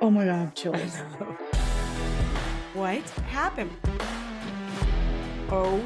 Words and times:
Oh 0.00 0.10
my 0.10 0.24
god, 0.24 0.32
I 0.32 0.38
have 0.38 0.54
chills. 0.54 0.96
What 2.74 3.02
happened? 3.26 3.72
Oh 5.50 5.82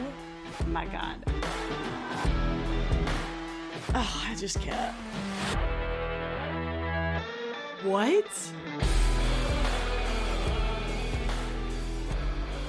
my 0.66 0.84
god. 0.86 1.16
Oh, 3.94 4.26
I 4.28 4.34
just 4.36 4.60
can't. 4.60 4.94
What? 7.84 8.52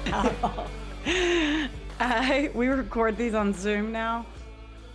I 2.00 2.50
we 2.54 2.68
record 2.68 3.18
these 3.18 3.34
on 3.34 3.52
Zoom 3.52 3.92
now, 3.92 4.24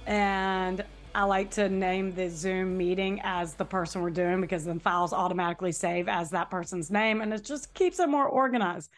and 0.07 0.83
I 1.15 1.23
like 1.23 1.49
to 1.51 1.69
name 1.69 2.13
the 2.13 2.29
Zoom 2.29 2.77
meeting 2.77 3.19
as 3.23 3.55
the 3.55 3.65
person 3.65 4.01
we're 4.01 4.11
doing 4.11 4.41
because 4.41 4.65
then 4.65 4.79
files 4.79 5.11
automatically 5.11 5.71
save 5.71 6.07
as 6.07 6.29
that 6.31 6.51
person's 6.51 6.91
name, 6.91 7.21
and 7.21 7.33
it 7.33 7.43
just 7.43 7.73
keeps 7.73 7.99
it 7.99 8.09
more 8.09 8.27
organized. 8.27 8.91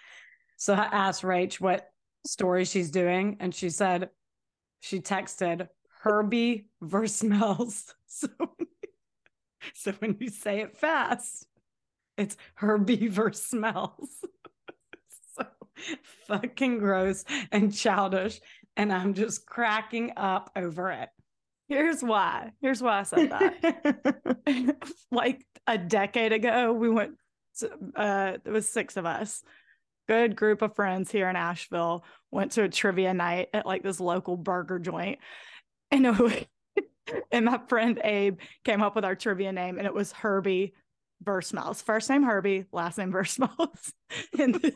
So 0.57 0.73
I 0.73 0.89
asked 0.91 1.23
Rach 1.23 1.61
what 1.61 1.89
story 2.25 2.66
she's 2.66 2.91
doing, 2.91 3.38
and 3.39 3.55
she 3.55 3.69
said 3.69 4.09
she 4.81 4.99
texted 4.99 5.69
Herbie 6.02 6.67
Versmells. 6.81 7.93
So, 8.07 8.27
so 9.73 9.93
when 9.93 10.17
you 10.19 10.30
say 10.30 10.59
it 10.59 10.75
fast, 10.75 11.47
it's 12.17 12.35
Herbie 12.55 13.07
Versmells. 13.07 14.25
so 15.35 15.45
fucking 16.27 16.80
gross 16.80 17.23
and 17.53 17.73
childish. 17.73 18.41
And 18.75 18.91
I'm 18.91 19.13
just 19.13 19.45
cracking 19.45 20.11
up 20.17 20.52
over 20.55 20.91
it. 20.91 21.09
Here's 21.71 22.03
why. 22.03 22.52
Here's 22.59 22.84
why 22.84 22.99
I 22.99 23.03
said 23.03 23.31
that. 23.31 24.75
like 25.11 25.45
a 25.66 25.77
decade 25.77 26.34
ago, 26.34 26.73
we 26.73 26.89
went, 26.89 27.13
to, 27.59 27.72
uh, 27.95 28.38
it 28.44 28.50
was 28.50 28.67
six 28.67 28.97
of 28.97 29.05
us, 29.05 29.41
good 30.05 30.36
group 30.36 30.61
of 30.61 30.75
friends 30.75 31.09
here 31.09 31.30
in 31.30 31.38
Asheville, 31.38 32.03
went 32.30 32.52
to 32.53 32.64
a 32.64 32.69
trivia 32.69 33.14
night 33.14 33.47
at 33.53 33.66
like 33.66 33.83
this 33.83 34.02
local 34.02 34.36
burger 34.36 34.80
joint. 34.80 35.19
And 35.92 36.19
was, 36.19 36.33
and 37.31 37.45
my 37.45 37.61
friend 37.69 38.02
Abe 38.03 38.39
came 38.66 38.83
up 38.83 38.94
with 38.94 39.05
our 39.05 39.16
trivia 39.16 39.53
name, 39.53 39.77
and 39.77 39.88
it 39.88 39.94
was 39.94 40.11
Herbie 40.11 40.73
Versmells. 41.23 41.81
First 41.81 42.09
name 42.09 42.23
Herbie, 42.23 42.66
last 42.73 42.97
name 42.97 43.14
Versmells. 43.14 43.94
and 44.38 44.55
the, 44.55 44.73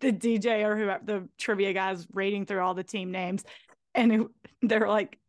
the, 0.00 0.12
DJ 0.12 0.64
or 0.64 0.76
whoever 0.76 1.04
the 1.04 1.28
trivia 1.38 1.72
guys 1.72 2.04
reading 2.12 2.46
through 2.46 2.62
all 2.62 2.74
the 2.74 2.82
team 2.82 3.12
names, 3.12 3.44
and 3.94 4.12
it, 4.12 4.26
they're 4.60 4.88
like 4.88 5.20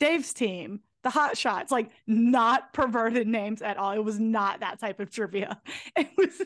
Dave's 0.00 0.32
team, 0.32 0.80
the 1.02 1.10
Hot 1.10 1.36
Shots, 1.36 1.70
like 1.70 1.90
not 2.06 2.72
perverted 2.72 3.28
names 3.28 3.62
at 3.62 3.76
all. 3.76 3.92
It 3.92 4.04
was 4.04 4.18
not 4.18 4.60
that 4.60 4.80
type 4.80 4.98
of 4.98 5.10
trivia. 5.10 5.60
It 5.96 6.08
was 6.16 6.36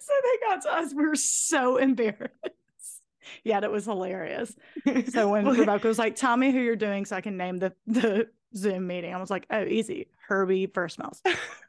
so 0.00 0.12
they 0.22 0.46
got 0.48 0.62
to 0.62 0.72
us. 0.72 0.94
We 0.94 1.06
were 1.06 1.14
so 1.16 1.76
embarrassed. 1.76 2.32
Yet 3.44 3.62
it 3.64 3.70
was 3.70 3.84
hilarious. 3.84 4.54
So 5.10 5.28
when 5.28 5.46
Rebecca 5.58 5.86
was 5.86 5.98
like, 5.98 6.16
"Tell 6.16 6.36
me 6.36 6.50
who 6.50 6.60
you're 6.60 6.76
doing, 6.76 7.04
so 7.04 7.16
I 7.16 7.20
can 7.20 7.36
name 7.36 7.58
the 7.58 7.74
the 7.86 8.28
Zoom 8.54 8.86
meeting," 8.86 9.12
I 9.14 9.18
was 9.18 9.30
like, 9.30 9.46
"Oh, 9.50 9.64
easy, 9.64 10.08
Herbie 10.26 10.66
Versmells." 10.66 11.22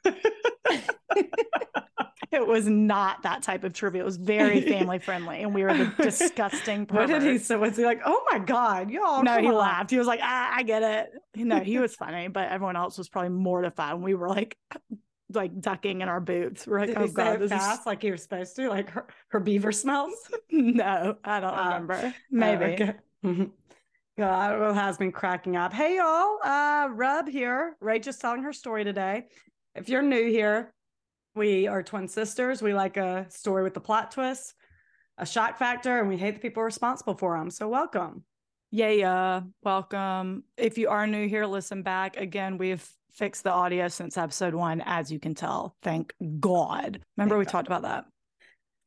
it 2.32 2.46
was 2.46 2.68
not 2.68 3.24
that 3.24 3.44
type 3.44 3.64
of 3.64 3.74
trivia. 3.74 4.02
It 4.02 4.06
was 4.06 4.18
very 4.18 4.62
family 4.70 5.00
friendly, 5.00 5.42
and 5.44 5.54
we 5.54 5.64
were 5.64 5.74
the 5.76 5.86
disgusting. 6.02 6.86
What 6.90 7.08
did 7.08 7.22
he? 7.22 7.28
perverts. 7.30 7.46
So 7.46 7.60
was 7.60 7.78
he 7.78 7.86
like, 7.86 8.02
oh 8.06 8.24
my 8.32 8.40
God, 8.40 8.90
y'all? 8.92 9.24
no, 9.24 9.40
he 9.40 9.48
on." 9.48 9.56
laughed. 9.56 9.92
He 9.92 9.98
was 9.98 10.08
like, 10.08 10.20
ah, 10.22 10.52
I 10.54 10.64
get 10.64 10.84
it. 10.84 11.10
No, 11.36 11.60
he 11.60 11.80
was 11.80 11.96
funny, 11.96 12.28
but 12.28 12.50
everyone 12.50 12.76
else 12.76 12.98
was 12.98 13.10
probably 13.10 13.30
mortified. 13.30 13.94
And 13.94 14.04
we 14.04 14.14
were 14.14 14.30
like, 14.30 14.58
like 15.34 15.60
ducking 15.60 16.02
in 16.02 16.10
our 16.10 16.20
boots. 16.22 16.66
We're 16.68 16.80
like, 16.80 16.90
Did 16.90 16.98
oh 16.98 17.08
god, 17.08 17.40
this 17.40 17.50
fast 17.52 17.86
like 17.86 18.04
you 18.04 18.12
were 18.12 18.18
supposed 18.18 18.56
to? 18.58 18.70
Like 18.70 18.90
her, 18.92 19.08
her 19.30 19.40
beaver 19.40 19.72
smells? 19.72 20.14
no, 20.52 21.16
I 21.24 21.40
don't 21.40 21.54
Uh, 21.54 21.64
remember. 21.66 22.14
Maybe. 22.32 22.64
Oh, 22.64 22.68
okay. 22.70 22.94
Mhm. 23.26 23.52
God, 24.18 24.72
it 24.72 24.74
has 24.74 24.98
been 24.98 25.12
cracking 25.12 25.56
up. 25.56 25.72
Hey, 25.74 25.98
y'all. 25.98 26.40
Uh, 26.44 26.88
Rub 26.92 27.28
here. 27.30 27.76
Rachel's 27.80 28.18
telling 28.18 28.42
her 28.42 28.52
story 28.52 28.84
today. 28.84 29.26
If 29.78 29.90
you're 29.90 30.02
new 30.02 30.28
here, 30.28 30.74
we 31.36 31.68
are 31.68 31.84
twin 31.84 32.08
sisters. 32.08 32.64
We 32.64 32.74
like 32.74 32.98
a 32.98 33.28
story 33.30 33.62
with 33.62 33.78
a 33.78 33.80
plot 33.80 34.12
twist, 34.12 34.56
a 35.20 35.26
shock 35.26 35.60
factor, 35.60 36.00
and 36.00 36.10
we 36.10 36.18
hate 36.18 36.34
the 36.34 36.40
people 36.40 36.64
responsible 36.64 37.14
for 37.14 37.38
them. 37.38 37.52
So, 37.52 37.68
welcome. 37.68 38.24
Yeah, 38.72 38.90
yeah. 38.90 39.42
Welcome. 39.62 40.46
If 40.58 40.80
you 40.80 40.90
are 40.90 41.06
new 41.06 41.28
here, 41.28 41.46
listen 41.46 41.84
back. 41.84 42.18
Again, 42.18 42.58
we've 42.58 42.84
fixed 43.12 43.44
the 43.44 43.52
audio 43.52 43.88
since 43.88 44.18
episode 44.18 44.56
one, 44.56 44.82
as 44.84 45.12
you 45.12 45.20
can 45.20 45.36
tell. 45.36 45.76
Thank 45.84 46.12
God. 46.40 47.00
Remember, 47.16 47.36
Thank 47.36 47.40
we 47.40 47.46
God. 47.46 47.52
talked 47.52 47.68
about 47.68 47.84
that 47.84 48.06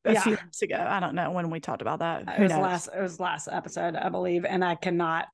a 0.06 0.12
Yeah. 0.14 0.22
few 0.22 0.34
months 0.34 0.62
ago. 0.62 0.76
I 0.76 0.98
don't 0.98 1.14
know 1.14 1.30
when 1.30 1.50
we 1.50 1.60
talked 1.60 1.82
about 1.82 2.00
that. 2.00 2.22
It 2.36 2.42
was 2.42 2.50
knows? 2.50 2.62
last. 2.62 2.88
It 2.88 3.00
was 3.00 3.20
last 3.20 3.48
episode, 3.50 3.94
I 3.94 4.08
believe, 4.08 4.44
and 4.44 4.64
I 4.64 4.74
cannot 4.74 5.28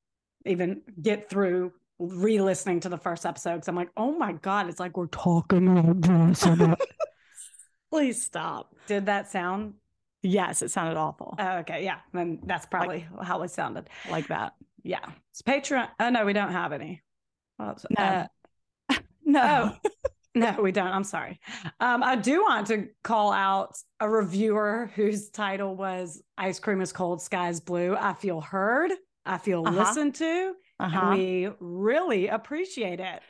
even 0.45 0.83
get 1.01 1.31
through 1.31 1.73
re-listening 1.99 2.81
to 2.81 2.89
the 2.89 2.99
first 2.99 3.25
episode 3.25 3.55
because 3.55 3.69
I'm 3.69 3.77
like, 3.77 3.91
oh 3.97 4.13
my 4.17 4.33
god, 4.33 4.69
it's 4.69 4.81
like 4.81 4.97
we're 4.97 5.07
talking 5.07 5.69
about 5.79 6.01
this. 6.03 6.47
Please 7.91 8.23
stop. 8.23 8.75
Did 8.87 9.07
that 9.07 9.31
sound? 9.31 9.75
Yes, 10.23 10.61
it 10.63 10.71
sounded 10.71 10.97
awful 10.97 11.37
Oh, 11.39 11.59
okay, 11.59 11.85
yeah, 11.85 11.99
then 12.13 12.41
that's 12.45 12.67
probably 12.67 13.07
how 13.23 13.43
it 13.43 13.51
sounded. 13.51 13.89
like 14.11 14.27
that. 14.29 14.55
Yeah, 14.83 15.05
it's 15.31 15.43
Patreon. 15.43 15.89
Oh 16.01 16.11
no, 16.11 16.25
we 16.25 16.33
don't 16.33 16.53
have 16.53 16.73
any. 16.73 17.03
Well, 17.59 17.77
No. 17.97 18.05
uh, 18.05 18.27
No. 19.25 19.73
Oh. 19.85 19.91
no, 20.35 20.57
we 20.63 20.73
don't. 20.73 20.89
I'm 20.89 21.05
sorry. 21.05 21.41
Um, 21.81 22.03
I 22.03 22.17
do 22.17 22.43
want 22.43 22.67
to 22.69 22.89
call 23.03 23.33
out 23.33 23.77
a 24.01 24.09
reviewer 24.09 24.91
whose 24.95 25.31
title 25.31 25.75
was 25.77 26.23
"Ice 26.39 26.59
cream 26.61 26.81
is 26.81 26.93
cold, 26.93 27.23
sky 27.23 27.49
is 27.49 27.61
blue." 27.61 27.97
I 27.99 28.13
feel 28.15 28.41
heard. 28.41 28.93
I 29.25 29.39
feel 29.39 29.67
Uh-huh. 29.67 29.77
listened 29.77 30.15
to. 30.17 30.55
Uh-huh. 30.79 31.17
We 31.17 31.49
really 31.61 32.29
appreciate 32.29 33.01
it. 33.01 33.21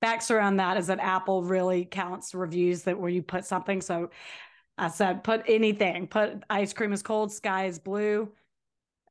Facts 0.00 0.30
around 0.30 0.56
that 0.56 0.76
is 0.76 0.88
that 0.88 0.98
Apple 1.00 1.42
really 1.44 1.84
counts 1.84 2.34
reviews 2.34 2.82
that 2.84 2.98
where 2.98 3.10
you 3.10 3.22
put 3.22 3.44
something. 3.44 3.80
So 3.80 4.10
I 4.78 4.88
said, 4.88 5.22
put 5.24 5.42
anything, 5.46 6.08
put 6.08 6.42
ice 6.50 6.72
cream 6.72 6.92
is 6.92 7.02
cold, 7.02 7.32
sky 7.32 7.66
is 7.66 7.78
blue. 7.78 8.32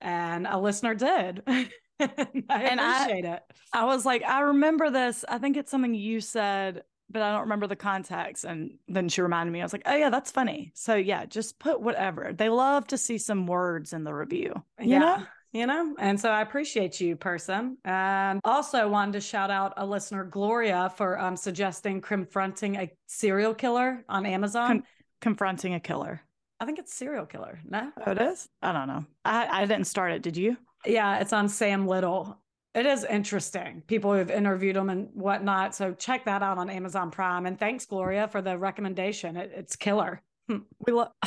And 0.01 0.47
a 0.47 0.59
listener 0.59 0.95
did. 0.95 1.43
and 1.47 2.43
I 2.49 2.63
And 2.63 2.81
I- 2.81 3.03
appreciate 3.03 3.25
it. 3.25 3.41
I 3.73 3.85
was 3.85 4.05
like, 4.05 4.23
I 4.23 4.41
remember 4.41 4.89
this. 4.89 5.23
I 5.29 5.37
think 5.37 5.55
it's 5.57 5.71
something 5.71 5.93
you 5.93 6.19
said, 6.19 6.83
but 7.09 7.21
I 7.21 7.31
don't 7.31 7.41
remember 7.41 7.67
the 7.67 7.75
context. 7.75 8.43
And 8.43 8.77
then 8.87 9.07
she 9.07 9.21
reminded 9.21 9.51
me, 9.53 9.61
I 9.61 9.65
was 9.65 9.73
like, 9.73 9.83
oh, 9.85 9.95
yeah, 9.95 10.09
that's 10.09 10.31
funny. 10.31 10.71
So, 10.75 10.95
yeah, 10.95 11.25
just 11.25 11.59
put 11.59 11.81
whatever. 11.81 12.33
They 12.33 12.49
love 12.49 12.87
to 12.87 12.97
see 12.97 13.17
some 13.17 13.47
words 13.47 13.93
in 13.93 14.03
the 14.03 14.13
review. 14.13 14.53
You 14.79 14.99
yeah. 14.99 14.99
know? 14.99 15.23
You 15.53 15.67
know, 15.67 15.95
and 15.99 16.19
so 16.19 16.29
I 16.29 16.41
appreciate 16.41 17.01
you, 17.01 17.17
person. 17.17 17.77
And 17.83 18.39
also 18.45 18.87
wanted 18.87 19.13
to 19.13 19.21
shout 19.21 19.51
out 19.51 19.73
a 19.75 19.85
listener, 19.85 20.23
Gloria, 20.23 20.93
for 20.95 21.19
um, 21.19 21.35
suggesting 21.35 21.99
confronting 21.99 22.77
a 22.77 22.89
serial 23.07 23.53
killer 23.53 24.05
on 24.07 24.25
Amazon. 24.25 24.67
Con- 24.67 24.83
confronting 25.19 25.73
a 25.73 25.79
killer. 25.79 26.21
I 26.61 26.65
think 26.65 26.79
it's 26.79 26.93
serial 26.93 27.25
killer. 27.25 27.59
No, 27.67 27.91
Oh, 28.05 28.11
it 28.11 28.21
is? 28.21 28.47
I 28.61 28.71
don't 28.71 28.87
know. 28.87 29.05
I, 29.25 29.47
I 29.63 29.65
didn't 29.65 29.87
start 29.87 30.13
it. 30.13 30.21
Did 30.21 30.37
you? 30.37 30.55
Yeah, 30.85 31.19
it's 31.19 31.33
on 31.33 31.49
Sam 31.49 31.85
Little. 31.85 32.37
It 32.73 32.85
is 32.85 33.03
interesting. 33.03 33.83
People 33.87 34.13
who've 34.13 34.31
interviewed 34.31 34.77
him 34.77 34.89
and 34.89 35.09
whatnot. 35.13 35.75
So 35.75 35.93
check 35.93 36.23
that 36.25 36.41
out 36.41 36.57
on 36.57 36.69
Amazon 36.69 37.11
Prime. 37.11 37.45
And 37.45 37.59
thanks, 37.59 37.85
Gloria, 37.85 38.29
for 38.29 38.41
the 38.41 38.57
recommendation. 38.57 39.35
It, 39.35 39.51
it's 39.53 39.75
killer. 39.75 40.21
We 40.47 40.93
love 40.93 41.11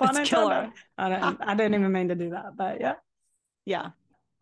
it's 0.00 0.28
killer. 0.28 0.72
I 0.98 1.08
didn't, 1.08 1.38
I 1.40 1.54
didn't 1.54 1.74
even 1.74 1.92
mean 1.92 2.08
to 2.08 2.16
do 2.16 2.30
that, 2.30 2.56
but 2.56 2.80
yeah. 2.80 2.94
Yeah. 3.70 3.90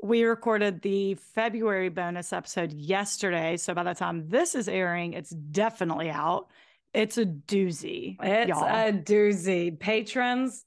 We 0.02 0.22
recorded 0.24 0.80
the 0.80 1.16
February 1.34 1.90
bonus 1.90 2.32
episode 2.32 2.72
yesterday. 2.72 3.58
So 3.58 3.74
by 3.74 3.82
the 3.82 3.92
time 3.94 4.28
this 4.28 4.54
is 4.54 4.68
airing, 4.68 5.12
it's 5.12 5.28
definitely 5.30 6.08
out. 6.08 6.46
It's 6.94 7.18
a 7.18 7.26
doozy. 7.26 8.16
It's 8.22 8.48
y'all. 8.48 8.64
a 8.64 8.90
doozy. 8.92 9.78
Patrons, 9.78 10.64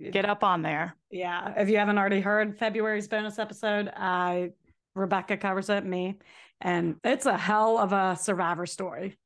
Get 0.00 0.24
up 0.24 0.42
on 0.42 0.62
there. 0.62 0.96
yeah. 1.12 1.54
If 1.56 1.68
you 1.68 1.76
haven't 1.78 1.96
already 1.98 2.20
heard 2.20 2.58
February's 2.58 3.06
bonus 3.06 3.38
episode, 3.38 3.88
I 3.96 4.50
Rebecca 4.96 5.36
covers 5.36 5.68
it, 5.70 5.84
me, 5.86 6.18
and 6.60 6.96
it's 7.04 7.26
a 7.26 7.38
hell 7.38 7.78
of 7.78 7.92
a 7.92 8.16
survivor 8.20 8.66
story. 8.66 9.16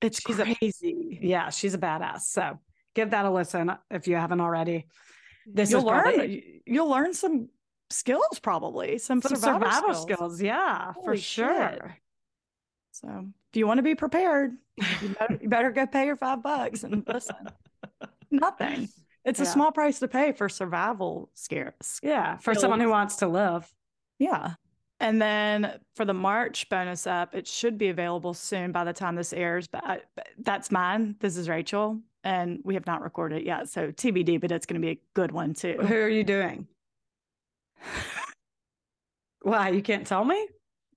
It's 0.00 0.20
She's 0.20 0.40
a- 0.40 0.54
crazy. 0.56 1.20
Yeah, 1.22 1.50
she's 1.50 1.74
a 1.74 1.78
badass. 1.78 2.22
So 2.22 2.58
give 2.96 3.10
that 3.10 3.24
a 3.24 3.30
listen 3.30 3.70
if 3.88 4.08
you 4.08 4.16
haven't 4.16 4.40
already. 4.40 4.86
This 5.46 5.70
you'll 5.70 5.80
is 5.82 5.84
learn. 5.86 6.02
probably 6.02 6.62
You'll 6.66 6.90
learn 6.90 7.14
some 7.14 7.48
skills, 7.90 8.38
probably 8.42 8.98
some, 8.98 9.22
some 9.22 9.36
survival, 9.36 9.70
survival 9.70 9.94
skills. 9.94 10.18
skills. 10.18 10.42
Yeah, 10.42 10.92
for 11.04 11.16
sure. 11.16 11.70
shit. 11.70 11.82
So 12.92 13.26
if 13.52 13.56
you 13.56 13.66
want 13.66 13.78
to 13.78 13.82
be 13.82 13.94
prepared, 13.94 14.52
you 15.02 15.08
better, 15.08 15.38
you 15.42 15.48
better 15.48 15.70
go 15.70 15.86
pay 15.86 16.06
your 16.06 16.16
five 16.16 16.42
bucks 16.42 16.82
and 16.82 17.04
listen. 17.06 17.36
Nothing. 18.30 18.88
It's 19.24 19.40
a 19.40 19.46
small 19.46 19.72
price 19.72 19.98
to 19.98 20.08
pay 20.08 20.32
for 20.32 20.48
survival 20.48 21.30
scares. 21.34 21.98
Yeah, 22.02 22.36
for 22.38 22.54
someone 22.54 22.80
who 22.80 22.90
wants 22.90 23.16
to 23.16 23.28
live. 23.28 23.68
Yeah. 24.18 24.54
And 24.98 25.20
then 25.20 25.78
for 25.94 26.04
the 26.04 26.14
March 26.14 26.68
bonus 26.70 27.06
up, 27.06 27.34
it 27.34 27.46
should 27.46 27.76
be 27.76 27.88
available 27.88 28.32
soon 28.32 28.72
by 28.72 28.84
the 28.84 28.94
time 28.94 29.14
this 29.14 29.32
airs. 29.32 29.66
But, 29.66 29.84
I, 29.84 30.00
but 30.14 30.28
that's 30.38 30.70
mine. 30.70 31.16
This 31.20 31.36
is 31.36 31.48
Rachel, 31.48 32.00
and 32.24 32.60
we 32.64 32.74
have 32.74 32.86
not 32.86 33.02
recorded 33.02 33.42
it 33.42 33.44
yet. 33.44 33.68
So 33.68 33.92
TBD, 33.92 34.40
but 34.40 34.52
it's 34.52 34.64
going 34.64 34.80
to 34.80 34.86
be 34.86 34.92
a 34.92 35.00
good 35.12 35.32
one 35.32 35.52
too. 35.52 35.76
Who 35.82 35.94
are 35.94 36.08
you 36.08 36.24
doing? 36.24 36.66
Why? 39.42 39.70
You 39.70 39.82
can't 39.82 40.06
tell 40.06 40.24
me? 40.24 40.48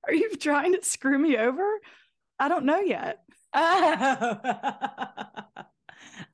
Are 0.08 0.14
you 0.14 0.36
trying 0.36 0.74
to 0.74 0.84
screw 0.84 1.18
me 1.18 1.38
over? 1.38 1.66
I 2.40 2.48
don't 2.48 2.66
know 2.66 2.80
yet. 2.80 3.20
Oh. 3.54 3.98
oh. 4.44 5.64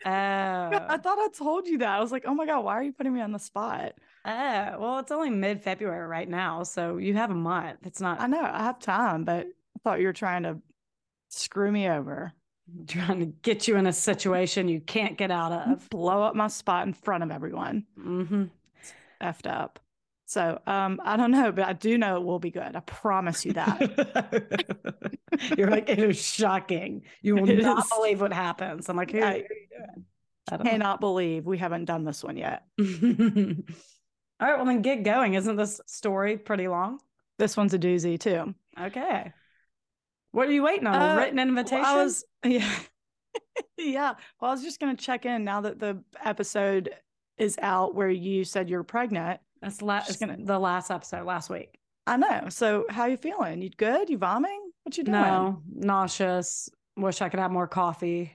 I 0.06 0.98
thought 1.02 1.20
I 1.20 1.28
told 1.36 1.68
you 1.68 1.80
that. 1.80 1.90
I 1.90 2.00
was 2.00 2.12
like, 2.12 2.24
oh 2.26 2.34
my 2.34 2.46
God, 2.46 2.64
why 2.64 2.74
are 2.74 2.84
you 2.84 2.94
putting 2.94 3.14
me 3.14 3.22
on 3.22 3.32
the 3.32 3.40
spot? 3.40 3.94
Oh, 4.24 4.76
well, 4.80 5.00
it's 5.00 5.12
only 5.12 5.30
mid 5.30 5.62
February 5.62 6.08
right 6.08 6.30
now. 6.30 6.64
So 6.64 6.98
you 6.98 7.14
have 7.16 7.32
a 7.32 7.36
month. 7.36 7.80
It's 7.86 8.02
not. 8.02 8.20
I 8.22 8.28
know 8.28 8.42
I 8.42 8.64
have 8.64 8.80
time, 8.80 9.24
but 9.24 9.48
I 9.48 9.80
thought 9.84 10.00
you 10.00 10.08
were 10.08 10.14
trying 10.14 10.44
to 10.44 10.58
screw 11.30 11.72
me 11.72 11.90
over. 11.90 12.34
trying 12.88 13.20
to 13.20 13.26
get 13.26 13.68
you 13.68 13.78
in 13.78 13.88
a 13.88 13.94
situation 13.94 14.68
you 14.68 14.82
can't 14.82 15.18
get 15.18 15.32
out 15.32 15.52
of. 15.52 15.90
Blow 15.90 16.24
up 16.24 16.36
my 16.36 16.48
spot 16.48 16.88
in 16.88 16.94
front 16.94 17.24
of 17.24 17.32
everyone. 17.32 17.86
Mm-hmm. 18.00 18.46
Effed 19.22 19.50
up. 19.50 19.80
So 20.28 20.60
um, 20.66 21.00
I 21.04 21.18
don't 21.18 21.32
know, 21.32 21.52
but 21.52 21.66
I 21.66 21.74
do 21.74 21.98
know 21.98 22.16
it 22.18 22.24
will 22.24 22.40
be 22.40 22.50
good. 22.52 22.76
I 22.76 22.80
promise 22.82 23.46
you 23.46 23.54
that. 23.54 24.76
You're 25.58 25.70
like, 25.70 25.88
it 25.90 26.00
is 26.00 26.22
shocking. 26.22 27.04
You 27.22 27.36
will 27.40 27.50
It 27.50 27.62
not 27.62 27.86
is. 27.86 27.92
believe 27.96 28.22
what 28.22 28.34
happens. 28.34 28.90
I'm 28.90 28.98
like, 28.98 29.12
hey, 29.12 29.22
I 29.22 29.26
what 29.34 29.36
are 29.36 29.38
you 29.42 29.68
doing? 29.70 30.06
I 30.52 30.58
Cannot 30.58 31.00
believe 31.00 31.46
we 31.46 31.58
haven't 31.58 31.86
done 31.86 32.04
this 32.06 32.24
one 32.24 32.38
yet. 32.38 32.64
All 32.80 32.86
right, 34.48 34.58
well 34.58 34.66
then 34.66 34.82
get 34.82 35.04
going. 35.04 35.34
Isn't 35.36 35.56
this 35.56 35.80
story 35.88 36.38
pretty 36.38 36.68
long? 36.68 37.00
This 37.38 37.56
one's 37.58 37.74
a 37.74 37.80
doozy 37.80 38.20
too. 38.20 38.54
Okay. 38.80 39.32
What 40.32 40.48
are 40.48 40.52
you 40.52 40.64
waiting 40.64 40.88
on? 40.88 40.96
Uh, 41.02 41.14
a 41.14 41.18
written 41.18 41.38
Well, 41.38 41.48
invitation? 41.48 41.86
I 41.86 42.04
was 42.04 42.26
yeah. 42.44 42.70
yeah. 43.78 44.14
Well, 44.40 44.52
I 44.52 44.54
was 44.54 44.64
just 44.64 44.80
gonna 44.80 44.96
check 44.98 45.26
in 45.26 45.44
now 45.44 45.62
that 45.62 45.80
the 45.80 46.04
episode 46.24 46.90
is 47.38 47.58
out 47.62 47.96
where 47.96 48.10
you 48.10 48.44
said 48.44 48.70
you're 48.70 48.84
pregnant. 48.84 49.40
That's 49.66 49.82
la- 49.82 50.04
gonna- 50.20 50.38
the 50.40 50.60
last 50.60 50.92
episode 50.92 51.26
last 51.26 51.50
week. 51.50 51.80
I 52.08 52.18
know. 52.18 52.50
So 52.50 52.86
how 52.90 53.06
you 53.06 53.18
feeling? 53.18 53.62
You 53.62 53.72
good? 53.72 54.10
You 54.10 54.18
vomiting? 54.20 54.62
What 54.84 54.96
you 54.98 55.04
doing? 55.04 55.14
No, 55.20 55.62
nauseous. 55.74 56.70
Wish 56.96 57.22
I 57.22 57.30
could 57.30 57.40
have 57.40 57.52
more 57.52 57.68
coffee. 57.68 58.32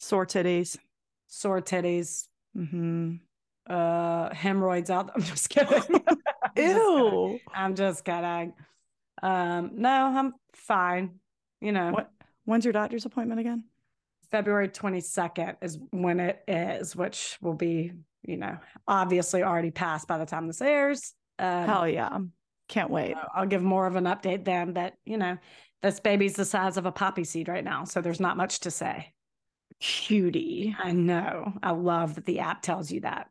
Sore 0.00 0.24
titties. 0.26 0.78
Sore 1.26 1.60
titties. 1.60 2.26
Mm-hmm. 2.56 3.16
Uh, 3.68 4.32
hemorrhoids 4.34 4.88
out. 4.90 5.10
I'm 5.14 5.22
just 5.22 5.50
kidding. 5.50 5.82
I'm 6.08 6.16
just 6.16 6.54
kidding. 6.56 6.74
Ew. 6.76 7.40
I'm 7.54 7.74
just 7.74 8.04
kidding. 8.04 8.54
Um, 9.22 9.72
no, 9.74 9.90
I'm 9.90 10.34
fine. 10.54 11.20
You 11.60 11.72
know, 11.72 11.90
What 11.92 12.10
when's 12.46 12.64
your 12.64 12.72
doctor's 12.72 13.04
appointment 13.04 13.40
again? 13.40 13.64
February 14.30 14.68
22nd 14.68 15.56
is 15.62 15.78
when 15.90 16.18
it 16.20 16.42
is, 16.48 16.96
which 16.96 17.38
will 17.40 17.54
be, 17.54 17.92
you 18.26 18.36
know, 18.36 18.58
obviously 18.86 19.42
already 19.42 19.70
passed 19.70 20.08
by 20.08 20.18
the 20.18 20.26
time 20.26 20.46
this 20.46 20.60
airs. 20.60 21.14
Um, 21.38 21.66
Hell 21.66 21.88
yeah. 21.88 22.18
Can't 22.68 22.90
wait. 22.90 23.14
So 23.14 23.28
I'll 23.34 23.46
give 23.46 23.62
more 23.62 23.86
of 23.86 23.96
an 23.96 24.04
update 24.04 24.44
then. 24.44 24.72
But 24.72 24.94
you 25.04 25.18
know, 25.18 25.38
this 25.82 26.00
baby's 26.00 26.34
the 26.34 26.44
size 26.44 26.76
of 26.76 26.86
a 26.86 26.92
poppy 26.92 27.24
seed 27.24 27.48
right 27.48 27.64
now, 27.64 27.84
so 27.84 28.00
there's 28.00 28.20
not 28.20 28.36
much 28.36 28.60
to 28.60 28.70
say. 28.70 29.12
Cutie. 29.80 30.74
I 30.82 30.92
know. 30.92 31.52
I 31.62 31.70
love 31.72 32.14
that 32.14 32.24
the 32.24 32.40
app 32.40 32.62
tells 32.62 32.90
you 32.90 33.00
that. 33.00 33.28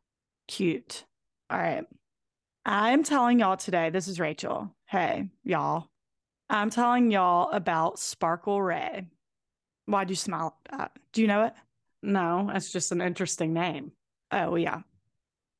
Cute. 0.47 1.05
All 1.49 1.57
right. 1.57 1.85
I'm 2.65 3.03
telling 3.03 3.39
y'all 3.39 3.57
today, 3.57 3.89
this 3.89 4.07
is 4.07 4.19
Rachel. 4.19 4.75
Hey, 4.85 5.29
y'all. 5.43 5.89
I'm 6.49 6.69
telling 6.69 7.11
y'all 7.11 7.49
about 7.51 7.99
Sparkle 7.99 8.61
Rai. 8.61 9.07
Why'd 9.85 10.09
you 10.09 10.15
smile 10.15 10.57
at 10.71 10.77
that? 10.77 10.91
Do 11.11 11.21
you 11.21 11.27
know 11.27 11.45
it? 11.45 11.53
No, 12.01 12.51
it's 12.53 12.71
just 12.71 12.91
an 12.91 13.01
interesting 13.01 13.53
name. 13.53 13.91
Oh, 14.31 14.55
yeah. 14.55 14.81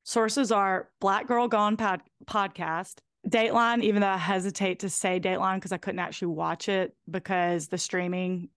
Sources 0.04 0.52
are 0.52 0.90
Black 1.02 1.28
Girl 1.28 1.48
Gone 1.48 1.78
pod- 1.78 2.02
podcast, 2.26 2.96
Dateline, 3.28 3.82
even 3.84 4.02
though 4.02 4.08
I 4.08 4.18
hesitate 4.18 4.80
to 4.80 4.90
say 4.90 5.20
Dateline 5.20 5.56
because 5.56 5.72
I 5.72 5.78
couldn't 5.78 6.00
actually 6.00 6.28
watch 6.30 6.70
it 6.70 6.96
because 7.10 7.68
the 7.68 7.78
streaming 7.78 8.50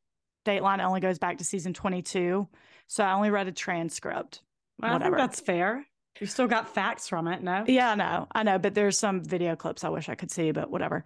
Dateline 0.44 0.84
only 0.84 1.00
goes 1.00 1.18
back 1.18 1.38
to 1.38 1.44
season 1.44 1.72
22. 1.72 2.46
So 2.86 3.04
I 3.04 3.12
only 3.12 3.30
read 3.30 3.48
a 3.48 3.52
transcript. 3.52 4.42
Well, 4.80 4.94
I 4.94 4.98
think 4.98 5.16
that's 5.16 5.40
fair. 5.40 5.86
You 6.20 6.26
still 6.26 6.48
got 6.48 6.68
facts 6.74 7.08
from 7.08 7.28
it, 7.28 7.42
no? 7.42 7.64
Yeah, 7.66 7.92
I 7.92 7.94
know. 7.94 8.26
I 8.32 8.42
know. 8.42 8.58
But 8.58 8.74
there's 8.74 8.98
some 8.98 9.22
video 9.22 9.56
clips 9.56 9.84
I 9.84 9.88
wish 9.88 10.08
I 10.08 10.14
could 10.14 10.30
see, 10.30 10.50
but 10.52 10.70
whatever. 10.70 11.04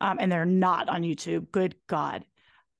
Um, 0.00 0.18
and 0.20 0.30
they're 0.30 0.44
not 0.44 0.88
on 0.88 1.02
YouTube. 1.02 1.50
Good 1.52 1.74
God. 1.88 2.24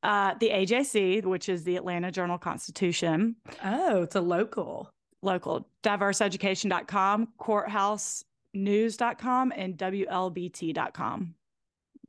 Uh, 0.03 0.35
the 0.41 0.51
AJC, 0.51 1.25
which 1.25 1.49
is 1.49 1.65
the 1.65 1.77
Atlanta 1.77 2.11
Journal 2.11 2.39
Constitution, 2.39 3.37
Oh, 3.65 4.03
it's 4.03 4.15
a 4.17 4.21
local. 4.21 4.93
Local, 5.27 5.69
diverseeducation.com, 5.83 7.29
courthousenews.com, 7.39 9.53
and 9.55 9.77
WLBT.com. 9.77 11.35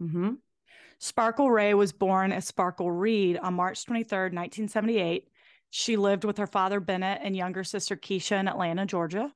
Mm-hmm. 0.01 0.29
Sparkle 0.99 1.51
Rai 1.51 1.73
was 1.73 1.91
born 1.91 2.31
as 2.31 2.47
Sparkle 2.47 2.89
Reid 2.89 3.37
on 3.37 3.55
March 3.55 3.85
23rd, 3.85 4.33
1978. 4.33 5.27
She 5.69 5.97
lived 5.97 6.23
with 6.23 6.37
her 6.37 6.47
father, 6.47 6.79
Bennett, 6.79 7.19
and 7.21 7.35
younger 7.35 7.63
sister, 7.63 7.95
Keisha, 7.95 8.39
in 8.39 8.47
Atlanta, 8.47 8.85
Georgia. 8.85 9.33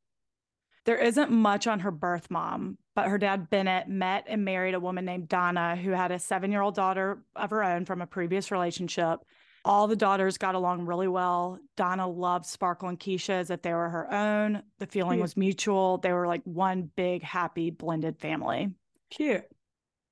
There 0.86 0.98
isn't 0.98 1.30
much 1.30 1.68
on 1.68 1.82
her 1.82 1.92
birth 1.92 2.32
mom, 2.32 2.78
but 2.96 3.08
her 3.08 3.20
dad, 3.20 3.50
Bennett, 3.50 3.88
met 3.88 4.26
and 4.28 4.44
married 4.44 4.74
a 4.74 4.80
woman 4.80 5.06
named 5.06 5.28
Donna 5.28 5.76
who 5.76 5.92
had 5.92 6.12
a 6.12 6.18
seven 6.18 6.52
year 6.52 6.62
old 6.62 6.76
daughter 6.76 7.24
of 7.36 7.52
her 7.52 7.64
own 7.64 7.86
from 7.86 8.02
a 8.02 8.08
previous 8.08 8.52
relationship. 8.52 9.20
All 9.64 9.88
the 9.88 9.96
daughters 9.96 10.38
got 10.38 10.56
along 10.56 10.86
really 10.86 11.08
well. 11.08 11.60
Donna 11.78 12.08
loved 12.08 12.46
Sparkle 12.46 12.90
and 12.90 13.00
Keisha 13.00 13.32
as 13.32 13.52
if 13.52 13.62
they 13.62 13.74
were 13.74 13.90
her 13.90 14.12
own. 14.12 14.64
The 14.80 14.88
feeling 14.88 15.18
Cute. 15.18 15.22
was 15.22 15.38
mutual. 15.38 15.98
They 16.00 16.14
were 16.14 16.28
like 16.28 16.42
one 16.46 16.90
big, 16.96 17.22
happy, 17.22 17.70
blended 17.70 18.20
family. 18.20 18.72
Cute. 19.12 19.44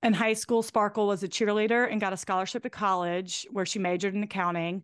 In 0.03 0.13
high 0.13 0.33
school, 0.33 0.61
Sparkle 0.61 1.07
was 1.07 1.23
a 1.23 1.27
cheerleader 1.27 1.91
and 1.91 1.99
got 1.99 2.13
a 2.13 2.17
scholarship 2.17 2.63
to 2.63 2.69
college 2.69 3.47
where 3.51 3.65
she 3.65 3.79
majored 3.79 4.13
in 4.13 4.23
accounting. 4.23 4.83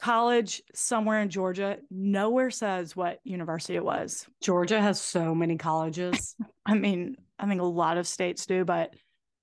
College 0.00 0.62
somewhere 0.74 1.20
in 1.20 1.30
Georgia, 1.30 1.78
nowhere 1.90 2.50
says 2.50 2.94
what 2.94 3.20
university 3.24 3.76
it 3.76 3.84
was. 3.84 4.26
Georgia 4.42 4.80
has 4.80 5.00
so 5.00 5.34
many 5.34 5.56
colleges. 5.56 6.36
I 6.66 6.74
mean, 6.74 7.16
I 7.38 7.46
think 7.46 7.60
a 7.60 7.64
lot 7.64 7.96
of 7.96 8.06
states 8.06 8.46
do, 8.46 8.64
but 8.64 8.94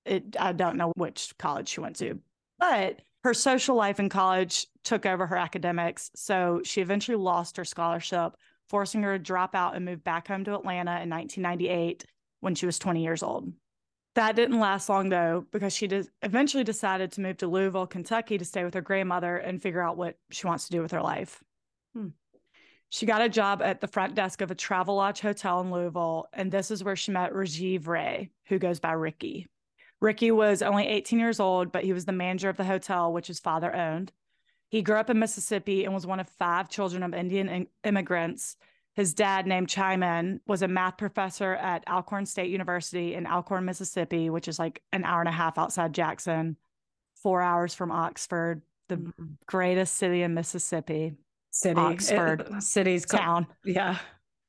it 0.04 0.36
I 0.38 0.52
don't 0.52 0.76
know 0.76 0.92
which 0.96 1.34
college 1.38 1.68
she 1.68 1.80
went 1.80 1.96
to. 1.96 2.20
But 2.58 3.00
her 3.24 3.34
social 3.34 3.76
life 3.76 4.00
in 4.00 4.08
college 4.08 4.66
took 4.82 5.04
over 5.04 5.26
her 5.26 5.36
academics, 5.36 6.10
so 6.14 6.60
she 6.64 6.80
eventually 6.80 7.16
lost 7.16 7.56
her 7.56 7.64
scholarship, 7.64 8.34
forcing 8.68 9.02
her 9.02 9.18
to 9.18 9.22
drop 9.22 9.54
out 9.54 9.76
and 9.76 9.84
move 9.84 10.02
back 10.02 10.28
home 10.28 10.44
to 10.44 10.54
Atlanta 10.54 11.02
in 11.02 11.10
1998 11.10 12.04
when 12.40 12.54
she 12.54 12.66
was 12.66 12.78
20 12.78 13.02
years 13.02 13.22
old. 13.22 13.52
That 14.14 14.36
didn't 14.36 14.58
last 14.58 14.88
long 14.88 15.08
though, 15.08 15.46
because 15.52 15.74
she 15.74 15.86
did 15.86 16.08
eventually 16.22 16.64
decided 16.64 17.12
to 17.12 17.20
move 17.20 17.36
to 17.38 17.46
Louisville, 17.46 17.86
Kentucky 17.86 18.38
to 18.38 18.44
stay 18.44 18.64
with 18.64 18.74
her 18.74 18.80
grandmother 18.80 19.36
and 19.36 19.62
figure 19.62 19.82
out 19.82 19.96
what 19.96 20.18
she 20.30 20.46
wants 20.46 20.64
to 20.66 20.72
do 20.72 20.82
with 20.82 20.90
her 20.92 21.02
life. 21.02 21.42
Hmm. 21.94 22.08
She 22.88 23.06
got 23.06 23.22
a 23.22 23.28
job 23.28 23.62
at 23.62 23.80
the 23.80 23.86
front 23.86 24.16
desk 24.16 24.40
of 24.40 24.50
a 24.50 24.56
Travel 24.56 24.96
Lodge 24.96 25.20
hotel 25.20 25.60
in 25.60 25.70
Louisville, 25.70 26.26
and 26.32 26.50
this 26.50 26.72
is 26.72 26.82
where 26.82 26.96
she 26.96 27.12
met 27.12 27.32
Rajiv 27.32 27.86
Rai, 27.86 28.32
who 28.46 28.58
goes 28.58 28.80
by 28.80 28.92
Ricky. 28.92 29.46
Ricky 30.00 30.30
was 30.30 30.62
only 30.62 30.86
18 30.86 31.18
years 31.18 31.40
old, 31.40 31.72
but 31.72 31.84
he 31.84 31.92
was 31.92 32.04
the 32.06 32.12
manager 32.12 32.48
of 32.48 32.56
the 32.56 32.64
hotel, 32.64 33.12
which 33.12 33.26
his 33.26 33.38
father 33.40 33.74
owned. 33.74 34.12
He 34.68 34.82
grew 34.82 34.96
up 34.96 35.10
in 35.10 35.18
Mississippi 35.18 35.84
and 35.84 35.92
was 35.92 36.06
one 36.06 36.20
of 36.20 36.28
five 36.28 36.68
children 36.68 37.02
of 37.02 37.12
Indian 37.12 37.48
in- 37.48 37.66
immigrants. 37.84 38.56
His 38.94 39.14
dad, 39.14 39.46
named 39.46 39.68
Chiman, 39.68 40.40
was 40.46 40.62
a 40.62 40.68
math 40.68 40.96
professor 40.96 41.54
at 41.54 41.84
Alcorn 41.88 42.26
State 42.26 42.50
University 42.50 43.14
in 43.14 43.26
Alcorn, 43.26 43.64
Mississippi, 43.64 44.30
which 44.30 44.48
is 44.48 44.58
like 44.58 44.82
an 44.92 45.04
hour 45.04 45.20
and 45.20 45.28
a 45.28 45.32
half 45.32 45.58
outside 45.58 45.92
Jackson, 45.92 46.56
four 47.22 47.42
hours 47.42 47.74
from 47.74 47.90
Oxford, 47.90 48.62
the 48.88 48.96
Mhm. 48.96 49.36
greatest 49.46 49.94
city 49.94 50.22
in 50.22 50.34
Mississippi 50.34 51.14
City. 51.50 51.78
Oxford. 51.80 52.40
It- 52.42 52.62
city's 52.62 53.04
called- 53.06 53.22
town. 53.22 53.46
Yeah. 53.64 53.98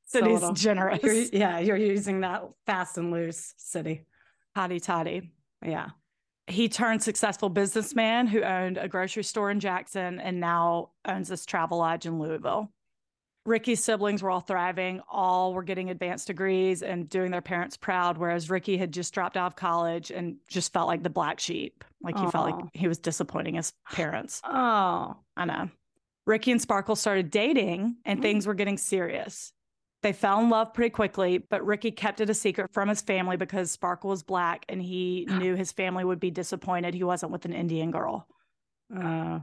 City's 0.05 0.41
generous. 0.53 1.01
You're, 1.03 1.13
yeah, 1.13 1.59
you're 1.59 1.77
using 1.77 2.21
that 2.21 2.43
fast 2.65 2.97
and 2.97 3.11
loose 3.11 3.53
city. 3.57 4.05
Hotty 4.57 4.81
toddy. 4.81 5.31
Yeah. 5.65 5.89
he 6.47 6.67
turned 6.69 7.01
successful 7.03 7.49
businessman 7.49 8.27
who 8.27 8.41
owned 8.43 8.77
a 8.77 8.87
grocery 8.87 9.23
store 9.23 9.51
in 9.51 9.59
Jackson 9.59 10.19
and 10.19 10.39
now 10.39 10.89
owns 11.05 11.27
this 11.29 11.45
travel 11.45 11.77
lodge 11.77 12.05
in 12.05 12.19
Louisville. 12.19 12.69
Ricky's 13.45 13.83
siblings 13.83 14.21
were 14.21 14.29
all 14.29 14.39
thriving, 14.41 15.01
all 15.09 15.53
were 15.53 15.63
getting 15.63 15.89
advanced 15.89 16.27
degrees 16.27 16.83
and 16.83 17.09
doing 17.09 17.31
their 17.31 17.41
parents 17.41 17.75
proud, 17.75 18.17
whereas 18.19 18.49
Ricky 18.51 18.77
had 18.77 18.91
just 18.91 19.13
dropped 19.13 19.35
out 19.35 19.47
of 19.47 19.55
college 19.55 20.11
and 20.11 20.35
just 20.47 20.71
felt 20.73 20.87
like 20.87 21.01
the 21.01 21.09
black 21.09 21.39
sheep. 21.39 21.83
Like 22.03 22.17
he 22.17 22.29
felt 22.29 22.51
like 22.51 22.65
he 22.73 22.87
was 22.87 22.99
disappointing 22.99 23.55
his 23.55 23.73
parents. 23.91 24.41
Oh. 24.43 25.15
I 25.37 25.45
know. 25.45 25.69
Ricky 26.27 26.51
and 26.51 26.61
Sparkle 26.61 26.95
started 26.95 27.31
dating 27.31 27.95
and 28.05 28.19
Mm. 28.19 28.21
things 28.21 28.45
were 28.45 28.53
getting 28.53 28.77
serious. 28.77 29.53
They 30.03 30.13
fell 30.13 30.39
in 30.39 30.49
love 30.49 30.73
pretty 30.73 30.89
quickly, 30.89 31.37
but 31.37 31.63
Ricky 31.65 31.91
kept 31.91 32.21
it 32.21 32.29
a 32.29 32.33
secret 32.33 32.71
from 32.73 32.89
his 32.89 33.01
family 33.01 33.37
because 33.37 33.69
Sparkle 33.71 34.09
was 34.09 34.23
black 34.23 34.65
and 34.67 34.81
he 34.81 35.27
knew 35.29 35.55
his 35.55 35.71
family 35.71 36.03
would 36.03 36.19
be 36.19 36.31
disappointed 36.31 36.93
he 36.95 37.03
wasn't 37.03 37.31
with 37.31 37.45
an 37.45 37.53
Indian 37.53 37.91
girl. 37.91 38.27
Uh, 38.95 39.39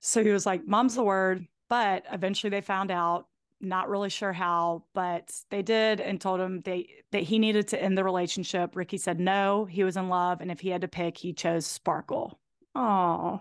So 0.00 0.22
he 0.22 0.30
was 0.30 0.44
like, 0.46 0.66
Mom's 0.66 0.94
the 0.94 1.02
word. 1.02 1.46
But 1.70 2.04
eventually 2.12 2.50
they 2.50 2.60
found 2.60 2.90
out, 2.90 3.26
not 3.60 3.88
really 3.88 4.10
sure 4.10 4.32
how, 4.34 4.84
but 4.94 5.32
they 5.50 5.62
did 5.62 6.00
and 6.00 6.20
told 6.20 6.38
him 6.38 6.60
they 6.60 6.88
that 7.12 7.22
he 7.22 7.38
needed 7.38 7.68
to 7.68 7.82
end 7.82 7.96
the 7.96 8.04
relationship. 8.04 8.76
Ricky 8.76 8.98
said 8.98 9.18
no, 9.18 9.64
he 9.64 9.82
was 9.84 9.96
in 9.96 10.10
love, 10.10 10.42
and 10.42 10.50
if 10.50 10.60
he 10.60 10.68
had 10.68 10.82
to 10.82 10.88
pick, 10.88 11.16
he 11.16 11.32
chose 11.32 11.64
Sparkle. 11.64 12.38
oh, 12.74 13.40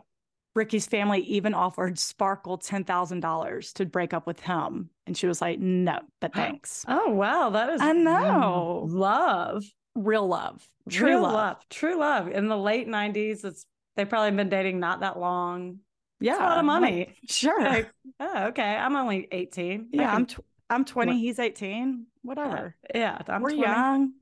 Ricky's 0.56 0.86
family 0.86 1.20
even 1.22 1.54
offered 1.54 1.98
Sparkle 1.98 2.58
$10,000 2.60 3.74
to 3.74 3.86
break 3.86 4.14
up 4.14 4.28
with 4.28 4.40
him. 4.40 4.90
And 5.08 5.18
she 5.18 5.28
was 5.28 5.42
like, 5.42 5.60
no, 5.60 6.00
but 6.22 6.34
thanks. 6.36 6.86
oh, 6.88 7.10
wow. 7.10 7.50
That 7.50 7.70
is 7.70 7.82
I 7.82 7.94
mm, 7.94 8.04
know. 8.04 8.86
love, 8.90 9.64
Real 9.96 10.28
love. 10.28 10.68
True 10.90 11.08
true 11.10 11.20
love. 11.22 11.34
love. 11.34 11.58
true 11.70 11.98
love. 11.98 12.28
In 12.28 12.48
the 12.48 12.58
late 12.58 12.88
'90s, 12.88 13.46
it's 13.46 13.66
they've 13.96 14.10
probably 14.10 14.36
been 14.36 14.50
dating 14.50 14.80
not 14.80 15.00
that 15.02 15.18
long. 15.20 15.80
Yeah. 16.20 16.32
It's 16.32 16.40
a 16.40 16.44
lot 16.44 16.58
of 16.58 16.66
money. 16.66 16.98
like, 17.00 17.18
sure. 17.30 17.62
Like, 17.64 17.92
oh, 18.20 18.46
okay. 18.48 18.76
I'm 18.76 18.96
only 18.96 19.28
18. 19.32 19.90
Yeah. 19.92 20.06
can- 20.08 20.16
I'm, 20.16 20.26
tw- 20.26 20.40
I'm 20.70 20.86
20. 20.86 21.12
What- 21.12 21.18
He's 21.20 21.38
18. 21.40 21.90
yeah, 21.90 21.96
Whatever. 22.24 22.76
Uh, 22.84 22.98
yeah. 22.98 23.22
I'm 23.28 23.42
We're 23.44 23.50
20. 23.52 23.62
young. 23.62 24.14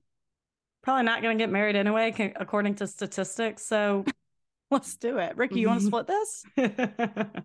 Probably 0.84 1.04
not 1.04 1.22
going 1.22 1.38
to 1.38 1.42
get 1.42 1.52
married 1.52 1.76
anyway, 1.76 2.34
according 2.36 2.76
to 2.76 2.88
statistics. 2.88 3.64
So, 3.66 4.04
Let's 4.72 4.96
do 4.96 5.18
it. 5.18 5.36
Ricky, 5.38 5.60
you 5.60 5.68
want 5.68 5.82
to 5.82 5.86
Mhm. 5.86 5.90
split 5.90 6.08
this? 6.08 6.46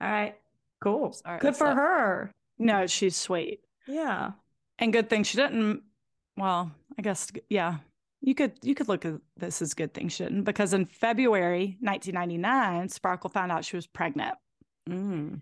all 0.00 0.10
right, 0.10 0.34
cool. 0.80 1.12
Sorry, 1.12 1.38
Good 1.38 1.56
for 1.56 1.68
a- 1.68 1.74
her. 1.74 2.32
No, 2.58 2.86
she's 2.86 3.16
sweet. 3.16 3.60
Yeah. 3.86 4.32
And 4.78 4.92
good 4.92 5.08
thing 5.08 5.22
she 5.22 5.36
didn't. 5.36 5.82
Well, 6.36 6.72
I 6.98 7.02
guess, 7.02 7.30
yeah. 7.48 7.76
You 8.20 8.34
could 8.34 8.52
you 8.62 8.74
could 8.74 8.88
look 8.88 9.04
at 9.04 9.14
this 9.36 9.60
as 9.60 9.74
good 9.74 9.92
thing 9.92 10.08
she 10.08 10.24
didn't 10.24 10.44
because 10.44 10.72
in 10.72 10.86
February 10.86 11.76
1999, 11.80 12.88
Sparkle 12.88 13.28
found 13.30 13.52
out 13.52 13.64
she 13.64 13.76
was 13.76 13.86
pregnant. 13.86 14.34
Mm. 14.88 15.40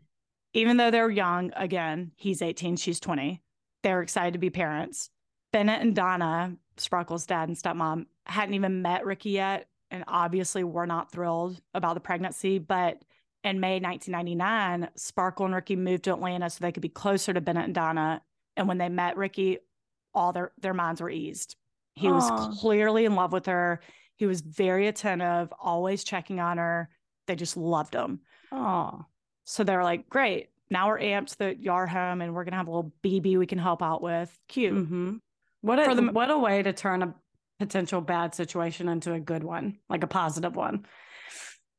even 0.55 0.77
though 0.77 0.91
they're 0.93 1.11
young, 1.11 1.51
again, 1.57 2.13
he's 2.17 2.43
18, 2.43 2.77
she's 2.77 3.01
20. 3.01 3.43
They're 3.83 4.03
excited 4.03 4.35
to 4.35 4.39
be 4.39 4.51
parents. 4.51 5.11
Bennett 5.53 5.81
and 5.81 5.97
Donna, 5.97 6.57
Sparkle's 6.77 7.27
dad 7.27 7.49
and 7.49 7.57
stepmom, 7.59 8.07
hadn't 8.27 8.55
even 8.55 8.83
met 8.83 9.05
Ricky 9.05 9.31
yet. 9.31 9.67
And 9.93 10.03
obviously, 10.09 10.65
were 10.65 10.87
not 10.87 11.13
thrilled 11.13 11.61
about 11.75 11.95
the 11.95 12.01
pregnancy. 12.01 12.59
But 12.59 13.03
in 13.45 13.61
May 13.61 13.79
1999, 13.79 14.89
Sparkle 14.97 15.47
and 15.47 15.55
Ricky 15.55 15.77
moved 15.77 16.05
to 16.05 16.13
Atlanta 16.13 16.49
so 16.51 16.59
they 16.61 16.73
could 16.73 16.83
be 16.83 16.89
closer 16.89 17.33
to 17.33 17.41
Bennett 17.41 17.67
and 17.67 17.75
Donna. 17.75 18.23
And 18.57 18.67
when 18.69 18.79
they 18.79 18.89
met 18.89 19.17
Ricky, 19.17 19.59
all 20.15 20.33
their, 20.33 20.53
their 20.61 20.75
minds 20.75 21.01
were 21.01 21.11
eased. 21.11 21.57
He 21.95 22.09
Aw. 22.09 22.15
was 22.15 22.59
clearly 22.59 23.05
in 23.05 23.15
love 23.15 23.33
with 23.33 23.47
her. 23.47 23.81
He 24.17 24.27
was 24.27 24.41
very 24.41 24.87
attentive, 24.89 25.53
always 25.61 26.05
checking 26.05 26.41
on 26.41 26.57
her. 26.59 26.89
They 27.27 27.37
just 27.37 27.57
loved 27.57 27.95
him. 27.95 28.21
Oh, 28.51 29.05
So 29.45 29.63
they 29.65 29.77
were 29.77 29.85
like, 29.85 30.09
great. 30.09 30.49
Now 30.71 30.89
we're 30.89 31.01
amped 31.01 31.37
that 31.37 31.61
y'all 31.63 31.75
are 31.75 31.87
home 31.87 32.23
and 32.23 32.35
we're 32.35 32.45
gonna 32.45 32.57
have 32.57 32.67
a 32.69 32.71
little 32.71 32.93
BB 33.03 33.37
we 33.39 33.47
can 33.47 33.59
help 33.59 33.83
out 33.83 34.01
with. 34.03 34.35
Cute. 34.49 34.73
hmm 34.87 35.17
What 35.61 35.79
a 35.79 35.95
the- 35.95 36.13
what 36.13 36.31
a 36.31 36.39
way 36.39 36.63
to 36.63 36.73
turn 36.73 37.03
a 37.03 37.15
potential 37.67 38.01
bad 38.01 38.35
situation 38.35 38.89
into 38.89 39.13
a 39.13 39.21
good 39.21 39.45
one, 39.45 39.79
like 39.89 40.03
a 40.03 40.07
positive 40.09 40.57
one. 40.57 40.85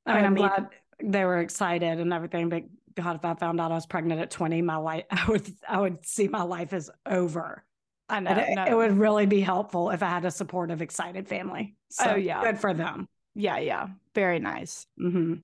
I 0.06 0.16
mean, 0.16 0.26
I'm 0.26 0.36
glad 0.36 0.68
they 1.04 1.26
were 1.26 1.40
excited 1.40 2.00
and 2.00 2.14
everything, 2.14 2.50
but 2.50 2.64
God, 2.96 3.16
if 3.18 3.26
I 3.26 3.34
found 3.36 3.60
out 3.60 3.72
I 3.72 3.76
was 3.76 3.86
pregnant 3.86 4.22
at 4.22 4.32
20, 4.32 4.62
my 4.62 4.78
life, 4.78 5.04
I 5.12 5.26
would, 5.28 5.48
I 5.68 5.80
would 5.80 6.06
see 6.06 6.28
my 6.28 6.44
life 6.44 6.74
as 6.74 6.90
over. 7.06 7.64
I 8.10 8.20
know. 8.20 8.32
It, 8.32 8.56
no. 8.56 8.66
it 8.66 8.76
would 8.76 8.98
really 8.98 9.26
be 9.26 9.42
helpful 9.42 9.90
if 9.90 10.04
I 10.04 10.08
had 10.10 10.26
a 10.26 10.32
supportive, 10.32 10.82
excited 10.82 11.28
family. 11.28 11.76
So 11.90 12.12
Oh, 12.12 12.16
yeah. 12.16 12.42
good 12.44 12.60
for 12.60 12.74
them. 12.74 13.08
yeah, 13.36 13.58
yeah. 13.58 13.88
Very 14.16 14.40
nice. 14.40 14.86
hmm 14.98 15.36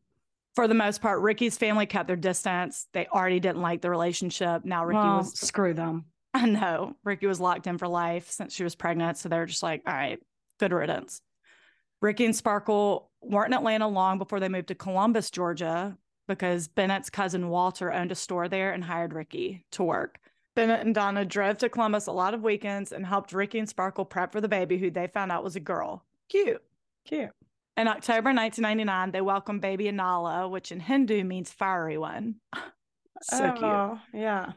For 0.56 0.68
the 0.68 0.74
most 0.74 1.02
part, 1.02 1.22
Ricky's 1.22 1.58
family 1.58 1.86
kept 1.86 2.08
their 2.08 2.16
distance. 2.16 2.88
They 2.94 3.08
already 3.08 3.40
didn't 3.40 3.62
like 3.62 3.82
the 3.82 3.90
relationship. 3.90 4.64
Now 4.66 4.86
Ricky 4.86 4.98
Well, 5.00 5.18
was 5.18 5.38
screw 5.40 5.74
them. 5.74 6.06
I 6.34 6.46
know. 6.46 6.96
Ricky 7.04 7.26
was 7.26 7.40
locked 7.40 7.66
in 7.66 7.78
for 7.80 7.88
life 7.88 8.30
since 8.30 8.54
she 8.54 8.64
was 8.64 8.76
pregnant. 8.76 9.18
So 9.18 9.30
they're 9.30 9.48
just 9.48 9.64
like, 9.64 9.82
all 9.88 9.94
right, 9.94 10.20
good 10.60 10.72
riddance. 10.72 11.22
Ricky 12.02 12.26
and 12.26 12.36
Sparkle 12.36 13.10
weren't 13.22 13.54
in 13.54 13.58
Atlanta 13.58 13.88
long 13.88 14.18
before 14.18 14.40
they 14.40 14.50
moved 14.50 14.68
to 14.70 14.76
Columbus, 14.76 15.30
Georgia, 15.32 15.98
because 16.28 16.68
Bennett's 16.68 17.10
cousin 17.10 17.50
Walter 17.50 17.92
owned 17.92 18.12
a 18.12 18.16
store 18.16 18.48
there 18.48 18.72
and 18.72 18.84
hired 18.84 19.14
Ricky 19.14 19.66
to 19.72 19.84
work. 19.84 20.20
Bennett 20.56 20.86
and 20.86 20.96
Donna 20.96 21.26
drove 21.26 21.58
to 21.60 21.70
Columbus 21.70 22.08
a 22.08 22.12
lot 22.12 22.34
of 22.34 22.44
weekends 22.44 22.92
and 22.92 23.06
helped 23.06 23.34
Ricky 23.34 23.60
and 23.60 23.68
Sparkle 23.70 24.06
prep 24.06 24.32
for 24.32 24.42
the 24.42 24.48
baby, 24.48 24.78
who 24.78 24.92
they 24.92 25.08
found 25.08 25.32
out 25.32 25.44
was 25.44 25.56
a 25.56 25.60
girl. 25.60 26.06
Cute. 26.30 26.62
Cute. 27.06 27.32
In 27.78 27.88
October 27.88 28.34
1999, 28.34 29.12
they 29.12 29.22
welcomed 29.22 29.62
baby 29.62 29.86
Anala, 29.86 30.50
which 30.50 30.72
in 30.72 30.80
Hindu 30.80 31.24
means 31.24 31.52
fiery 31.52 31.98
one. 31.98 32.36
so 33.22 33.46
oh, 33.46 33.52
cute 33.52 33.64
Oh, 33.64 34.00
Yeah. 34.14 34.52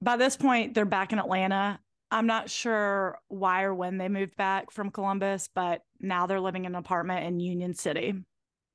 by 0.00 0.16
this 0.16 0.36
point 0.36 0.74
they're 0.74 0.84
back 0.84 1.12
in 1.12 1.18
atlanta 1.18 1.80
i'm 2.12 2.26
not 2.26 2.48
sure 2.48 3.18
why 3.28 3.62
or 3.64 3.74
when 3.74 3.98
they 3.98 4.08
moved 4.08 4.36
back 4.36 4.70
from 4.70 4.90
columbus 4.90 5.48
but 5.54 5.80
now 6.00 6.26
they're 6.26 6.40
living 6.40 6.64
in 6.66 6.72
an 6.72 6.78
apartment 6.78 7.26
in 7.26 7.40
union 7.40 7.74
city 7.74 8.14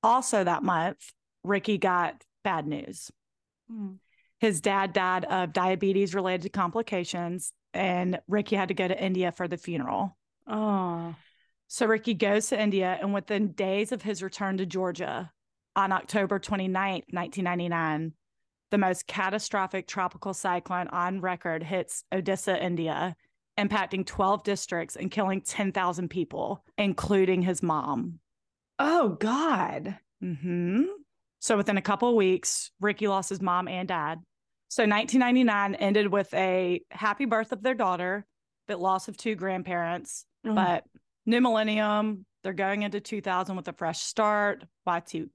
also 0.03 0.43
that 0.43 0.63
month 0.63 1.13
ricky 1.43 1.77
got 1.77 2.21
bad 2.43 2.67
news 2.67 3.09
Mm. 3.71 3.97
his 4.39 4.61
dad 4.61 4.93
died 4.93 5.25
of 5.25 5.51
diabetes 5.51 6.15
related 6.15 6.43
to 6.43 6.49
complications 6.49 7.51
and 7.73 8.17
ricky 8.27 8.55
had 8.55 8.69
to 8.69 8.73
go 8.73 8.87
to 8.87 9.03
india 9.03 9.31
for 9.31 9.47
the 9.47 9.57
funeral 9.57 10.17
Oh. 10.47 11.13
so 11.67 11.85
ricky 11.85 12.13
goes 12.13 12.47
to 12.47 12.61
india 12.61 12.97
and 13.01 13.13
within 13.13 13.51
days 13.51 13.91
of 13.91 14.01
his 14.01 14.23
return 14.23 14.57
to 14.57 14.65
georgia 14.65 15.31
on 15.75 15.91
october 15.91 16.39
29th 16.39 17.03
1999 17.11 18.13
the 18.71 18.77
most 18.77 19.05
catastrophic 19.07 19.85
tropical 19.87 20.33
cyclone 20.33 20.87
on 20.89 21.19
record 21.21 21.63
hits 21.63 22.03
Odisha, 22.13 22.61
India, 22.61 23.15
impacting 23.57 24.05
12 24.05 24.43
districts 24.43 24.95
and 24.95 25.11
killing 25.11 25.41
10,000 25.41 26.09
people, 26.09 26.63
including 26.77 27.41
his 27.41 27.63
mom. 27.63 28.19
Oh 28.79 29.09
God. 29.09 29.97
hmm 30.21 30.83
So 31.39 31.57
within 31.57 31.77
a 31.77 31.81
couple 31.81 32.09
of 32.09 32.15
weeks, 32.15 32.71
Ricky 32.79 33.07
lost 33.07 33.29
his 33.29 33.41
mom 33.41 33.67
and 33.67 33.87
dad. 33.87 34.19
So 34.69 34.83
1999 34.83 35.75
ended 35.75 36.11
with 36.11 36.33
a 36.33 36.81
happy 36.91 37.25
birth 37.25 37.51
of 37.51 37.63
their 37.63 37.73
daughter, 37.73 38.25
but 38.67 38.79
loss 38.79 39.07
of 39.07 39.17
two 39.17 39.35
grandparents. 39.35 40.25
Mm. 40.45 40.55
But 40.55 40.83
new 41.25 41.41
millennium, 41.41 42.25
they're 42.43 42.53
going 42.53 42.83
into 42.83 42.99
2000 42.99 43.55
with 43.55 43.67
a 43.67 43.73
fresh 43.73 43.99
start. 43.99 44.65
Y2, 44.87 45.29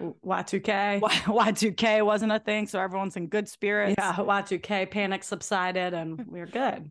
Y2K. 0.00 1.00
Y2K 1.00 2.04
wasn't 2.04 2.32
a 2.32 2.38
thing, 2.38 2.66
so 2.66 2.80
everyone's 2.80 3.16
in 3.16 3.26
good 3.26 3.48
spirits. 3.48 3.96
Yeah, 3.98 4.14
Y2K 4.14 4.90
panic 4.90 5.24
subsided 5.24 5.94
and 5.94 6.24
we're 6.26 6.46
good. 6.46 6.90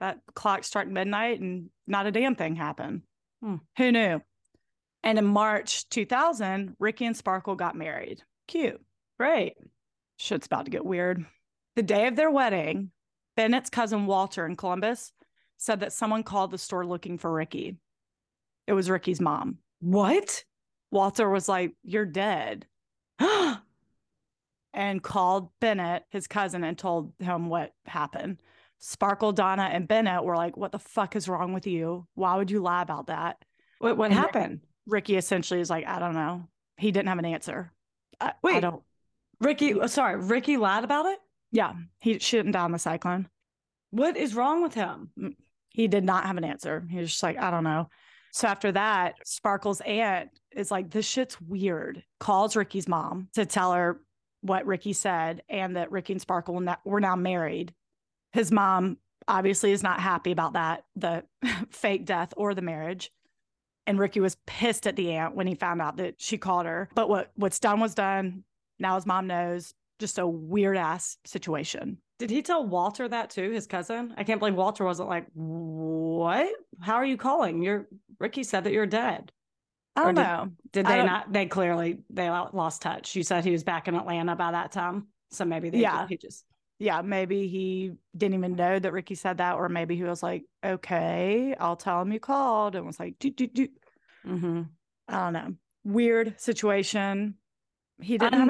That 0.00 0.20
clock 0.34 0.64
struck 0.64 0.86
midnight 0.86 1.40
and 1.40 1.70
not 1.86 2.06
a 2.06 2.12
damn 2.12 2.34
thing 2.34 2.56
happened. 2.56 3.02
Hmm. 3.42 3.56
Who 3.76 3.92
knew? 3.92 4.20
And 5.02 5.18
in 5.18 5.24
March 5.24 5.88
2000, 5.90 6.76
Ricky 6.78 7.06
and 7.06 7.16
Sparkle 7.16 7.54
got 7.54 7.76
married. 7.76 8.22
Cute. 8.46 8.80
Great. 9.18 9.54
Shit's 10.16 10.46
about 10.46 10.64
to 10.64 10.70
get 10.70 10.84
weird. 10.84 11.24
The 11.76 11.82
day 11.82 12.06
of 12.08 12.16
their 12.16 12.30
wedding, 12.30 12.90
Bennett's 13.36 13.70
cousin 13.70 14.06
Walter 14.06 14.44
in 14.46 14.56
Columbus 14.56 15.12
said 15.58 15.80
that 15.80 15.92
someone 15.92 16.22
called 16.22 16.50
the 16.50 16.58
store 16.58 16.84
looking 16.84 17.18
for 17.18 17.32
Ricky. 17.32 17.76
It 18.66 18.72
was 18.72 18.90
Ricky's 18.90 19.20
mom. 19.20 19.58
What? 19.80 20.44
Walter 20.90 21.28
was 21.28 21.48
like, 21.48 21.74
You're 21.82 22.06
dead. 22.06 22.66
and 24.74 25.02
called 25.02 25.50
Bennett, 25.60 26.04
his 26.10 26.26
cousin, 26.26 26.64
and 26.64 26.76
told 26.76 27.12
him 27.18 27.48
what 27.48 27.72
happened. 27.86 28.42
Sparkle, 28.78 29.32
Donna, 29.32 29.64
and 29.72 29.88
Bennett 29.88 30.24
were 30.24 30.36
like, 30.36 30.56
What 30.56 30.72
the 30.72 30.78
fuck 30.78 31.16
is 31.16 31.28
wrong 31.28 31.52
with 31.52 31.66
you? 31.66 32.06
Why 32.14 32.36
would 32.36 32.50
you 32.50 32.60
lie 32.60 32.82
about 32.82 33.06
that? 33.08 33.44
what 33.78 33.96
what 33.96 34.06
And 34.06 34.14
happened? 34.14 34.60
Ricky 34.86 35.16
essentially 35.16 35.60
is 35.60 35.70
like, 35.70 35.86
I 35.86 35.98
don't 35.98 36.14
know. 36.14 36.48
He 36.76 36.90
didn't 36.92 37.08
have 37.08 37.18
an 37.18 37.24
answer. 37.24 37.72
I, 38.20 38.32
I 38.44 38.60
don't. 38.60 38.82
Ricky, 39.40 39.74
oh, 39.74 39.86
sorry, 39.86 40.16
Ricky 40.16 40.56
lied 40.56 40.84
about 40.84 41.06
it? 41.06 41.18
Yeah, 41.52 41.74
he 42.00 42.18
she 42.18 42.36
didn't 42.36 42.52
die 42.52 42.66
in 42.66 42.72
the 42.72 42.78
cyclone. 42.78 43.28
What 43.90 44.16
is 44.16 44.34
wrong 44.34 44.62
with 44.62 44.74
him? 44.74 45.10
He 45.70 45.88
did 45.88 46.04
not 46.04 46.26
have 46.26 46.36
an 46.36 46.44
answer. 46.44 46.86
He 46.90 46.98
was 46.98 47.10
just 47.10 47.22
like, 47.22 47.38
I 47.38 47.50
don't 47.50 47.64
know. 47.64 47.88
So 48.32 48.48
after 48.48 48.72
that, 48.72 49.14
Sparkle's 49.24 49.80
aunt 49.80 50.30
is 50.52 50.70
like, 50.70 50.90
this 50.90 51.06
shit's 51.06 51.40
weird. 51.40 52.02
Calls 52.20 52.56
Ricky's 52.56 52.88
mom 52.88 53.28
to 53.34 53.46
tell 53.46 53.72
her 53.72 54.00
what 54.42 54.66
Ricky 54.66 54.92
said 54.92 55.42
and 55.48 55.76
that 55.76 55.90
Ricky 55.90 56.12
and 56.12 56.20
Sparkle 56.20 56.62
were 56.84 57.00
now 57.00 57.16
married. 57.16 57.72
His 58.38 58.52
mom 58.52 58.98
obviously 59.26 59.72
is 59.72 59.82
not 59.82 59.98
happy 59.98 60.30
about 60.30 60.52
that, 60.52 60.84
the 60.94 61.24
fake 61.70 62.04
death 62.06 62.32
or 62.36 62.54
the 62.54 62.62
marriage. 62.62 63.10
And 63.84 63.98
Ricky 63.98 64.20
was 64.20 64.36
pissed 64.46 64.86
at 64.86 64.94
the 64.94 65.10
aunt 65.10 65.34
when 65.34 65.48
he 65.48 65.56
found 65.56 65.82
out 65.82 65.96
that 65.96 66.20
she 66.20 66.38
called 66.38 66.64
her. 66.66 66.88
But 66.94 67.08
what 67.08 67.32
what's 67.34 67.58
done 67.58 67.80
was 67.80 67.96
done. 67.96 68.44
Now 68.78 68.94
his 68.94 69.06
mom 69.06 69.26
knows. 69.26 69.74
Just 69.98 70.20
a 70.20 70.26
weird 70.28 70.76
ass 70.76 71.16
situation. 71.24 71.98
Did 72.20 72.30
he 72.30 72.40
tell 72.40 72.64
Walter 72.64 73.08
that 73.08 73.30
too, 73.30 73.50
his 73.50 73.66
cousin? 73.66 74.14
I 74.16 74.22
can't 74.22 74.38
believe 74.38 74.54
Walter 74.54 74.84
wasn't 74.84 75.08
like, 75.08 75.26
"What? 75.34 76.48
How 76.80 76.94
are 76.94 77.04
you 77.04 77.16
calling? 77.16 77.60
You're 77.60 77.88
Ricky 78.20 78.44
said 78.44 78.62
that 78.64 78.72
you're 78.72 78.86
dead." 78.86 79.32
I 79.96 80.04
don't 80.04 80.14
did- 80.14 80.22
know. 80.22 80.50
Did 80.70 80.86
they 80.86 80.96
don't- 80.98 81.32
They 81.32 81.46
clearly 81.46 81.98
they 82.08 82.30
lost 82.30 82.82
touch. 82.82 83.16
You 83.16 83.24
said 83.24 83.44
he 83.44 83.50
was 83.50 83.64
back 83.64 83.88
in 83.88 83.96
Atlanta 83.96 84.36
by 84.36 84.52
that 84.52 84.70
time, 84.70 85.08
so 85.32 85.44
maybe 85.44 85.70
they 85.70 85.78
Yeah. 85.80 86.06
he 86.06 86.16
just 86.16 86.44
Yeah, 86.78 87.02
maybe 87.02 87.48
he 87.48 87.92
didn't 88.16 88.34
even 88.34 88.54
know 88.54 88.78
that 88.78 88.92
Ricky 88.92 89.16
said 89.16 89.38
that, 89.38 89.56
or 89.56 89.68
maybe 89.68 89.96
he 89.96 90.04
was 90.04 90.22
like, 90.22 90.44
"Okay, 90.64 91.54
I'll 91.58 91.76
tell 91.76 92.00
him 92.00 92.12
you 92.12 92.20
called," 92.20 92.76
and 92.76 92.86
was 92.86 93.00
like, 93.00 93.18
"Do 93.18 93.30
do 93.30 93.46
do." 93.48 93.68
mm-hmm. 94.26 94.62
I 95.08 95.18
don't 95.18 95.32
know. 95.32 95.54
Weird 95.84 96.40
situation. 96.40 97.34
He 98.00 98.16
didn't 98.16 98.34
have 98.34 98.42
an 98.42 98.48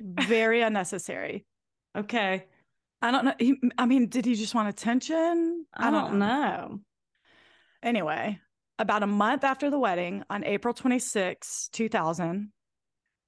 Very 0.00 0.60
unnecessary. 0.62 1.44
Okay, 1.96 2.46
I 3.02 3.10
don't 3.10 3.24
know. 3.24 3.34
He, 3.38 3.56
I 3.78 3.86
mean, 3.86 4.08
did 4.08 4.24
he 4.26 4.36
just 4.36 4.54
want 4.54 4.68
attention? 4.68 5.66
I, 5.74 5.90
don't 5.90 6.20
know. 6.20 6.80
Anyway, 7.82 8.38
about 8.78 9.02
a 9.02 9.08
month 9.08 9.42
after 9.42 9.70
the 9.70 9.78
wedding, 9.78 10.22
on 10.30 10.44
April 10.44 10.72
26, 10.72 11.68
2000, 11.72 12.52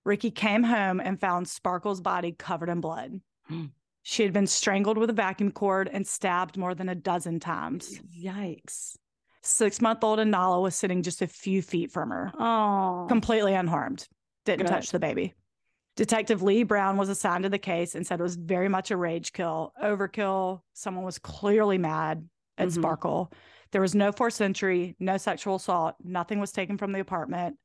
Ricky 0.04 0.30
came 0.30 0.62
home 0.62 1.00
and 1.00 1.20
found 1.20 1.48
Sparkle's 1.48 2.00
body 2.00 2.30
covered 2.30 2.68
in 2.68 2.80
blood. 2.80 3.20
She 4.08 4.22
had 4.22 4.32
been 4.32 4.46
strangled 4.46 4.98
with 4.98 5.10
a 5.10 5.12
vacuum 5.12 5.50
cord 5.50 5.90
and 5.92 6.06
stabbed 6.06 6.56
more 6.56 6.76
than 6.76 6.88
a 6.88 6.94
dozen 6.94 7.40
times. 7.40 7.98
Yikes! 8.16 8.96
Six 9.42 9.80
month 9.80 10.04
old 10.04 10.20
Anala 10.20 10.62
was 10.62 10.76
sitting 10.76 11.02
just 11.02 11.22
a 11.22 11.26
few 11.26 11.60
feet 11.60 11.90
from 11.90 12.10
her, 12.10 12.30
Oh, 12.38 13.06
completely 13.08 13.52
unharmed, 13.54 14.06
didn't 14.44 14.66
Good. 14.66 14.72
touch 14.72 14.92
the 14.92 15.00
baby. 15.00 15.34
Detective 15.96 16.40
Lee 16.40 16.62
Brown 16.62 16.96
was 16.98 17.08
assigned 17.08 17.42
to 17.42 17.48
the 17.50 17.58
case 17.58 17.96
and 17.96 18.06
said 18.06 18.20
it 18.20 18.22
was 18.22 18.36
very 18.36 18.68
much 18.68 18.92
a 18.92 18.96
rage 18.96 19.32
kill, 19.32 19.72
overkill. 19.82 20.60
Someone 20.72 21.04
was 21.04 21.18
clearly 21.18 21.76
mad 21.76 22.28
at 22.58 22.68
Mhm. 22.68 22.74
Sparkle. 22.74 23.32
There 23.72 23.80
was 23.80 23.96
no 23.96 24.12
forced 24.12 24.40
entry, 24.40 24.94
no 25.00 25.16
sexual 25.16 25.56
assault, 25.56 25.96
nothing 26.04 26.38
was 26.38 26.52
taken 26.52 26.78
from 26.78 26.92
the 26.92 27.00
apartment. 27.00 27.58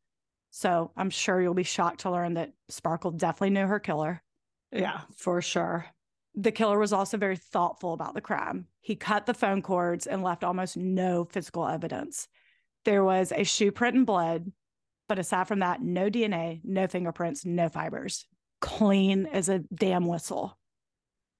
So 0.50 0.92
I'm 0.98 1.12
sure 1.12 1.40
you'll 1.40 1.54
be 1.54 1.62
shocked 1.62 2.00
to 2.00 2.10
learn 2.10 2.34
that 2.34 2.52
Sparkle 2.68 3.12
definitely 3.12 3.52
knew 3.52 3.68
her 3.68 3.80
killer. 3.80 4.24
yeah, 4.72 5.02
for 5.16 5.40
sure. 5.44 5.86
The 6.36 6.52
killer 6.52 6.80
was 6.80 6.94
also 6.94 7.18
very 7.18 7.36
thoughtful 7.36 7.94
about 7.94 8.14
the 8.14 8.22
crime. 8.22 8.68
He 8.80 8.96
cut 8.96 9.26
the 9.26 9.34
phone 9.34 9.62
cords 9.62 10.08
and 10.08 10.24
left 10.24 10.44
almost 10.44 10.78
no 10.78 11.26
physical 11.26 11.68
evidence. 11.68 12.28
There 12.86 13.04
was 13.04 13.32
a 13.36 13.44
shoe 13.44 13.72
print 13.72 13.96
in 13.96 14.06
blood, 14.06 14.52
but 15.10 15.20
aside 15.20 15.48
from 15.48 15.60
that, 15.60 15.82
no 15.82 16.10
DNA, 16.10 16.62
no 16.64 16.88
fingerprints, 16.88 17.46
no 17.46 17.70
fibers. 17.70 18.26
Clean 18.62 19.26
as 19.28 19.50
a 19.50 19.60
damn 19.60 20.08
whistle. 20.08 20.58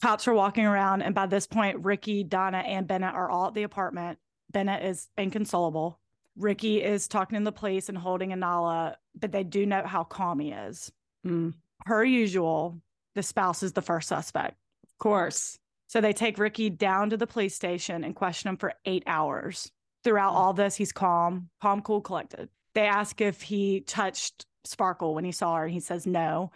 Cops 0.02 0.28
are 0.28 0.34
walking 0.34 0.66
around, 0.66 1.04
and 1.04 1.16
by 1.16 1.28
this 1.28 1.48
point, 1.48 1.86
Ricky, 1.86 2.24
Donna, 2.24 2.58
and 2.58 2.88
Bennett 2.88 3.14
are 3.14 3.30
all 3.30 3.48
at 3.48 3.54
the 3.54 3.64
apartment. 3.64 4.18
Bennett 4.52 4.84
is 4.84 5.08
inconsolable. 5.18 6.00
Ricky 6.36 6.84
is 6.84 7.08
talking 7.08 7.38
to 7.38 7.44
the 7.44 7.52
police 7.52 7.88
and 7.88 7.98
holding 7.98 8.32
Anala, 8.32 8.96
but 9.16 9.32
they 9.32 9.44
do 9.44 9.66
note 9.66 9.86
how 9.86 10.04
calm 10.04 10.40
he 10.40 10.52
is. 10.52 10.92
Mm, 11.26 11.54
Per 11.86 12.04
usual, 12.04 12.82
the 13.16 13.24
spouse 13.24 13.64
is 13.64 13.74
the 13.74 13.82
first 13.82 14.08
suspect. 14.08 14.56
Of 15.02 15.04
course. 15.04 15.58
So 15.88 16.00
they 16.00 16.14
take 16.14 16.38
Ricky 16.38 16.70
down 16.70 17.10
to 17.10 17.18
the 17.18 17.28
police 17.28 17.56
station 17.56 18.04
and 18.04 18.16
question 18.16 18.50
him 18.50 18.58
for 18.58 18.74
eight 18.86 19.04
hours. 19.08 19.72
Throughout 20.04 20.34
all 20.34 20.54
this, 20.54 20.76
he's 20.76 20.92
calm, 20.92 21.50
calm, 21.62 21.82
cool, 21.82 22.02
collected. 22.02 22.50
They 22.76 22.88
ask 22.88 23.20
if 23.20 23.42
he 23.42 23.82
touched 23.82 24.46
Sparkle 24.64 25.16
when 25.16 25.26
he 25.26 25.32
saw 25.32 25.56
her, 25.56 25.66
and 25.66 25.74
he 25.74 25.80
says 25.80 26.06
no. 26.06 26.52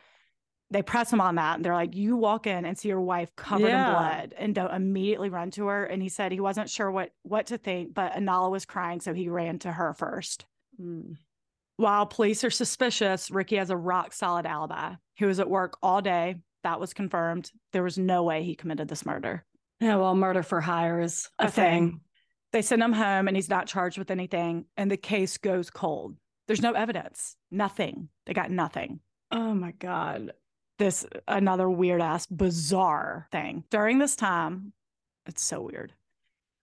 They 0.72 0.82
press 0.82 1.12
him 1.12 1.22
on 1.22 1.36
that, 1.36 1.56
and 1.56 1.66
they're 1.66 1.74
like, 1.74 1.96
"You 1.96 2.18
walk 2.18 2.48
in 2.48 2.66
and 2.66 2.78
see 2.78 2.88
your 2.90 3.02
wife 3.02 3.36
covered 3.36 3.68
Yeah. 3.68 3.88
in 3.88 3.94
blood, 3.94 4.34
and 4.38 4.56
don't 4.56 4.74
immediately 4.74 5.30
run 5.30 5.52
to 5.52 5.68
her." 5.68 5.86
And 5.86 6.02
he 6.02 6.10
said 6.10 6.32
he 6.32 6.40
wasn't 6.40 6.70
sure 6.70 6.90
what 6.90 7.12
what 7.24 7.48
to 7.48 7.58
think, 7.58 7.94
but 7.94 8.14
Anala 8.14 8.50
was 8.50 8.66
crying, 8.66 9.02
so 9.02 9.14
he 9.14 9.28
ran 9.28 9.60
to 9.60 9.72
her 9.72 9.94
first. 9.94 10.46
Mm. 10.80 11.18
While 11.78 12.06
police 12.06 12.44
are 12.44 12.50
suspicious, 12.52 13.30
Ricky 13.30 13.58
has 13.58 13.70
a 13.70 13.78
rock 13.78 14.14
solid 14.14 14.46
alibi. 14.46 14.96
He 15.16 15.26
was 15.26 15.40
at 15.40 15.50
work 15.50 15.78
all 15.84 16.02
day. 16.02 16.38
That 16.66 16.80
was 16.80 16.96
confirmed. 16.96 17.52
There 17.74 17.84
was 17.84 18.00
no 18.00 18.24
way 18.24 18.44
he 18.44 18.56
committed 18.56 18.88
this 18.88 19.06
murder. 19.06 19.46
Yeah, 19.80 19.98
well, 19.98 20.16
murder 20.16 20.42
for 20.42 20.62
hire 20.62 21.00
is 21.00 21.30
a, 21.38 21.46
A 21.46 21.52
thing. 21.52 21.92
thing. 21.92 22.00
They 22.54 22.64
send 22.64 22.82
him 22.82 22.92
home 22.92 23.28
and 23.28 23.38
he's 23.38 23.50
not 23.50 23.68
charged 23.68 24.00
with 24.00 24.10
anything, 24.10 24.66
and 24.76 24.90
the 24.90 24.98
case 24.98 25.38
goes 25.38 25.70
cold. 25.70 26.16
There's 26.48 26.64
no 26.64 26.72
evidence, 26.74 27.36
nothing. 27.52 28.10
They 28.26 28.34
got 28.34 28.50
nothing. 28.50 29.00
Oh 29.30 29.54
my 29.54 29.74
god. 29.74 30.32
This 30.80 31.06
another 31.28 31.70
weird 31.70 32.02
ass, 32.02 32.26
bizarre 32.26 33.28
thing. 33.32 33.64
During 33.70 34.00
this 34.00 34.16
time, 34.16 34.74
it's 35.28 35.44
so 35.44 35.62
weird. 35.62 35.94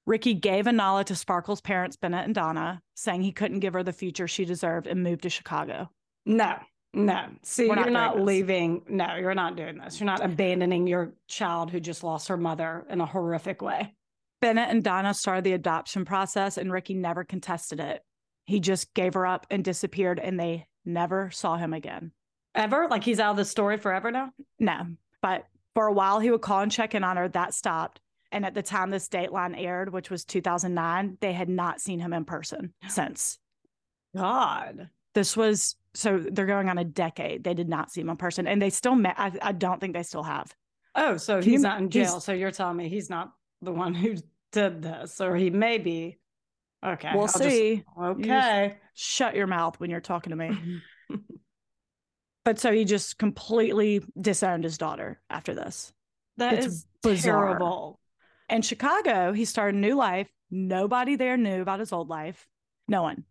Ricky 0.05 0.35
gave 0.35 0.65
Anala 0.65 1.05
to 1.05 1.15
Sparkle's 1.15 1.61
parents, 1.61 1.97
Bennett 1.97 2.25
and 2.25 2.35
Donna, 2.35 2.83
saying 2.97 3.23
he 3.23 3.31
couldn't 3.31 3.61
give 3.61 3.75
her 3.75 3.85
the 3.85 3.93
future 3.93 4.27
she 4.27 4.45
deserved 4.45 4.89
and 4.89 5.05
moved 5.05 5.23
to 5.23 5.31
Chicago. 5.31 5.91
No, 6.27 6.57
no. 6.95 7.27
See, 7.43 7.69
We're 7.69 7.77
not 7.77 7.85
you're 7.85 7.93
not 7.93 8.17
this. 8.17 8.25
leaving. 8.25 8.83
No, 8.89 9.17
you're 9.17 9.35
not 9.35 9.57
doing 9.57 9.79
this. 9.79 9.99
You're 9.99 10.07
not 10.07 10.25
abandoning 10.25 10.87
your 10.87 11.13
child 11.29 11.71
who 11.71 11.81
just 11.81 12.05
lost 12.05 12.29
her 12.29 12.37
mother 12.37 12.85
in 12.91 13.01
a 13.01 13.07
horrific 13.07 13.63
way. 13.63 13.95
Bennett 14.41 14.71
and 14.71 14.83
Donna 14.83 15.15
started 15.15 15.45
the 15.45 15.53
adoption 15.53 16.05
process, 16.05 16.59
and 16.59 16.73
Ricky 16.73 16.95
never 16.95 17.25
contested 17.25 17.81
it. 17.81 18.03
He 18.45 18.59
just 18.61 18.93
gave 18.93 19.15
her 19.15 19.25
up 19.27 19.47
and 19.51 19.65
disappeared, 19.65 20.19
and 20.19 20.39
they 20.39 20.67
never 20.85 21.31
saw 21.31 21.57
him 21.57 21.73
again. 21.73 22.11
Ever? 22.55 22.89
Like 22.91 23.05
he's 23.05 23.21
out 23.21 23.31
of 23.31 23.37
the 23.37 23.45
story 23.45 23.79
forever 23.79 24.11
now? 24.11 24.31
No, 24.59 24.87
but 25.23 25.47
for 25.75 25.87
a 25.87 25.93
while 25.93 26.21
he 26.21 26.31
would 26.31 26.43
call 26.43 26.61
and 26.61 26.71
check 26.73 26.95
in 26.95 27.05
on 27.05 27.17
her. 27.17 27.29
That 27.29 27.55
stopped. 27.55 28.01
And 28.31 28.45
at 28.45 28.55
the 28.55 28.63
time 28.63 28.91
this 28.91 29.09
Dateline 29.09 29.55
aired, 29.57 29.93
which 29.93 30.11
was 30.11 30.25
2009, 30.25 31.19
they 31.21 31.33
had 31.33 31.49
not 31.49 31.81
seen 31.81 32.01
him 32.01 32.13
in 32.13 32.25
person 32.25 32.73
since. 32.89 33.39
God. 34.17 34.89
This 35.15 35.37
was 35.37 35.77
so 35.95 36.19
they're 36.19 36.47
going 36.47 36.69
on 36.69 36.79
a 36.79 36.85
decade. 36.85 37.45
They 37.45 37.55
did 37.55 37.69
not 37.69 37.91
see 37.91 38.01
him 38.01 38.09
in 38.11 38.17
person, 38.17 38.47
and 38.47 38.61
they 38.61 38.71
still 38.71 38.95
met. 38.95 39.15
I, 39.19 39.33
I 39.43 39.53
don't 39.53 39.81
think 39.81 39.95
they 39.95 40.03
still 40.03 40.23
have. 40.23 40.55
Oh, 40.95 41.17
so 41.17 41.39
Can 41.41 41.47
you- 41.49 41.53
he's 41.53 41.63
not 41.63 41.81
in 41.81 41.91
jail. 41.91 42.21
So 42.21 42.33
you're 42.33 42.51
telling 42.51 42.77
me 42.77 42.89
he's 42.89 43.09
not 43.11 43.33
the 43.63 43.73
one 43.73 43.95
who 43.95 44.15
did 44.53 44.83
this, 44.83 45.21
or 45.21 45.37
he 45.37 45.51
may 45.51 45.79
be. 45.79 46.19
Okay. 46.85 47.11
we'll 47.13 47.23
I'll 47.23 47.27
just- 47.29 47.43
see. 47.45 47.85
okay. 48.01 48.77
Shut 48.95 49.35
your 49.37 49.47
mouth 49.47 49.79
when 49.81 49.89
you're 49.91 50.01
talking 50.01 50.31
to 50.31 50.37
me. 50.37 50.81
But 52.45 52.59
so 52.59 52.73
he 52.73 52.85
just 52.85 53.19
completely 53.19 54.03
disowned 54.21 54.65
his 54.65 54.77
daughter 54.77 55.21
after 55.31 55.55
this. 55.55 55.93
That 56.39 56.55
It's 56.55 56.67
is 56.67 56.87
bizarre. 57.03 57.47
terrible. 57.47 58.01
In 58.51 58.63
Chicago, 58.63 59.33
he 59.33 59.45
started 59.45 59.77
a 59.77 59.81
new 59.81 59.95
life. 59.95 60.29
Nobody 60.51 61.15
there 61.17 61.37
knew 61.37 61.63
about 61.63 61.79
his 61.79 61.93
old 61.93 62.09
life. 62.09 62.49
No 62.89 63.03
one. 63.03 63.25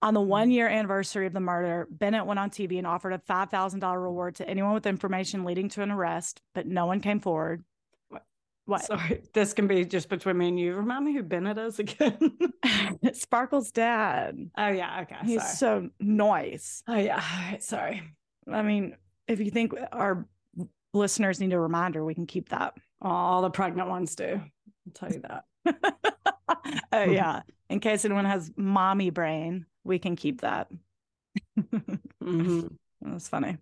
On 0.00 0.14
the 0.14 0.20
mm-hmm. 0.20 0.28
one 0.28 0.50
year 0.50 0.68
anniversary 0.68 1.26
of 1.26 1.32
the 1.32 1.40
murder, 1.40 1.88
Bennett 1.90 2.26
went 2.26 2.38
on 2.38 2.50
TV 2.50 2.78
and 2.78 2.86
offered 2.86 3.12
a 3.12 3.18
$5,000 3.18 4.02
reward 4.02 4.36
to 4.36 4.48
anyone 4.48 4.74
with 4.74 4.86
information 4.86 5.44
leading 5.44 5.68
to 5.70 5.82
an 5.82 5.90
arrest, 5.90 6.40
but 6.54 6.66
no 6.66 6.86
one 6.86 7.00
came 7.00 7.20
forward. 7.20 7.64
What? 8.08 8.24
What? 8.66 8.84
Sorry, 8.84 9.22
this 9.34 9.52
can 9.54 9.66
be 9.66 9.84
just 9.84 10.08
between 10.08 10.38
me 10.38 10.48
and 10.48 10.60
you. 10.60 10.74
Remind 10.74 11.04
me 11.04 11.14
who 11.14 11.22
Bennett 11.22 11.58
is 11.58 11.78
again. 11.80 12.38
Sparkle's 13.12 13.72
dad. 13.72 14.50
oh 14.56 14.68
yeah, 14.68 15.00
okay. 15.02 15.16
He's 15.24 15.42
sorry. 15.42 15.56
so 15.56 15.90
nice. 15.98 16.82
Oh 16.86 16.96
yeah. 16.96 17.16
All 17.16 17.50
right, 17.50 17.62
sorry. 17.62 18.02
I 18.50 18.62
mean, 18.62 18.96
if 19.26 19.40
you 19.40 19.50
think 19.50 19.74
our 19.92 20.26
listeners 20.94 21.40
need 21.40 21.52
a 21.52 21.58
reminder, 21.58 22.04
we 22.04 22.14
can 22.14 22.26
keep 22.26 22.50
that. 22.50 22.74
All 23.00 23.42
the 23.42 23.50
pregnant 23.50 23.88
ones 23.88 24.14
do. 24.14 24.40
I'll 24.40 24.92
tell 24.94 25.12
you 25.12 25.22
that. 25.22 25.44
oh, 26.92 27.04
yeah. 27.04 27.42
In 27.68 27.80
case 27.80 28.04
anyone 28.04 28.24
has 28.24 28.50
mommy 28.56 29.10
brain, 29.10 29.66
we 29.88 29.98
can 29.98 30.14
keep 30.14 30.42
that. 30.42 30.68
Mhm. 32.22 32.76
That's 33.00 33.28
funny. 33.28 33.56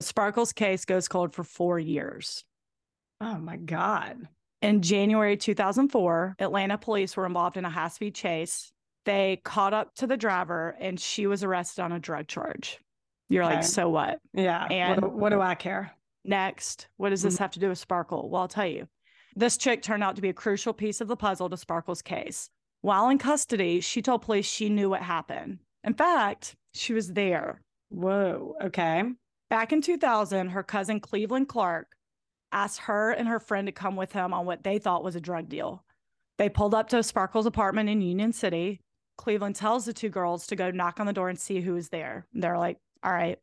Sparkle's 0.00 0.52
case 0.52 0.84
goes 0.84 1.08
cold 1.08 1.34
for 1.34 1.44
four 1.44 1.78
years. 1.78 2.44
Oh 3.20 3.36
my 3.38 3.56
God. 3.56 4.28
In 4.62 4.82
January 4.82 5.36
2004, 5.36 6.36
Atlanta 6.38 6.78
police 6.78 7.16
were 7.16 7.26
involved 7.26 7.56
in 7.56 7.64
a 7.64 7.70
high 7.70 7.88
speed 7.88 8.14
chase. 8.14 8.72
They 9.04 9.40
caught 9.44 9.74
up 9.74 9.94
to 9.96 10.06
the 10.06 10.16
driver 10.16 10.74
and 10.80 10.98
she 10.98 11.26
was 11.26 11.44
arrested 11.44 11.82
on 11.82 11.92
a 11.92 12.00
drug 12.00 12.26
charge. 12.26 12.78
You're 13.28 13.44
Okay. 13.44 13.56
like, 13.56 13.64
so 13.64 13.88
what? 13.88 14.18
Yeah. 14.32 14.64
And- 14.70 15.00
what, 15.02 15.10
do, 15.10 15.16
what 15.16 15.30
do 15.30 15.40
I 15.40 15.54
care? 15.54 15.92
Next, 16.24 16.88
what 16.96 17.10
does 17.10 17.22
this 17.22 17.38
have 17.38 17.52
to 17.52 17.60
do 17.60 17.68
with 17.68 17.78
Sparkle? 17.78 18.28
Well, 18.30 18.42
I'll 18.42 18.48
tell 18.48 18.66
you. 18.66 18.88
This 19.36 19.56
chick 19.56 19.82
turned 19.82 20.02
out 20.02 20.16
to 20.16 20.22
be 20.22 20.30
a 20.30 20.32
crucial 20.34 20.72
piece 20.72 21.00
of 21.00 21.08
the 21.08 21.16
puzzle 21.16 21.48
to 21.50 21.56
Sparkle's 21.56 22.02
case. 22.02 22.50
While 22.86 23.08
in 23.08 23.18
custody, 23.18 23.80
she 23.80 24.00
told 24.00 24.22
police 24.22 24.46
she 24.46 24.68
knew 24.68 24.88
what 24.88 25.02
happened. 25.02 25.58
In 25.82 25.92
fact, 25.92 26.54
she 26.72 26.92
was 26.92 27.14
there. 27.14 27.60
Whoa. 27.88 28.54
Okay. 28.62 29.02
Back 29.50 29.72
in 29.72 29.82
2000, 29.82 30.50
her 30.50 30.62
cousin 30.62 31.00
Cleveland 31.00 31.48
Clark 31.48 31.88
asked 32.52 32.82
her 32.82 33.10
and 33.10 33.26
her 33.26 33.40
friend 33.40 33.66
to 33.66 33.72
come 33.72 33.96
with 33.96 34.12
him 34.12 34.32
on 34.32 34.46
what 34.46 34.62
they 34.62 34.78
thought 34.78 35.02
was 35.02 35.16
a 35.16 35.20
drug 35.20 35.48
deal. 35.48 35.82
They 36.38 36.48
pulled 36.48 36.74
up 36.74 36.88
to 36.90 37.02
Sparkle's 37.02 37.44
apartment 37.44 37.88
in 37.88 38.02
Union 38.02 38.32
City. 38.32 38.78
Cleveland 39.18 39.56
tells 39.56 39.84
the 39.84 39.92
two 39.92 40.08
girls 40.08 40.46
to 40.46 40.54
go 40.54 40.70
knock 40.70 41.00
on 41.00 41.06
the 41.06 41.12
door 41.12 41.28
and 41.28 41.40
see 41.40 41.60
who 41.60 41.74
is 41.74 41.88
there. 41.88 42.28
They're 42.34 42.56
like, 42.56 42.78
all 43.02 43.12
right. 43.12 43.40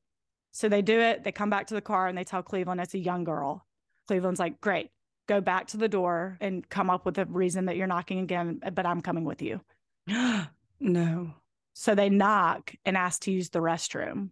So 0.53 0.69
they 0.69 0.81
do 0.81 1.01
it. 1.01 1.25
They 1.25 1.33
come 1.33 1.49
back 1.49 1.67
to 1.67 1.73
the 1.73 1.81
car 1.81 2.07
and 2.07 2.17
they 2.17 2.23
tell 2.23 2.43
Cleveland 2.43 2.79
it's 2.79 2.93
a 2.93 2.97
young 2.97 3.25
girl. 3.25 3.65
Cleveland's 4.07 4.39
like, 4.39 4.61
great. 4.61 4.89
Go 5.27 5.41
back 5.41 5.67
to 5.67 5.77
the 5.77 5.87
door 5.89 6.37
and 6.41 6.67
come 6.69 6.89
up 6.89 7.05
with 7.05 7.17
a 7.17 7.25
reason 7.25 7.65
that 7.65 7.77
you're 7.77 7.87
knocking 7.87 8.19
again, 8.19 8.61
but 8.73 8.85
I'm 8.85 9.01
coming 9.01 9.23
with 9.23 9.41
you. 9.41 9.61
no. 10.79 11.33
So 11.73 11.95
they 11.95 12.09
knock 12.09 12.73
and 12.85 12.97
ask 12.97 13.21
to 13.23 13.31
use 13.31 13.49
the 13.49 13.59
restroom. 13.59 14.29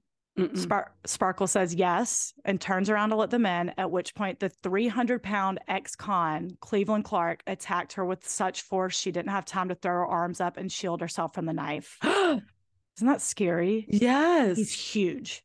Spar- 0.56 0.93
Sparkle 1.06 1.47
says 1.47 1.75
yes 1.75 2.34
and 2.45 2.60
turns 2.60 2.89
around 2.89 3.10
to 3.10 3.15
let 3.15 3.30
them 3.30 3.45
in, 3.45 3.73
at 3.77 3.91
which 3.91 4.15
point 4.15 4.39
the 4.39 4.49
300 4.49 5.21
pound 5.21 5.60
ex 5.67 5.95
con, 5.95 6.58
Cleveland 6.62 7.04
Clark, 7.04 7.43
attacked 7.47 7.93
her 7.93 8.06
with 8.06 8.27
such 8.27 8.62
force 8.62 8.97
she 8.97 9.12
didn't 9.12 9.32
have 9.32 9.45
time 9.45 9.69
to 9.69 9.75
throw 9.75 9.91
her 9.91 10.06
arms 10.06 10.39
up 10.39 10.58
and 10.58 10.71
shield 10.71 11.01
herself 11.01 11.34
from 11.34 11.45
the 11.45 11.54
knife. 11.54 11.97
Isn't 12.04 12.41
that 13.01 13.21
scary? 13.21 13.86
yes. 13.89 14.58
He's 14.58 14.73
huge. 14.73 15.43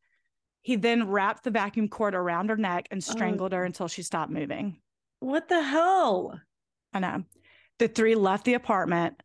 He 0.63 0.77
then 0.77 1.09
wrapped 1.09 1.45
the 1.45 1.51
vacuum 1.51 1.89
cord 1.89 2.15
around 2.15 2.49
her 2.49 2.57
neck 2.57 2.89
and 2.91 2.99
oh. 2.99 3.13
strangled 3.13 3.53
her 3.53 3.65
until 3.65 3.89
she 3.89 4.03
stopped 4.03 4.33
moving. 4.33 4.79
What 5.21 5.49
the 5.49 5.63
hell? 5.63 6.41
I 6.93 7.01
know. 7.01 7.25
The 7.79 7.89
three 7.89 8.15
left 8.15 8.45
the 8.45 8.55
apartment, 8.55 9.21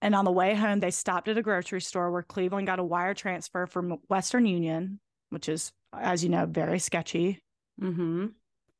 and 0.00 0.14
on 0.14 0.24
the 0.24 0.32
way 0.32 0.54
home, 0.54 0.80
they 0.80 0.90
stopped 0.90 1.28
at 1.28 1.38
a 1.38 1.42
grocery 1.42 1.80
store 1.80 2.10
where 2.10 2.22
Cleveland 2.22 2.66
got 2.66 2.80
a 2.80 2.84
wire 2.84 3.14
transfer 3.14 3.66
from 3.66 3.98
Western 4.08 4.46
Union, 4.46 4.98
which 5.30 5.48
is, 5.48 5.72
as 5.92 6.24
you 6.24 6.30
know, 6.30 6.46
very 6.46 6.80
sketchy. 6.80 7.42
Mm-hmm. 7.80 8.26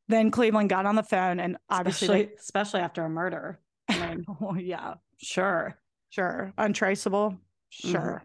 Then 0.08 0.30
Cleveland 0.30 0.68
got 0.68 0.86
on 0.86 0.96
the 0.96 1.02
phone, 1.02 1.38
and 1.38 1.56
obviously, 1.70 2.06
Especially, 2.06 2.34
especially 2.38 2.80
after 2.80 3.04
a 3.04 3.08
murder. 3.08 3.60
I 3.88 4.08
mean, 4.08 4.24
oh, 4.40 4.56
yeah, 4.56 4.94
sure. 5.18 5.78
sure, 6.10 6.52
untraceable, 6.58 7.36
sure, 7.70 8.24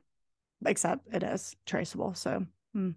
except 0.65 1.13
it 1.13 1.23
is 1.23 1.55
traceable. 1.65 2.15
So 2.15 2.45
hmm. 2.73 2.91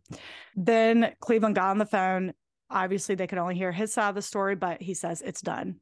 then 0.57 1.13
Cleveland 1.21 1.57
got 1.57 1.71
on 1.71 1.79
the 1.79 1.87
phone. 1.87 2.33
Obviously, 2.71 3.15
they 3.15 3.27
could 3.27 3.39
only 3.39 3.57
hear 3.57 3.73
his 3.73 3.93
side 3.93 4.11
of 4.11 4.15
the 4.15 4.23
story, 4.23 4.55
but 4.55 4.81
he 4.81 4.95
says 4.95 5.23
it's 5.23 5.41
done. 5.41 5.81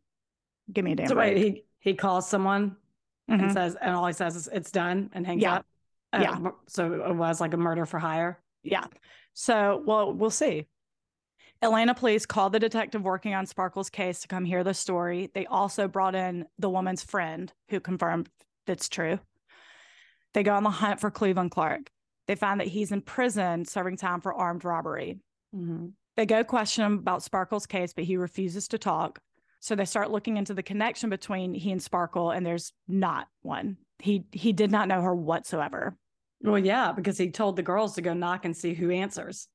Give 0.72 0.84
me 0.84 0.92
a 0.92 0.96
damn 0.96 1.08
So 1.08 1.16
wait, 1.16 1.34
break. 1.34 1.54
he 1.54 1.64
he 1.80 1.94
calls 1.94 2.28
someone 2.28 2.76
Mhm. 3.30 3.42
and 3.42 3.52
says, 3.52 3.76
and 3.80 3.94
all 3.94 4.06
he 4.06 4.12
says 4.12 4.34
is 4.36 4.48
it's 4.48 4.70
done 4.70 5.10
and 5.12 5.26
hangs 5.26 5.42
Yeah. 5.42 5.54
up. 5.56 5.66
Uh, 6.12 6.18
Yeah. 6.22 6.50
So 6.66 7.04
it 7.04 7.14
was 7.14 7.40
like 7.40 7.54
a 7.54 7.56
murder 7.58 7.86
for 7.86 7.98
hire. 7.98 8.38
Yeah. 8.62 8.86
So, 9.34 9.82
well, 9.86 10.12
we'll 10.12 10.30
see. 10.30 10.66
Atlanta 11.62 11.94
police 11.94 12.24
called 12.26 12.52
the 12.52 12.58
detective 12.58 13.02
working 13.02 13.34
on 13.34 13.46
Sparkle's 13.46 13.90
case 13.90 14.20
to 14.20 14.28
come 14.28 14.44
hear 14.44 14.64
the 14.64 14.74
story. 14.74 15.30
They 15.34 15.46
also 15.46 15.88
brought 15.88 16.14
in 16.14 16.46
the 16.58 16.70
woman's 16.70 17.02
friend 17.04 17.52
who 17.68 17.80
confirmed 17.80 18.28
it's 18.66 18.88
true. 18.88 19.18
They 20.34 20.42
go 20.42 20.54
on 20.54 20.62
the 20.62 20.70
hunt 20.70 21.00
for 21.00 21.10
Cleveland 21.10 21.50
Clark. 21.52 21.90
They 22.26 22.34
find 22.34 22.60
that 22.60 22.68
he's 22.68 22.92
in 22.92 23.02
prison 23.02 23.64
serving 23.64 23.96
time 23.96 24.20
for 24.20 24.32
armed 24.34 24.64
robbery. 24.64 25.20
Mm-hmm. 25.54 25.88
They 26.18 26.26
go 26.26 26.42
question 26.42 26.84
him 26.84 26.94
about 26.94 27.22
Sparkle's 27.22 27.64
case, 27.64 27.92
but 27.92 28.02
he 28.02 28.16
refuses 28.16 28.66
to 28.68 28.78
talk. 28.78 29.20
So 29.60 29.76
they 29.76 29.84
start 29.84 30.10
looking 30.10 30.36
into 30.36 30.52
the 30.52 30.64
connection 30.64 31.10
between 31.10 31.54
he 31.54 31.70
and 31.70 31.80
Sparkle, 31.80 32.32
and 32.32 32.44
there's 32.44 32.72
not 32.88 33.28
one. 33.42 33.76
He 34.00 34.24
he 34.32 34.52
did 34.52 34.72
not 34.72 34.88
know 34.88 35.00
her 35.00 35.14
whatsoever. 35.14 35.96
Well, 36.42 36.58
yeah, 36.58 36.90
because 36.90 37.18
he 37.18 37.30
told 37.30 37.54
the 37.54 37.62
girls 37.62 37.94
to 37.94 38.02
go 38.02 38.14
knock 38.14 38.44
and 38.44 38.56
see 38.56 38.74
who 38.74 38.90
answers. 38.90 39.46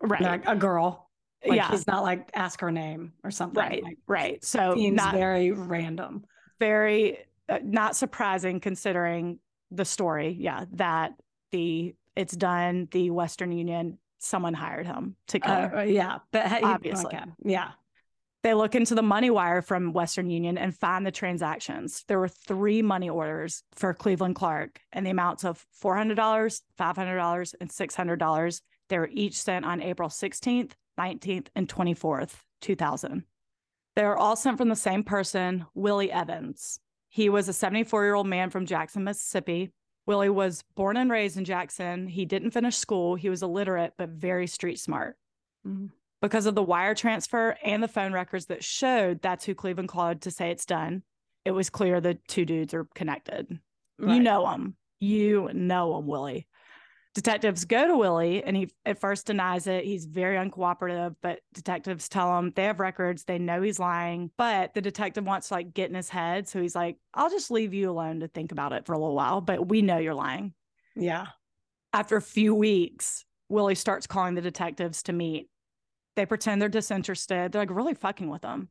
Right. 0.00 0.20
Like 0.20 0.42
a 0.48 0.56
girl. 0.56 1.08
Like 1.46 1.54
yeah. 1.54 1.70
he's 1.70 1.86
not 1.86 2.02
like 2.02 2.30
ask 2.34 2.60
her 2.62 2.72
name 2.72 3.12
or 3.22 3.30
something. 3.30 3.62
Right. 3.62 3.84
Like, 3.84 3.98
Right. 4.08 4.44
So 4.44 4.74
seems 4.74 4.96
not 4.96 5.14
very 5.14 5.52
random. 5.52 6.24
very 6.58 7.18
uh, 7.48 7.60
not 7.62 7.94
surprising 7.94 8.58
considering 8.58 9.38
the 9.70 9.84
story. 9.84 10.36
Yeah, 10.36 10.64
that 10.72 11.12
the 11.52 11.94
it's 12.16 12.34
done. 12.34 12.88
The 12.90 13.10
Western 13.10 13.52
Union, 13.52 13.98
someone 14.18 14.54
hired 14.54 14.86
him 14.86 15.16
to 15.28 15.40
kill. 15.40 15.52
Uh, 15.74 15.82
yeah, 15.82 16.18
but 16.32 16.50
he- 16.50 16.62
Obviously. 16.64 17.06
okay, 17.06 17.24
yeah. 17.44 17.70
They 18.44 18.54
look 18.54 18.76
into 18.76 18.94
the 18.94 19.02
money 19.02 19.30
wire 19.30 19.62
from 19.62 19.92
Western 19.92 20.30
Union 20.30 20.56
and 20.56 20.74
find 20.74 21.04
the 21.04 21.10
transactions. 21.10 22.04
There 22.06 22.20
were 22.20 22.28
three 22.28 22.82
money 22.82 23.10
orders 23.10 23.64
for 23.74 23.92
Cleveland 23.92 24.36
Clark, 24.36 24.80
and 24.92 25.04
the 25.04 25.10
amounts 25.10 25.44
of 25.44 25.64
four 25.72 25.96
hundred 25.96 26.14
dollars, 26.14 26.62
five 26.76 26.96
hundred 26.96 27.16
dollars, 27.16 27.54
and 27.60 27.70
six 27.70 27.96
hundred 27.96 28.20
dollars. 28.20 28.62
They 28.88 28.98
were 28.98 29.10
each 29.12 29.34
sent 29.42 29.64
on 29.64 29.82
April 29.82 30.08
sixteenth, 30.08 30.76
nineteenth, 30.96 31.50
and 31.56 31.68
twenty 31.68 31.94
fourth, 31.94 32.44
two 32.60 32.76
thousand. 32.76 33.24
They 33.96 34.04
were 34.04 34.16
all 34.16 34.36
sent 34.36 34.56
from 34.58 34.68
the 34.68 34.76
same 34.76 35.02
person, 35.02 35.66
Willie 35.74 36.12
Evans. 36.12 36.78
He 37.08 37.28
was 37.28 37.48
a 37.48 37.52
74 37.52 38.04
year 38.04 38.14
old 38.14 38.28
man 38.28 38.50
from 38.50 38.64
Jackson, 38.66 39.02
Mississippi. 39.02 39.72
Willie 40.08 40.30
was 40.30 40.64
born 40.74 40.96
and 40.96 41.12
raised 41.12 41.36
in 41.36 41.44
Jackson. 41.44 42.08
He 42.08 42.24
didn't 42.24 42.52
finish 42.52 42.78
school. 42.78 43.14
He 43.14 43.28
was 43.28 43.42
illiterate, 43.42 43.92
but 43.98 44.08
very 44.08 44.46
street 44.46 44.80
smart. 44.80 45.18
Mhm. 45.66 45.90
Because 46.22 46.46
of 46.46 46.54
the 46.54 46.62
wire 46.62 46.94
transfer 46.94 47.58
and 47.62 47.82
the 47.82 47.88
phone 47.88 48.14
records 48.14 48.46
that 48.46 48.64
showed 48.64 49.20
that's 49.20 49.44
who 49.44 49.54
Cleveland 49.54 49.90
called 49.90 50.22
to 50.22 50.30
say 50.30 50.50
it's 50.50 50.64
done, 50.64 51.02
it 51.44 51.50
was 51.50 51.68
clear 51.68 52.00
the 52.00 52.14
two 52.26 52.46
dudes 52.46 52.72
are 52.72 52.86
connected. 52.94 53.60
You 53.98 54.18
know 54.20 54.48
him. 54.48 54.76
You 54.98 55.50
know 55.52 55.98
him, 55.98 56.06
Willie. 56.06 56.46
Detectives 57.18 57.64
go 57.64 57.88
to 57.88 57.96
Willie 57.96 58.44
and 58.44 58.56
he 58.56 58.70
at 58.86 59.00
first 59.00 59.26
denies 59.26 59.66
it. 59.66 59.84
He's 59.84 60.04
very 60.04 60.36
uncooperative, 60.36 61.16
but 61.20 61.40
detectives 61.52 62.08
tell 62.08 62.38
him 62.38 62.52
they 62.54 62.62
have 62.62 62.78
records. 62.78 63.24
They 63.24 63.40
know 63.40 63.60
he's 63.60 63.80
lying, 63.80 64.30
but 64.36 64.72
the 64.72 64.80
detective 64.80 65.24
wants 65.24 65.48
to 65.48 65.54
like 65.54 65.74
get 65.74 65.90
in 65.90 65.96
his 65.96 66.08
head. 66.08 66.46
So 66.46 66.62
he's 66.62 66.76
like, 66.76 66.96
I'll 67.12 67.28
just 67.28 67.50
leave 67.50 67.74
you 67.74 67.90
alone 67.90 68.20
to 68.20 68.28
think 68.28 68.52
about 68.52 68.72
it 68.72 68.86
for 68.86 68.92
a 68.92 68.98
little 68.98 69.16
while, 69.16 69.40
but 69.40 69.68
we 69.68 69.82
know 69.82 69.98
you're 69.98 70.14
lying. 70.14 70.54
Yeah. 70.94 71.26
After 71.92 72.14
a 72.16 72.22
few 72.22 72.54
weeks, 72.54 73.24
Willie 73.48 73.74
starts 73.74 74.06
calling 74.06 74.36
the 74.36 74.40
detectives 74.40 75.02
to 75.02 75.12
meet. 75.12 75.48
They 76.14 76.24
pretend 76.24 76.62
they're 76.62 76.68
disinterested. 76.68 77.50
They're 77.50 77.62
like 77.62 77.74
really 77.74 77.94
fucking 77.94 78.28
with 78.28 78.44
him. 78.44 78.68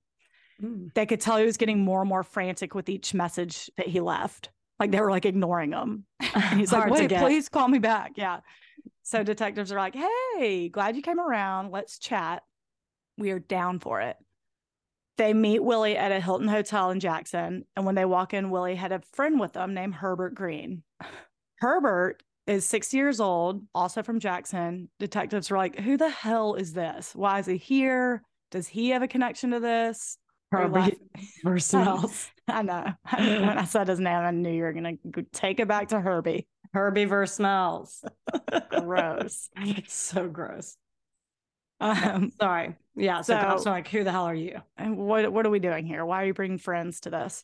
Mm. 0.63 0.93
They 0.93 1.05
could 1.05 1.19
tell 1.19 1.35
he 1.35 1.45
was 1.45 1.57
getting 1.57 1.81
more 1.81 1.99
and 1.99 2.07
more 2.07 2.23
frantic 2.23 2.73
with 2.73 2.87
each 2.87 3.13
message 3.13 3.69
that 3.75 3.87
he 3.87 3.99
left. 3.99 4.51
Like 4.79 4.91
they 4.91 5.01
were 5.01 5.11
like 5.11 5.25
ignoring 5.25 5.71
him. 5.71 6.05
And 6.19 6.43
he's 6.59 6.71
like, 6.71 6.91
wait, 6.91 7.09
please 7.09 7.49
call 7.49 7.67
me 7.67 7.79
back. 7.79 8.13
Yeah. 8.15 8.41
So 9.03 9.23
detectives 9.23 9.71
are 9.71 9.77
like, 9.77 9.95
hey, 9.95 10.69
glad 10.69 10.95
you 10.95 11.01
came 11.01 11.19
around. 11.19 11.71
Let's 11.71 11.97
chat. 11.97 12.43
We 13.17 13.31
are 13.31 13.39
down 13.39 13.79
for 13.79 14.01
it. 14.01 14.17
They 15.17 15.33
meet 15.33 15.63
Willie 15.63 15.97
at 15.97 16.11
a 16.11 16.19
Hilton 16.19 16.47
Hotel 16.47 16.91
in 16.91 16.99
Jackson. 16.99 17.65
And 17.75 17.85
when 17.85 17.95
they 17.95 18.05
walk 18.05 18.33
in, 18.33 18.51
Willie 18.51 18.75
had 18.75 18.91
a 18.91 19.01
friend 19.13 19.39
with 19.39 19.53
them 19.53 19.73
named 19.73 19.95
Herbert 19.95 20.35
Green. 20.35 20.83
Herbert 21.59 22.21
is 22.45 22.65
60 22.65 22.97
years 22.97 23.19
old, 23.19 23.63
also 23.73 24.03
from 24.03 24.19
Jackson. 24.19 24.89
Detectives 24.99 25.49
are 25.49 25.57
like, 25.57 25.79
who 25.79 25.97
the 25.97 26.09
hell 26.09 26.53
is 26.53 26.73
this? 26.73 27.15
Why 27.15 27.39
is 27.39 27.47
he 27.47 27.57
here? 27.57 28.21
Does 28.51 28.67
he 28.67 28.89
have 28.89 29.01
a 29.01 29.07
connection 29.07 29.51
to 29.51 29.59
this? 29.59 30.17
Herbie 30.51 30.97
laughing. 31.43 31.59
smells. 31.59 32.31
I 32.47 32.61
know. 32.61 32.93
I 33.05 33.21
mean, 33.25 33.41
when 33.47 33.57
I 33.57 33.65
said 33.65 33.87
his 33.87 33.99
name, 33.99 34.15
I 34.15 34.31
knew 34.31 34.49
you 34.51 34.63
were 34.63 34.73
going 34.73 34.97
to 35.13 35.23
take 35.33 35.59
it 35.59 35.67
back 35.67 35.89
to 35.89 35.99
Herbie. 35.99 36.47
Herbie 36.73 37.05
versus 37.05 37.35
smells. 37.35 38.03
Gross. 38.69 39.49
It's 39.57 39.93
so 39.93 40.27
gross. 40.27 40.77
Um, 41.79 42.31
Sorry. 42.39 42.75
Yeah. 42.95 43.21
So, 43.21 43.37
cops 43.37 43.63
So- 43.63 43.69
are 43.69 43.73
like, 43.73 43.87
who 43.89 44.03
the 44.03 44.11
hell 44.11 44.23
are 44.25 44.35
you? 44.35 44.59
and 44.77 44.97
what 44.97 45.31
what 45.31 45.45
are 45.45 45.49
we 45.49 45.59
doing 45.59 45.85
here? 45.85 46.05
Why 46.05 46.23
are 46.23 46.25
you 46.25 46.33
bringing 46.33 46.57
friends 46.57 47.01
to 47.01 47.09
this? 47.09 47.43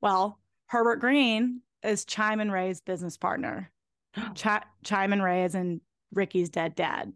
Well, 0.00 0.38
Herbert 0.66 0.96
Green 0.96 1.62
is 1.82 2.04
Chiman 2.04 2.50
Rai's 2.50 2.80
business 2.80 3.16
partner. 3.16 3.70
Ch- 4.34 4.62
Chiman 4.84 5.22
Rai 5.22 5.44
is 5.44 5.54
in 5.54 5.80
Ricky's 6.12 6.48
dead 6.50 6.74
dad. 6.74 7.12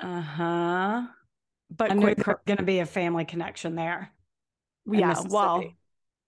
Uh 0.00 0.20
huh. 0.20 1.02
But 1.74 1.90
I 1.90 1.94
knew 1.94 2.02
quick, 2.14 2.16
there 2.18 2.34
was 2.34 2.42
going 2.46 2.58
to 2.58 2.62
be 2.62 2.78
a 2.78 2.86
family 2.86 3.24
connection 3.24 3.74
there. 3.74 4.12
Yeah, 4.90 5.14
well, 5.28 5.64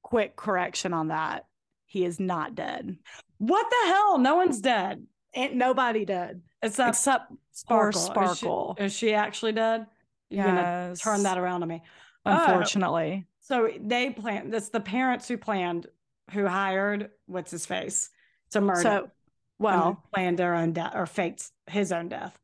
quick 0.03 0.37
correction 0.37 0.92
on 0.92 1.09
that. 1.09 1.47
He 1.87 2.05
is 2.05 2.21
not 2.21 2.55
dead. 2.55 2.97
What 3.38 3.66
the 3.71 3.88
hell? 3.88 4.18
No 4.18 4.37
one's 4.37 4.61
dead. 4.61 5.07
Ain't 5.35 5.55
nobody 5.55 6.05
dead 6.05 6.42
Except 6.62 6.88
except 6.90 7.33
Sparkle. 7.53 8.01
for 8.01 8.25
Is 8.25 8.31
she- 8.31 8.37
Sparkle. 8.40 8.77
Is 8.79 8.92
she, 8.92 9.14
actually 9.14 9.53
dead? 9.53 9.87
You're 10.31 10.44
gonna 10.44 10.94
turn 10.97 11.23
that 11.23 11.38
around 11.38 11.62
on 11.62 11.68
me. 11.68 11.83
Oh. 12.27 12.33
Unfortunately, 12.33 13.27
So 13.40 13.71
they 13.81 14.11
planned. 14.11 14.53
That's 14.53 14.68
the 14.68 14.81
parents 14.81 15.29
who 15.29 15.38
planned, 15.38 15.87
who 16.33 16.47
hired 16.47 17.11
what's 17.27 17.51
his 17.51 17.64
face 17.64 18.11
to 18.51 18.61
murder. 18.61 18.83
so 18.83 19.11
well, 19.59 20.03
planned 20.12 20.38
their 20.38 20.55
own 20.55 20.73
death 20.73 20.92
or 20.94 21.07
faked 21.07 21.51
his 21.66 21.90
own 21.92 22.09
death. 22.09 22.38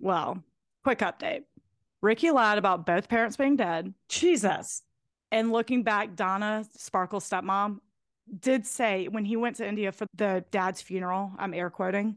well, 0.00 0.42
quick 0.84 1.00
update. 1.00 1.42
Ricky 2.00 2.30
lied 2.30 2.58
about 2.58 2.86
both 2.86 3.08
parents 3.08 3.36
being 3.36 3.56
dead. 3.56 3.92
Jesus. 4.08 4.82
And 5.30 5.52
looking 5.52 5.82
back, 5.82 6.16
Donna 6.16 6.64
Sparkle's 6.76 7.28
stepmom 7.28 7.80
did 8.40 8.66
say 8.66 9.08
when 9.08 9.24
he 9.24 9.36
went 9.36 9.56
to 9.56 9.66
India 9.68 9.92
for 9.92 10.06
the 10.14 10.44
dad's 10.50 10.82
funeral, 10.82 11.32
I'm 11.38 11.54
air 11.54 11.70
quoting, 11.70 12.16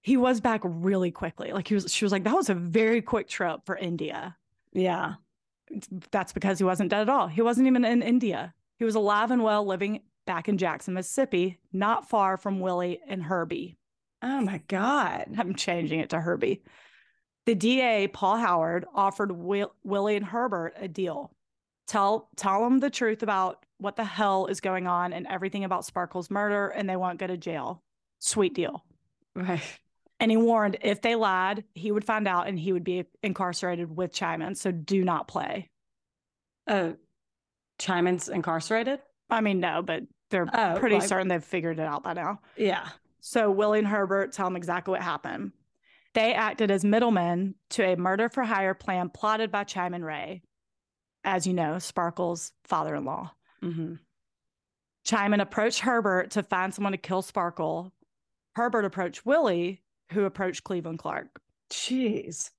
he 0.00 0.16
was 0.16 0.40
back 0.40 0.60
really 0.64 1.10
quickly. 1.10 1.52
Like 1.52 1.68
he 1.68 1.74
was, 1.74 1.92
she 1.92 2.04
was 2.04 2.12
like, 2.12 2.24
that 2.24 2.34
was 2.34 2.50
a 2.50 2.54
very 2.54 3.00
quick 3.00 3.28
trip 3.28 3.60
for 3.64 3.76
India. 3.76 4.36
Yeah. 4.72 5.14
That's 6.10 6.32
because 6.32 6.58
he 6.58 6.64
wasn't 6.64 6.90
dead 6.90 7.02
at 7.02 7.08
all. 7.08 7.26
He 7.26 7.42
wasn't 7.42 7.66
even 7.68 7.84
in 7.84 8.02
India. 8.02 8.52
He 8.78 8.84
was 8.84 8.94
alive 8.94 9.30
and 9.30 9.42
well 9.42 9.66
living 9.66 10.00
back 10.26 10.48
in 10.48 10.58
Jackson, 10.58 10.94
Mississippi, 10.94 11.58
not 11.72 12.08
far 12.08 12.36
from 12.36 12.60
Willie 12.60 13.00
and 13.06 13.22
Herbie. 13.22 13.76
Oh 14.22 14.40
my 14.40 14.60
God. 14.68 15.26
I'm 15.38 15.54
changing 15.54 16.00
it 16.00 16.10
to 16.10 16.20
Herbie. 16.20 16.62
The 17.46 17.54
DA, 17.54 18.08
Paul 18.08 18.38
Howard, 18.38 18.86
offered 18.94 19.32
Will- 19.32 19.74
Willie 19.84 20.16
and 20.16 20.24
Herbert 20.24 20.74
a 20.78 20.88
deal. 20.88 21.33
Tell 21.86 22.28
tell 22.36 22.64
them 22.64 22.78
the 22.80 22.90
truth 22.90 23.22
about 23.22 23.64
what 23.78 23.96
the 23.96 24.04
hell 24.04 24.46
is 24.46 24.60
going 24.60 24.86
on 24.86 25.12
and 25.12 25.26
everything 25.26 25.64
about 25.64 25.84
Sparkle's 25.84 26.30
murder, 26.30 26.68
and 26.68 26.88
they 26.88 26.96
won't 26.96 27.18
go 27.18 27.26
to 27.26 27.36
jail. 27.36 27.82
Sweet 28.20 28.54
deal. 28.54 28.84
Right. 29.34 29.60
And 30.20 30.30
he 30.30 30.36
warned 30.36 30.78
if 30.80 31.02
they 31.02 31.16
lied, 31.16 31.64
he 31.74 31.90
would 31.92 32.04
find 32.04 32.26
out 32.28 32.46
and 32.46 32.58
he 32.58 32.72
would 32.72 32.84
be 32.84 33.04
incarcerated 33.22 33.94
with 33.94 34.12
Chiman. 34.12 34.56
So 34.56 34.70
do 34.70 35.04
not 35.04 35.28
play. 35.28 35.68
Oh, 36.66 36.94
Chiman's 37.78 38.28
incarcerated? 38.28 39.00
I 39.28 39.40
mean, 39.40 39.60
no, 39.60 39.82
but 39.82 40.04
they're 40.30 40.46
Oh, 40.54 40.76
pretty 40.78 40.96
like- 41.00 41.08
certain 41.08 41.28
they've 41.28 41.44
figured 41.44 41.78
it 41.78 41.86
out 41.86 42.04
by 42.04 42.14
now. 42.14 42.40
Yeah. 42.56 42.88
So 43.20 43.50
Willie 43.50 43.80
and 43.80 43.88
Herbert 43.88 44.32
tell 44.32 44.46
him 44.46 44.56
exactly 44.56 44.92
what 44.92 45.02
happened. 45.02 45.52
They 46.14 46.32
acted 46.32 46.70
as 46.70 46.84
middlemen 46.84 47.56
to 47.70 47.84
a 47.84 47.96
murder 47.96 48.28
for 48.28 48.44
hire 48.44 48.74
plan 48.74 49.10
plotted 49.10 49.50
by 49.50 49.64
Chiman 49.64 50.04
Rai, 50.04 50.42
as 51.24 51.46
you 51.46 51.54
know, 51.54 51.78
Sparkle's 51.78 52.52
father 52.64 52.94
in 52.94 53.04
law. 53.04 53.32
Mm-hmm. 53.62 53.94
Chiman 55.06 55.40
approached 55.40 55.80
Herbert 55.80 56.30
to 56.32 56.42
find 56.42 56.72
someone 56.72 56.92
to 56.92 56.98
kill 56.98 57.22
Sparkle. 57.22 57.92
Herbert 58.54 58.84
approached 58.84 59.26
Willie, 59.26 59.82
who 60.12 60.24
approached 60.24 60.64
Cleveland 60.64 60.98
Clark. 60.98 61.40
Jeez. 61.70 62.50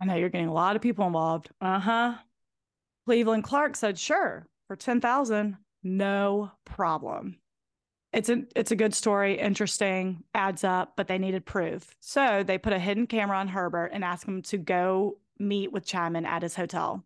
I 0.00 0.04
know 0.04 0.14
you're 0.14 0.28
getting 0.28 0.48
a 0.48 0.52
lot 0.52 0.76
of 0.76 0.82
people 0.82 1.06
involved. 1.06 1.50
Uh 1.60 1.78
huh. 1.78 2.14
Cleveland 3.06 3.44
Clark 3.44 3.76
said, 3.76 3.98
"Sure, 3.98 4.46
for 4.66 4.76
10,000, 4.76 5.56
no 5.82 6.52
problem." 6.64 7.38
It's 8.12 8.28
a 8.28 8.44
it's 8.54 8.70
a 8.70 8.76
good 8.76 8.94
story, 8.94 9.38
interesting, 9.38 10.24
adds 10.34 10.64
up, 10.64 10.94
but 10.96 11.08
they 11.08 11.18
needed 11.18 11.46
proof. 11.46 11.96
So, 12.00 12.42
they 12.42 12.58
put 12.58 12.72
a 12.72 12.78
hidden 12.78 13.06
camera 13.06 13.38
on 13.38 13.48
Herbert 13.48 13.90
and 13.92 14.04
asked 14.04 14.26
him 14.26 14.42
to 14.42 14.58
go 14.58 15.18
meet 15.38 15.72
with 15.72 15.86
Chiman 15.86 16.26
at 16.26 16.42
his 16.42 16.56
hotel. 16.56 17.04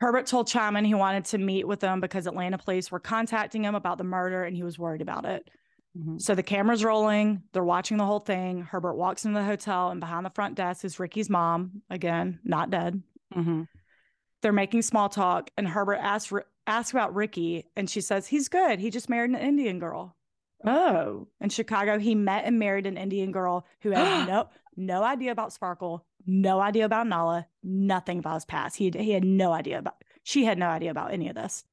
Herbert 0.00 0.26
told 0.26 0.48
Chiman 0.48 0.84
he 0.84 0.94
wanted 0.94 1.24
to 1.26 1.38
meet 1.38 1.66
with 1.66 1.80
them 1.80 2.00
because 2.00 2.26
Atlanta 2.26 2.58
police 2.58 2.90
were 2.90 3.00
contacting 3.00 3.64
him 3.64 3.74
about 3.74 3.98
the 3.98 4.04
murder 4.04 4.44
and 4.44 4.56
he 4.56 4.62
was 4.62 4.78
worried 4.78 5.00
about 5.02 5.24
it. 5.24 5.48
Mhm. 5.96 6.20
So 6.20 6.34
the 6.34 6.42
camera's 6.42 6.84
rolling, 6.84 7.44
they're 7.52 7.64
watching 7.64 7.96
the 7.96 8.04
whole 8.04 8.18
thing. 8.20 8.62
Herbert 8.62 8.94
walks 8.94 9.24
into 9.24 9.38
the 9.38 9.44
hotel 9.46 9.90
and 9.90 10.00
behind 10.00 10.26
the 10.26 10.30
front 10.30 10.56
desk 10.56 10.84
is 10.84 10.98
Ricky's 10.98 11.30
mom, 11.30 11.82
again, 11.88 12.40
not 12.44 12.70
dead. 12.70 13.00
Mm-hmm. 13.34 13.62
They're 14.42 14.52
making 14.52 14.82
small 14.82 15.08
talk, 15.08 15.50
and 15.56 15.66
Herbert 15.66 15.96
asks 16.02 16.32
asks 16.66 16.90
about 16.92 17.14
Ricky, 17.14 17.66
and 17.76 17.88
she 17.88 18.00
says 18.00 18.26
he's 18.26 18.48
good. 18.48 18.78
He 18.78 18.90
just 18.90 19.08
married 19.10 19.30
an 19.30 19.36
Indian 19.36 19.78
girl 19.78 20.16
Oh. 20.66 21.28
in 21.40 21.50
Chicago. 21.50 21.98
He 21.98 22.14
met 22.14 22.44
and 22.46 22.58
married 22.58 22.86
an 22.86 22.96
Indian 22.96 23.32
girl 23.32 23.66
who 23.82 23.90
had 23.90 24.26
no 24.28 24.48
no 24.76 25.02
idea 25.02 25.30
about 25.30 25.52
Sparkle, 25.52 26.04
no 26.26 26.60
idea 26.60 26.84
about 26.84 27.06
Nala, 27.06 27.46
nothing 27.62 28.18
about 28.18 28.34
his 28.34 28.44
past. 28.44 28.76
He 28.76 28.90
he 28.94 29.10
had 29.12 29.24
no 29.24 29.52
idea 29.52 29.78
about. 29.78 29.96
She 30.22 30.44
had 30.44 30.58
no 30.58 30.68
idea 30.68 30.90
about 30.90 31.12
any 31.12 31.28
of 31.28 31.34
this. 31.34 31.64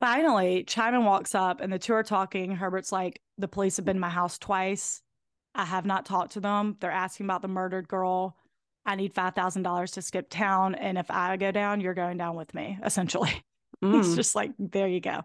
Finally, 0.00 0.64
Chiman 0.64 1.04
walks 1.04 1.34
up, 1.34 1.60
and 1.60 1.72
the 1.72 1.78
two 1.78 1.92
are 1.92 2.04
talking. 2.04 2.52
Herbert's 2.52 2.92
like, 2.92 3.20
"The 3.38 3.48
police 3.48 3.76
have 3.76 3.84
been 3.84 3.96
in 3.96 4.00
my 4.00 4.08
house 4.10 4.38
twice. 4.38 5.02
I 5.54 5.64
have 5.64 5.84
not 5.86 6.06
talked 6.06 6.32
to 6.32 6.40
them. 6.40 6.76
They're 6.80 6.90
asking 6.90 7.26
about 7.26 7.42
the 7.42 7.48
murdered 7.48 7.88
girl." 7.88 8.36
I 8.86 8.94
need 8.94 9.12
$5,000 9.12 9.92
to 9.94 10.02
skip 10.02 10.30
town. 10.30 10.74
And 10.74 10.96
if 10.96 11.10
I 11.10 11.36
go 11.36 11.50
down, 11.50 11.82
you're 11.82 11.92
going 11.92 12.16
down 12.16 12.36
with 12.36 12.54
me, 12.54 12.78
essentially. 12.84 13.44
It's 13.82 14.08
Mm. 14.08 14.16
just 14.16 14.34
like, 14.34 14.52
there 14.58 14.88
you 14.88 15.00
go. 15.00 15.20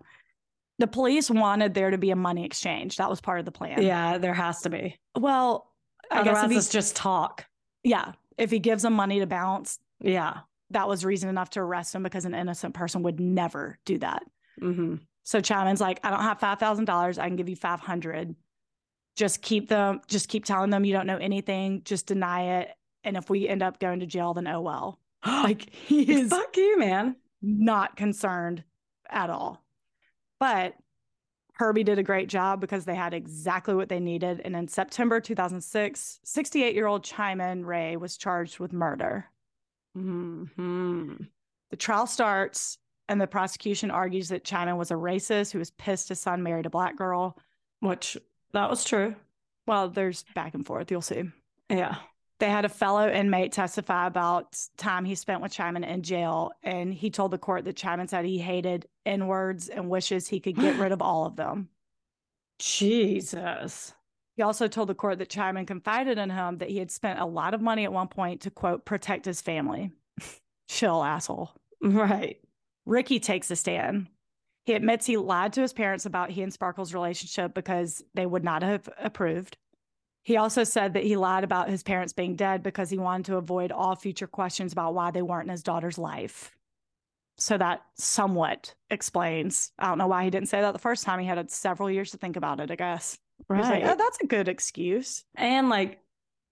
The 0.79 0.87
police 0.87 1.29
wanted 1.31 1.73
there 1.73 1.89
to 1.89 1.97
be 1.97 2.11
a 2.11 2.15
money 2.15 2.43
exchange. 2.45 2.97
That 2.97 3.09
was 3.09 3.21
part 3.21 3.39
of 3.39 3.45
the 3.45 3.51
plan. 3.53 3.81
yeah, 3.81 4.17
there 4.17 4.33
has 4.33 4.61
to 4.63 4.69
be. 4.69 4.99
Well, 5.17 5.71
I 6.11 6.23
guess 6.23 6.33
Otherwise, 6.35 6.51
he, 6.51 6.57
it's 6.57 6.69
just 6.69 6.95
talk. 6.97 7.45
yeah, 7.83 8.11
if 8.37 8.51
he 8.51 8.59
gives 8.59 8.83
them 8.83 8.93
money 8.93 9.19
to 9.19 9.27
bounce, 9.27 9.79
Yeah. 9.99 10.39
that 10.71 10.87
was 10.87 11.05
reason 11.05 11.29
enough 11.29 11.51
to 11.51 11.59
arrest 11.61 11.93
him 11.95 12.03
because 12.03 12.25
an 12.25 12.33
innocent 12.33 12.73
person 12.73 13.03
would 13.03 13.19
never 13.19 13.77
do 13.85 13.97
that. 13.99 14.23
Mm-hmm. 14.61 14.95
So 15.23 15.39
Chiman's 15.39 15.79
like, 15.81 15.99
I 16.03 16.09
don't 16.09 16.19
have 16.21 16.39
five 16.39 16.59
thousand 16.59 16.85
dollars. 16.85 17.17
I 17.17 17.27
can 17.27 17.35
give 17.35 17.47
you 17.49 17.55
five 17.55 17.79
hundred. 17.79 18.35
Just 19.15 19.41
keep 19.41 19.69
them. 19.69 20.01
Just 20.07 20.27
keep 20.27 20.43
telling 20.45 20.69
them 20.69 20.83
you 20.85 20.93
don't 20.93 21.07
know 21.07 21.17
anything. 21.17 21.81
Just 21.85 22.07
deny 22.07 22.59
it. 22.61 22.69
And 23.03 23.15
if 23.17 23.29
we 23.29 23.47
end 23.47 23.61
up 23.63 23.79
going 23.79 23.99
to 24.01 24.05
jail, 24.05 24.33
then 24.33 24.47
oh 24.47 24.61
well. 24.61 24.99
Like 25.25 25.69
he 25.73 26.01
is 26.11 26.29
Fuck 26.29 26.57
you, 26.57 26.77
man. 26.79 27.15
not 27.41 27.95
concerned 27.95 28.63
at 29.09 29.29
all. 29.29 29.63
But 30.39 30.73
Herbie 31.53 31.83
did 31.83 31.99
a 31.99 32.03
great 32.03 32.29
job 32.29 32.59
because 32.59 32.85
they 32.85 32.95
had 32.95 33.13
exactly 33.13 33.75
what 33.75 33.89
they 33.89 33.99
needed. 33.99 34.41
And 34.43 34.55
in 34.55 34.67
September 34.67 35.19
2006, 35.19 36.19
68 36.23 36.75
year 36.75 36.87
old 36.87 37.03
Chiman 37.03 37.65
Rai 37.65 37.95
was 37.95 38.17
charged 38.17 38.59
with 38.59 38.73
murder. 38.73 39.25
Mm-hmm. 39.97 41.13
The 41.69 41.77
trial 41.77 42.07
starts, 42.07 42.79
and 43.07 43.21
the 43.21 43.27
prosecution 43.27 43.91
argues 43.91 44.29
that 44.29 44.43
Chiman 44.43 44.77
was 44.77 44.91
a 44.91 44.95
racist 44.95 45.51
who 45.51 45.59
was 45.59 45.71
pissed 45.71 46.09
his 46.09 46.19
son 46.19 46.41
married 46.41 46.65
a 46.65 46.71
black 46.71 46.97
girl. 46.97 47.37
Which 47.79 48.17
that 48.53 48.69
was 48.69 48.83
true. 48.83 49.15
Well, 49.67 49.89
there's 49.89 50.25
back 50.33 50.55
and 50.55 50.65
forth. 50.65 50.89
You'll 50.89 51.01
see. 51.01 51.23
Yeah. 51.69 51.97
They 52.39 52.49
had 52.49 52.65
a 52.65 52.69
fellow 52.69 53.09
inmate 53.09 53.51
testify 53.51 54.07
about 54.07 54.57
time 54.75 55.05
he 55.05 55.15
spent 55.15 55.41
with 55.41 55.53
Chiman 55.53 55.87
in 55.87 56.01
jail, 56.01 56.51
and 56.61 56.93
he 56.93 57.09
told 57.09 57.31
the 57.31 57.37
court 57.37 57.63
that 57.65 57.77
Chiman 57.77 58.09
said 58.09 58.25
he 58.25 58.39
hated 58.39 58.87
N 59.05 59.27
words 59.27 59.69
and 59.69 59.89
wishes 59.89 60.27
he 60.27 60.39
could 60.39 60.55
get 60.55 60.75
rid 60.79 60.91
of 60.91 61.01
all 61.01 61.25
of 61.25 61.35
them. 61.35 61.69
Jesus. 62.59 63.93
He 64.35 64.41
also 64.41 64.67
told 64.67 64.89
the 64.89 64.95
court 64.95 65.19
that 65.19 65.29
Chiman 65.29 65.67
confided 65.67 66.17
in 66.17 66.29
him 66.29 66.57
that 66.57 66.69
he 66.69 66.79
had 66.79 66.91
spent 66.91 67.19
a 67.19 67.25
lot 67.25 67.53
of 67.53 67.61
money 67.61 67.83
at 67.83 67.93
one 67.93 68.07
point 68.07 68.41
to 68.41 68.49
quote 68.49 68.83
protect 68.83 69.25
his 69.25 69.41
family. 69.41 69.91
Chill, 70.67 71.03
asshole. 71.03 71.51
Right. 71.81 72.39
Ricky 72.85 73.19
takes 73.19 73.51
a 73.51 73.55
stand. 73.55 74.07
He 74.65 74.73
admits 74.73 75.05
he 75.05 75.17
lied 75.17 75.53
to 75.53 75.61
his 75.61 75.73
parents 75.73 76.05
about 76.05 76.31
he 76.31 76.41
and 76.41 76.53
Sparkle's 76.53 76.93
relationship 76.93 77.53
because 77.53 78.03
they 78.13 78.25
would 78.25 78.43
not 78.43 78.63
have 78.63 78.89
approved. 78.97 79.57
He 80.23 80.37
also 80.37 80.63
said 80.63 80.93
that 80.93 81.03
he 81.03 81.17
lied 81.17 81.43
about 81.43 81.69
his 81.69 81.83
parents 81.83 82.13
being 82.13 82.35
dead 82.35 82.63
because 82.63 82.89
he 82.89 82.97
wanted 82.97 83.25
to 83.27 83.35
avoid 83.37 83.71
all 83.71 83.95
future 83.95 84.27
questions 84.27 84.71
about 84.71 84.93
why 84.93 85.11
they 85.11 85.21
weren't 85.21 85.45
in 85.47 85.51
his 85.51 85.63
daughter's 85.63 85.97
life. 85.97 86.55
So 87.37 87.57
that 87.57 87.81
somewhat 87.97 88.73
explains. 88.89 89.71
I 89.79 89.87
don't 89.87 89.97
know 89.97 90.07
why 90.07 90.23
he 90.23 90.29
didn't 90.29 90.49
say 90.49 90.61
that 90.61 90.71
the 90.71 90.79
first 90.79 91.03
time. 91.03 91.19
He 91.19 91.25
had 91.25 91.49
several 91.51 91.89
years 91.91 92.11
to 92.11 92.17
think 92.17 92.37
about 92.37 92.59
it, 92.59 92.71
I 92.71 92.75
guess. 92.75 93.17
He 93.49 93.53
was 93.55 93.67
like, 93.67 93.83
oh, 93.83 93.85
Right. 93.87 93.93
oh, 93.93 93.97
that's 93.97 94.19
a 94.21 94.27
good 94.27 94.47
excuse. 94.47 95.25
and 95.35 95.67
like, 95.69 95.99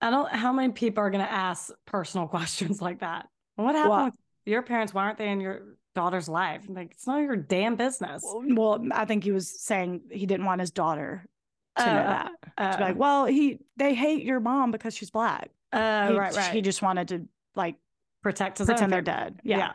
I 0.01 0.09
don't. 0.09 0.29
How 0.31 0.51
many 0.51 0.73
people 0.73 1.03
are 1.03 1.11
gonna 1.11 1.23
ask 1.23 1.69
personal 1.85 2.27
questions 2.35 2.81
like 2.81 2.99
that? 3.01 3.27
What 3.55 3.75
happened 3.75 3.89
Well- 3.91 4.05
with 4.05 4.13
your 4.45 4.63
parents? 4.63 4.93
Why 4.93 5.03
aren't 5.05 5.17
they 5.19 5.29
in 5.29 5.39
your 5.39 5.61
daughter's 5.93 6.27
life? 6.27 6.65
Like, 6.67 6.91
it's 6.91 7.05
not 7.05 7.19
your 7.21 7.35
damn 7.35 7.75
business. 7.75 8.23
Well, 8.25 8.83
I 8.91 9.05
think 9.05 9.23
he 9.23 9.31
was 9.31 9.61
saying 9.61 10.01
he 10.09 10.25
didn't 10.25 10.45
want 10.47 10.59
his 10.61 10.71
daughter 10.71 11.25
to 11.77 11.85
know 11.85 11.91
Uh, 11.91 12.03
that. 12.03 12.31
Uh, 12.57 12.71
To 12.71 12.77
be 12.77 12.83
like, 12.83 12.97
well, 12.97 13.25
he 13.25 13.59
they 13.77 13.93
hate 13.93 14.23
your 14.23 14.39
mom 14.39 14.71
because 14.71 14.95
she's 14.95 15.09
black. 15.11 15.49
uh, 15.71 16.09
he, 16.09 16.17
right, 16.17 16.35
right. 16.35 16.51
He 16.53 16.61
just 16.61 16.81
wanted 16.81 17.07
to 17.09 17.27
like 17.55 17.75
protect 18.21 18.57
his 18.57 18.67
pretend 18.67 18.91
they're 18.91 19.01
dead. 19.01 19.39
Yeah. 19.43 19.57
yeah. 19.57 19.73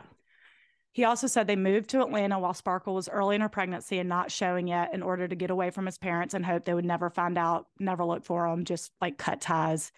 He 0.93 1.03
also 1.03 1.27
said 1.27 1.45
they 1.45 1.55
moved 1.55 1.91
to 1.91 2.01
Atlanta 2.01 2.39
while 2.39 2.55
Sparkle 2.55 2.95
was 2.95 3.07
early 3.07 3.35
in 3.35 3.41
her 3.41 3.49
pregnancy 3.49 3.99
and 3.99 4.09
not 4.09 4.31
showing 4.31 4.67
yet 4.67 4.95
in 4.95 5.03
order 5.03 5.27
to 5.27 5.35
get 5.35 5.51
away 5.51 5.69
from 5.69 5.85
his 5.85 5.97
parents 5.99 6.33
and 6.33 6.43
hope 6.43 6.65
they 6.65 6.73
would 6.73 6.85
never 6.85 7.11
find 7.11 7.37
out, 7.37 7.67
never 7.79 8.03
look 8.03 8.23
for 8.25 8.47
him, 8.47 8.65
just 8.65 8.91
like 8.99 9.17
cut 9.17 9.39
ties. 9.39 9.91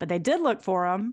But 0.00 0.08
they 0.08 0.18
did 0.18 0.40
look 0.40 0.62
for 0.62 0.86
him. 0.86 1.12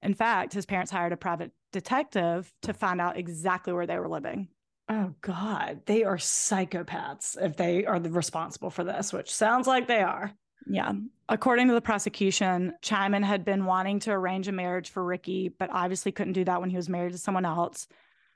In 0.00 0.14
fact, 0.14 0.54
his 0.54 0.64
parents 0.64 0.90
hired 0.90 1.12
a 1.12 1.18
private 1.18 1.50
detective 1.72 2.50
to 2.62 2.72
find 2.72 2.98
out 2.98 3.18
exactly 3.18 3.74
where 3.74 3.86
they 3.86 3.98
were 3.98 4.08
living. 4.08 4.48
Oh 4.88 5.14
God, 5.20 5.82
they 5.86 6.04
are 6.04 6.16
psychopaths 6.16 7.36
if 7.40 7.56
they 7.56 7.84
are 7.84 7.98
the 8.00 8.10
responsible 8.10 8.70
for 8.70 8.84
this, 8.84 9.12
which 9.12 9.32
sounds 9.34 9.66
like 9.66 9.86
they 9.86 10.00
are. 10.02 10.32
Yeah. 10.66 10.92
According 11.28 11.68
to 11.68 11.74
the 11.74 11.80
prosecution, 11.80 12.72
Chiman 12.82 13.22
had 13.22 13.44
been 13.44 13.64
wanting 13.66 14.00
to 14.00 14.12
arrange 14.12 14.48
a 14.48 14.52
marriage 14.52 14.90
for 14.90 15.04
Ricky, 15.04 15.50
but 15.50 15.70
obviously 15.72 16.12
couldn't 16.12 16.32
do 16.32 16.44
that 16.44 16.60
when 16.60 16.70
he 16.70 16.76
was 16.76 16.88
married 16.88 17.12
to 17.12 17.18
someone 17.18 17.44
else. 17.44 17.86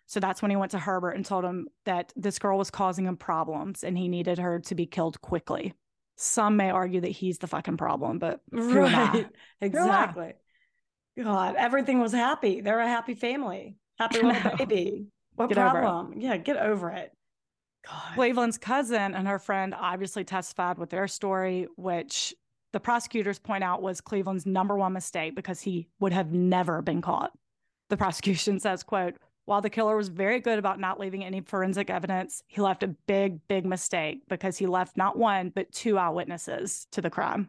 So 0.07 0.21
that's 0.21 0.43
when 0.43 0.51
he 0.51 0.57
went 0.57 0.73
to 0.73 0.79
Herbert 0.79 1.12
and 1.12 1.25
told 1.25 1.45
him 1.45 1.69
that 1.87 2.12
this 2.17 2.38
girl 2.38 2.59
was 2.59 2.71
causing 2.71 3.07
him 3.07 3.17
problems 3.17 3.83
and 3.83 3.97
he 3.97 4.09
needed 4.09 4.38
her 4.38 4.61
to 4.61 4.75
be 4.75 4.85
killed 4.87 5.21
quickly. 5.23 5.75
Some 6.17 6.57
may 6.57 6.71
argue 6.71 7.01
that 7.01 7.09
he's 7.09 7.38
the 7.38 7.47
fucking 7.47 7.79
problem, 7.79 8.19
but 8.19 8.41
who 8.51 8.85
am 8.85 8.95
I? 8.95 9.12
Right. 9.12 9.29
Exactly. 9.62 10.33
God, 11.19 11.55
everything 11.57 12.01
was 12.01 12.12
happy. 12.12 12.61
They're 12.61 12.81
a 12.81 12.88
happy 12.88 13.15
family. 13.15 13.77
Happy 13.99 14.21
I 14.23 14.27
with 14.27 14.45
know. 14.45 14.51
a 14.53 14.67
baby. 14.67 15.07
What 15.37 15.49
Get 15.49 15.57
problem? 15.57 16.21
Yeah, 16.21 16.37
get 16.37 16.57
over 16.57 16.90
it. 16.90 17.12
God. 17.87 18.14
Cleveland's 18.14 18.59
cousin 18.59 19.14
and 19.14 19.27
her 19.27 19.38
friend 19.38 19.75
obviously 19.75 20.25
testified 20.25 20.79
with 20.79 20.90
their 20.90 21.09
story, 21.09 21.66
which 21.77 22.35
the 22.73 22.81
prosecutors 22.81 23.38
point 23.38 23.64
out 23.64 23.83
was 23.83 24.01
Cleveland's 24.01 24.47
number 24.47 24.77
one 24.77 24.92
mistake 24.92 25.35
because 25.35 25.61
he 25.61 25.88
would 26.01 26.12
have 26.12 26.33
never 26.33 26.81
been 26.81 27.03
caught. 27.03 27.33
The 27.90 27.97
prosecution 27.97 28.61
says, 28.61 28.83
quote, 28.83 29.14
while 29.45 29.61
the 29.61 29.71
killer 29.71 29.97
was 29.97 30.09
very 30.09 30.38
good 30.40 30.59
about 30.59 30.79
not 30.79 31.01
leaving 31.01 31.25
any 31.25 31.40
forensic 31.40 31.90
evidence, 31.90 32.42
he 32.47 32.61
left 32.61 32.85
a 32.85 32.88
big, 33.07 33.47
big 33.49 33.66
mistake 33.66 34.23
because 34.29 34.57
he 34.57 34.66
left 34.66 34.97
not 34.97 35.18
one, 35.18 35.51
but 35.51 35.73
two 35.73 35.99
eyewitnesses 35.99 36.87
to 36.92 37.01
the 37.01 37.11
crime. 37.11 37.49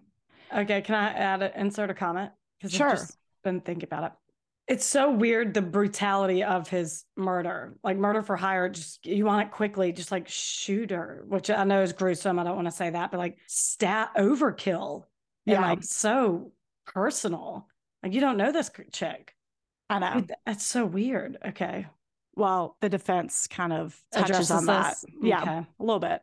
Okay, 0.56 0.82
can 0.82 0.96
I 0.96 1.14
add 1.14 1.44
a, 1.44 1.60
insert 1.60 1.92
a 1.92 1.94
comment? 1.94 2.32
Because 2.58 2.76
Sure. 2.76 2.90
I've 2.90 2.98
just 2.98 3.18
been 3.44 3.62
thinking 3.62 3.86
about 3.86 4.06
it. 4.06 4.12
It's 4.68 4.86
so 4.86 5.12
weird 5.12 5.54
the 5.54 5.62
brutality 5.62 6.44
of 6.44 6.70
his 6.70 7.04
murder. 7.18 7.76
Like 7.84 7.98
murder 7.98 8.22
for 8.22 8.36
hire, 8.38 8.70
just 8.70 9.06
you 9.06 9.26
want 9.26 9.48
it 9.48 9.52
quickly, 9.52 9.92
just 9.92 10.12
like 10.12 10.28
shoot 10.30 10.92
her, 10.92 11.26
which 11.28 11.50
I 11.50 11.64
know 11.66 11.82
is 11.82 11.92
gruesome. 11.92 12.40
I 12.40 12.44
don't 12.44 12.56
want 12.56 12.68
to 12.68 12.72
say 12.72 12.90
that, 12.90 13.12
but 13.12 13.18
like 13.18 13.38
stat 13.48 14.12
overkill. 14.18 15.04
And 15.46 15.54
Yeah. 15.56 15.62
like 15.62 15.84
so 15.84 16.54
personal. 16.86 17.68
Like 18.02 18.14
you 18.14 18.22
don't 18.22 18.38
know 18.38 18.52
this 18.54 18.72
chick. 18.94 19.36
I 19.90 20.00
know. 20.00 20.26
That's 20.46 20.66
so 20.66 20.86
weird. 20.86 21.38
Okay. 21.46 21.86
Well, 22.36 22.78
the 22.80 22.90
defense 22.90 23.48
kind 23.48 23.74
of 23.74 24.02
touches 24.12 24.30
Addresses 24.50 24.52
on 24.52 24.66
that. 24.68 24.96
this? 25.02 25.06
Yeah, 25.22 25.42
Okay. 25.42 25.52
a 25.58 25.68
little 25.84 26.00
bit. 26.00 26.22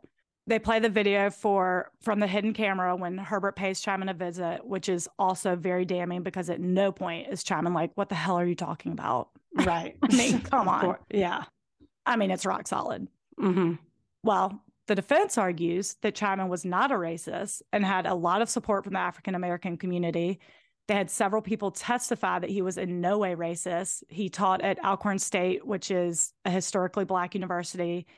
They 0.50 0.58
play 0.58 0.80
the 0.80 0.88
video 0.88 1.30
for 1.30 1.92
from 2.02 2.18
the 2.18 2.26
hidden 2.26 2.52
camera 2.52 2.96
when 2.96 3.16
Herbert 3.18 3.54
pays 3.54 3.80
Chiman 3.80 4.10
a 4.10 4.14
visit, 4.14 4.66
which 4.66 4.88
is 4.88 5.08
also 5.16 5.54
very 5.54 5.84
damning 5.84 6.24
because 6.24 6.50
at 6.50 6.58
no 6.58 6.90
point 6.90 7.28
is 7.30 7.44
Chiman 7.44 7.72
like, 7.72 7.92
"What 7.94 8.08
the 8.08 8.16
hell 8.16 8.34
are 8.34 8.44
you 8.44 8.56
talking 8.56 8.90
about?" 8.90 9.28
Right. 9.54 9.96
I 10.02 10.12
mean, 10.12 10.40
come 10.50 10.68
on. 10.68 10.96
Yeah. 11.08 11.44
I 12.04 12.16
mean, 12.16 12.32
it's 12.32 12.44
rock 12.44 12.66
solid. 12.66 13.06
hmm 13.38 13.74
Well, 14.24 14.60
the 14.88 14.96
defense 14.96 15.38
argues 15.38 15.94
that 16.02 16.16
Chiman 16.16 16.48
was 16.48 16.64
not 16.64 16.90
a 16.90 16.96
racist 16.96 17.62
and 17.72 17.84
had 17.84 18.06
a 18.06 18.14
lot 18.14 18.42
of 18.42 18.50
support 18.50 18.82
from 18.82 18.94
the 18.94 18.98
African 18.98 19.36
American 19.36 19.76
community. 19.76 20.40
They 20.88 20.94
had 20.94 21.12
several 21.12 21.42
people 21.42 21.70
testify 21.70 22.40
that 22.40 22.50
he 22.50 22.60
was 22.60 22.76
in 22.76 23.00
no 23.00 23.18
way 23.18 23.36
racist. 23.36 24.02
He 24.08 24.28
taught 24.28 24.62
at 24.62 24.84
Alcorn 24.84 25.20
State, 25.20 25.64
which 25.64 25.92
is 25.92 26.32
a 26.44 26.50
historically 26.50 27.04
Black 27.04 27.36
university. 27.36 28.08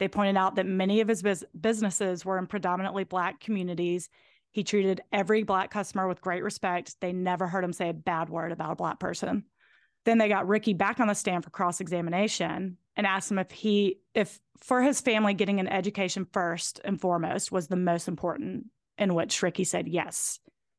They 0.00 0.08
pointed 0.08 0.38
out 0.38 0.56
that 0.56 0.66
many 0.66 1.02
of 1.02 1.08
his 1.08 1.22
bus- 1.22 1.44
businesses 1.60 2.24
were 2.24 2.38
in 2.38 2.46
predominantly 2.46 3.04
Black 3.04 3.38
communities. 3.38 4.08
He 4.50 4.64
treated 4.64 5.02
every 5.12 5.42
Black 5.42 5.70
customer 5.70 6.08
with 6.08 6.22
great 6.22 6.42
respect. 6.42 6.96
They 7.00 7.12
never 7.12 7.46
heard 7.46 7.62
him 7.62 7.74
say 7.74 7.90
a 7.90 7.94
bad 7.94 8.30
word 8.30 8.50
about 8.50 8.72
a 8.72 8.76
Black 8.76 8.98
person. 8.98 9.44
Then 10.06 10.16
they 10.16 10.28
got 10.28 10.48
Ricky 10.48 10.72
back 10.72 10.98
on 11.00 11.06
the 11.06 11.14
stand 11.14 11.44
for 11.44 11.50
cross 11.50 11.82
examination 11.82 12.78
and 12.96 13.06
asked 13.06 13.30
him 13.30 13.38
if 13.38 13.50
he, 13.50 14.00
if 14.14 14.40
for 14.58 14.80
his 14.80 15.02
family, 15.02 15.34
getting 15.34 15.60
an 15.60 15.68
education 15.68 16.26
first 16.32 16.80
and 16.82 16.98
foremost 16.98 17.52
was 17.52 17.68
the 17.68 17.76
most 17.76 18.08
important, 18.08 18.68
in 18.96 19.14
which 19.14 19.42
Ricky 19.42 19.64
said 19.64 19.86
yes. 19.86 20.38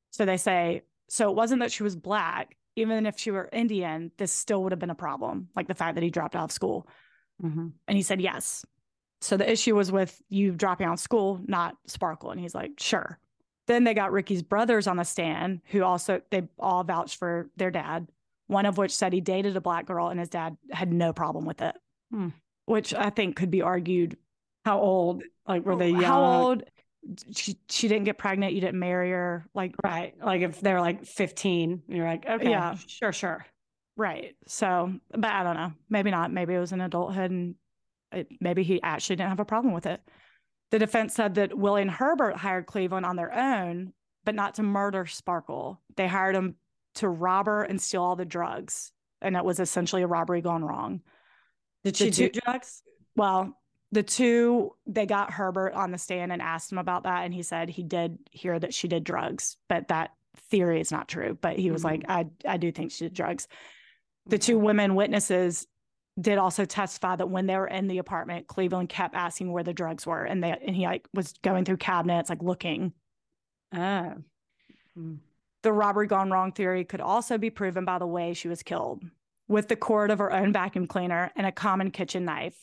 So 0.09 0.25
they 0.25 0.37
say, 0.37 0.81
so 1.09 1.29
it 1.29 1.35
wasn't 1.35 1.61
that 1.61 1.71
she 1.71 1.83
was 1.83 1.95
Black. 1.95 2.57
Even 2.75 3.05
if 3.05 3.19
she 3.19 3.29
were 3.29 3.49
Indian, 3.53 4.11
this 4.17 4.31
still 4.31 4.63
would 4.63 4.71
have 4.71 4.79
been 4.79 4.89
a 4.89 4.95
problem, 4.95 5.49
like 5.55 5.67
the 5.67 5.75
fact 5.75 5.95
that 5.95 6.03
he 6.03 6.09
dropped 6.09 6.35
out 6.35 6.45
of 6.45 6.51
school. 6.51 6.87
hmm 7.39 7.67
And 7.87 7.95
he 7.95 8.01
said 8.01 8.19
yes. 8.19 8.65
So 9.21 9.37
the 9.37 9.49
issue 9.49 9.75
was 9.75 9.91
with 9.91 10.19
you 10.29 10.51
dropping 10.51 10.87
out 10.87 10.93
of 10.93 10.99
school, 10.99 11.39
not 11.45 11.77
Sparkle. 11.87 12.31
And 12.31 12.39
he's 12.39 12.55
like, 12.55 12.71
sure. 12.79 13.19
Then 13.67 13.83
they 13.83 13.93
got 13.93 14.11
Ricky's 14.11 14.41
brothers 14.41 14.87
on 14.87 14.97
the 14.97 15.03
stand, 15.03 15.61
who 15.67 15.83
also 15.83 16.21
they 16.31 16.47
all 16.59 16.83
vouched 16.83 17.17
for 17.19 17.49
their 17.55 17.69
dad. 17.71 18.07
One 18.47 18.65
of 18.65 18.77
which 18.77 18.93
said 18.93 19.13
he 19.13 19.21
dated 19.21 19.55
a 19.55 19.61
black 19.61 19.85
girl, 19.85 20.09
and 20.09 20.19
his 20.19 20.27
dad 20.29 20.57
had 20.71 20.91
no 20.91 21.13
problem 21.13 21.45
with 21.45 21.61
it, 21.61 21.75
Hmm. 22.11 22.29
which 22.65 22.93
I 22.93 23.09
think 23.11 23.35
could 23.37 23.51
be 23.51 23.61
argued. 23.61 24.17
How 24.65 24.79
old? 24.79 25.23
Like 25.47 25.63
were 25.65 25.75
they 25.77 25.91
young? 25.91 26.01
How 26.03 26.23
old? 26.23 26.63
She 27.33 27.57
she 27.69 27.87
didn't 27.87 28.03
get 28.05 28.17
pregnant. 28.17 28.53
You 28.53 28.61
didn't 28.61 28.79
marry 28.79 29.11
her. 29.11 29.45
Like 29.53 29.75
Right. 29.83 30.13
Like 30.23 30.41
if 30.41 30.59
they're 30.59 30.81
like 30.81 31.05
15, 31.05 31.83
you're 31.87 32.05
like, 32.05 32.25
okay, 32.27 32.49
Yeah. 32.49 32.75
sure, 32.87 33.13
sure. 33.13 33.45
Right. 33.95 34.35
So, 34.47 34.93
but 35.11 35.31
I 35.31 35.43
don't 35.43 35.55
know. 35.55 35.73
Maybe 35.89 36.11
not. 36.11 36.31
Maybe 36.31 36.53
it 36.53 36.59
was 36.59 36.71
in 36.73 36.81
adulthood 36.81 37.31
and 37.31 37.55
it, 38.11 38.27
maybe 38.39 38.63
he 38.63 38.81
actually 38.81 39.15
didn't 39.15 39.29
have 39.29 39.39
a 39.39 39.45
problem 39.45 39.73
with 39.73 39.85
it. 39.85 40.01
The 40.71 40.79
defense 40.79 41.13
said 41.13 41.35
that 41.35 41.57
Willie 41.57 41.81
and 41.81 41.91
Herbert 41.91 42.37
hired 42.37 42.65
Cleveland 42.65 43.05
on 43.05 43.15
their 43.15 43.33
own, 43.33 43.93
but 44.23 44.35
not 44.35 44.55
to 44.55 44.63
murder 44.63 45.05
Sparkle. 45.05 45.81
They 45.97 46.07
hired 46.07 46.35
him 46.35 46.55
to 46.95 47.09
rob 47.09 47.47
her 47.47 47.63
and 47.63 47.81
steal 47.81 48.03
all 48.03 48.15
the 48.15 48.25
drugs. 48.25 48.91
And 49.21 49.35
it 49.35 49.45
was 49.45 49.59
essentially 49.59 50.01
a 50.01 50.07
robbery 50.07 50.41
gone 50.41 50.63
wrong. 50.63 51.01
Did 51.83 51.97
she 51.97 52.09
do 52.09 52.29
drugs? 52.29 52.83
Well, 53.15 53.57
the 53.91 54.03
two, 54.03 54.71
they 54.87 55.05
got 55.05 55.31
Herbert 55.31 55.73
on 55.73 55.91
the 55.91 55.97
stand 55.97 56.31
and 56.31 56.41
asked 56.41 56.71
him 56.71 56.77
about 56.77 57.03
that. 57.03 57.23
And 57.25 57.33
he 57.33 57.43
said 57.43 57.69
he 57.69 57.83
did 57.83 58.17
hear 58.31 58.57
that 58.57 58.73
she 58.73 58.87
did 58.87 59.03
drugs, 59.03 59.57
but 59.67 59.89
that 59.89 60.11
theory 60.49 60.79
is 60.79 60.91
not 60.91 61.09
true. 61.09 61.37
But 61.41 61.57
he 61.57 61.71
was 61.71 61.81
Mhm. 61.81 61.85
like, 61.85 62.05
I, 62.07 62.27
I 62.47 62.57
do 62.57 62.71
think 62.71 62.91
she 62.91 63.05
did 63.05 63.13
drugs. 63.13 63.47
The 64.27 64.37
two 64.37 64.57
women 64.57 64.95
witnesses 64.95 65.67
did 66.19 66.37
also 66.37 66.65
testify 66.65 67.15
that 67.15 67.29
when 67.29 67.47
they 67.47 67.55
were 67.55 67.67
in 67.67 67.87
the 67.87 67.97
apartment, 67.97 68.47
Cleveland 68.47 68.89
kept 68.89 69.15
asking 69.15 69.51
where 69.51 69.63
the 69.63 69.73
drugs 69.73 70.05
were, 70.05 70.23
and 70.23 70.43
they 70.43 70.51
and 70.51 70.75
he 70.75 70.85
like 70.85 71.07
was 71.13 71.33
going 71.41 71.65
through 71.65 71.77
cabinets, 71.77 72.29
like 72.29 72.41
looking. 72.41 72.93
Oh. 73.73 74.15
Mm. 74.97 75.19
The 75.63 75.71
robbery 75.71 76.07
gone 76.07 76.31
wrong 76.31 76.51
theory 76.51 76.83
could 76.83 77.01
also 77.01 77.37
be 77.37 77.49
proven 77.49 77.85
by 77.85 77.99
the 77.99 78.07
way 78.07 78.33
she 78.33 78.47
was 78.47 78.63
killed, 78.63 79.03
with 79.47 79.67
the 79.67 79.75
cord 79.75 80.11
of 80.11 80.19
her 80.19 80.33
own 80.33 80.51
vacuum 80.51 80.87
cleaner 80.87 81.31
and 81.35 81.45
a 81.45 81.51
common 81.51 81.91
kitchen 81.91 82.25
knife, 82.25 82.57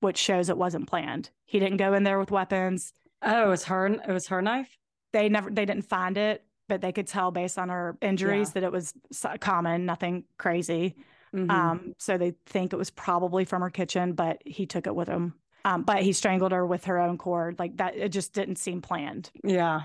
which 0.00 0.18
shows 0.18 0.48
it 0.48 0.58
wasn't 0.58 0.86
planned. 0.86 1.30
He 1.46 1.58
didn't 1.58 1.78
go 1.78 1.94
in 1.94 2.04
there 2.04 2.18
with 2.18 2.30
weapons. 2.30 2.92
Oh, 3.22 3.46
it 3.46 3.48
was 3.48 3.64
her. 3.64 3.86
It 3.86 4.12
was 4.12 4.28
her 4.28 4.42
knife. 4.42 4.76
They 5.12 5.28
never 5.28 5.50
they 5.50 5.64
didn't 5.64 5.88
find 5.88 6.16
it, 6.16 6.44
but 6.68 6.80
they 6.80 6.92
could 6.92 7.06
tell 7.06 7.30
based 7.30 7.58
on 7.58 7.70
her 7.70 7.96
injuries 8.00 8.52
that 8.52 8.62
it 8.62 8.70
was 8.70 8.94
common, 9.40 9.86
nothing 9.86 10.24
crazy. 10.38 10.94
Mhm. 11.34 11.50
Um, 11.50 11.94
so 11.98 12.16
they 12.16 12.34
think 12.46 12.72
it 12.72 12.76
was 12.76 12.90
probably 12.90 13.44
from 13.44 13.62
her 13.62 13.70
kitchen, 13.70 14.12
but 14.12 14.40
he 14.46 14.66
took 14.66 14.86
it 14.86 14.94
with 14.94 15.08
him. 15.08 15.34
Um, 15.64 15.82
but 15.82 16.02
he 16.02 16.12
strangled 16.12 16.52
her 16.52 16.64
with 16.66 16.84
her 16.84 16.98
own 16.98 17.18
cord. 17.18 17.58
Like 17.58 17.78
that, 17.78 17.96
it 17.96 18.10
just 18.10 18.32
didn't 18.34 18.56
seem 18.56 18.80
planned. 18.82 19.30
yeah. 19.42 19.82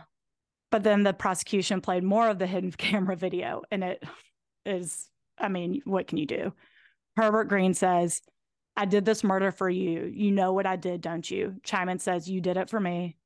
But 0.71 0.83
then 0.83 1.01
the 1.01 1.13
prosecution 1.13 1.81
played 1.81 2.03
more 2.03 2.29
of 2.29 2.37
the 2.37 2.45
hidden 2.45 2.71
camera 2.77 3.15
video, 3.15 3.63
and 3.71 3.83
it 3.83 4.03
is, 4.65 5.09
I 5.37 5.47
mean, 5.47 5.81
what 5.85 6.05
can 6.05 6.19
you 6.19 6.27
do? 6.27 6.53
Herbert 7.17 7.45
Green 7.45 7.73
says, 7.73 8.21
I 8.77 8.85
did 8.85 9.03
this 9.03 9.23
murder 9.23 9.51
for 9.51 9.67
you. 9.69 10.05
You 10.05 10.31
know 10.31 10.53
what 10.53 10.67
I 10.67 10.75
did, 10.75 11.01
don't 11.01 11.29
you? 11.29 11.55
Chiman 11.63 11.99
says, 11.99 12.29
You 12.29 12.39
did 12.39 12.55
it 12.57 12.69
for 12.69 12.79
me. 12.79 13.17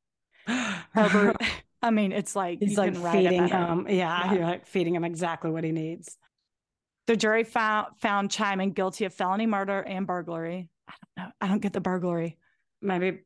Herbert, 0.48 1.36
I 1.82 1.92
mean, 1.92 2.12
it's 2.12 2.36
like 2.36 2.60
He's 2.60 2.78
like 2.78 2.94
couldn't 2.94 3.04
write 3.04 3.26
it 3.26 3.30
feeding 3.30 3.48
him. 3.48 3.88
Yeah, 3.90 3.96
Yeah. 4.26 4.34
You're 4.34 4.44
like 4.46 4.66
feeding 4.66 4.96
him 4.96 5.04
exactly 5.04 5.52
what 5.52 5.64
he 5.64 5.72
needs. 5.72 6.18
The 7.08 7.18
jury 7.18 7.44
found 7.44 7.88
found 8.00 8.30
Chiman 8.30 8.74
guilty 8.74 9.06
of 9.06 9.14
felony 9.14 9.46
murder 9.46 9.80
and 9.80 10.08
burglary. 10.08 10.70
I 10.88 10.94
don't 10.94 11.26
know. 11.26 11.32
I 11.42 11.48
don't 11.48 11.62
get 11.62 11.74
the 11.74 11.82
burglary. 11.82 12.38
Maybe 12.82 13.20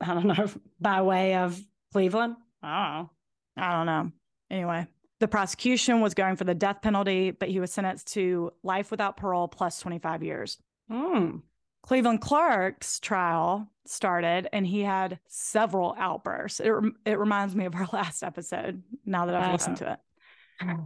I 0.00 0.14
don't 0.14 0.26
know 0.26 0.48
by 0.80 1.02
way 1.02 1.36
of 1.36 1.60
Cleveland. 1.92 2.36
Oh, 2.62 3.10
I 3.56 3.72
don't 3.72 3.86
know. 3.86 4.12
Anyway, 4.50 4.86
the 5.18 5.28
prosecution 5.28 6.00
was 6.00 6.14
going 6.14 6.36
for 6.36 6.44
the 6.44 6.54
death 6.54 6.82
penalty, 6.82 7.30
but 7.30 7.48
he 7.48 7.60
was 7.60 7.72
sentenced 7.72 8.12
to 8.14 8.52
life 8.62 8.90
without 8.90 9.16
parole 9.16 9.48
plus 9.48 9.80
25 9.80 10.22
years. 10.22 10.58
mm. 10.90 11.42
Cleveland 11.82 12.20
Clark's 12.20 12.98
trial 12.98 13.68
started 13.86 14.48
and 14.52 14.66
he 14.66 14.80
had 14.80 15.20
several 15.28 15.94
outbursts. 15.96 16.58
It, 16.58 16.72
it 17.04 17.18
reminds 17.18 17.54
me 17.54 17.64
of 17.64 17.76
our 17.76 17.86
last 17.92 18.24
episode 18.24 18.82
now 19.04 19.26
that 19.26 19.36
I've 19.36 19.52
listened 19.52 19.76
to 19.78 19.92
it. 19.92 19.98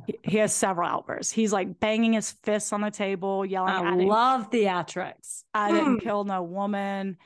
He, 0.07 0.19
he 0.23 0.37
has 0.39 0.53
several 0.53 0.89
outbursts. 0.89 1.33
He's 1.33 1.53
like 1.53 1.79
banging 1.81 2.15
his 2.15 2.33
fists 2.33 2.73
on 2.73 2.81
the 2.81 2.91
table, 2.91 3.45
yelling, 3.47 3.73
I, 3.73 3.95
love 3.95 4.51
theatrics. 4.51 5.45
I 5.55 5.71
didn't 5.73 5.99
Mm. 5.99 6.03
kill 6.03 6.25
no 6.25 6.43
woman. 6.43 7.17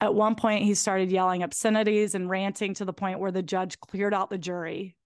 At 0.00 0.14
one 0.14 0.34
point, 0.34 0.64
he 0.64 0.74
started 0.74 1.10
yelling 1.12 1.42
obscenities 1.44 2.14
and 2.16 2.28
ranting 2.28 2.74
to 2.74 2.84
the 2.84 2.92
point 2.92 3.20
where 3.20 3.30
the 3.30 3.42
judge 3.42 3.78
cleared 3.78 4.12
out 4.14 4.30
the 4.30 4.38
jury 4.38 4.96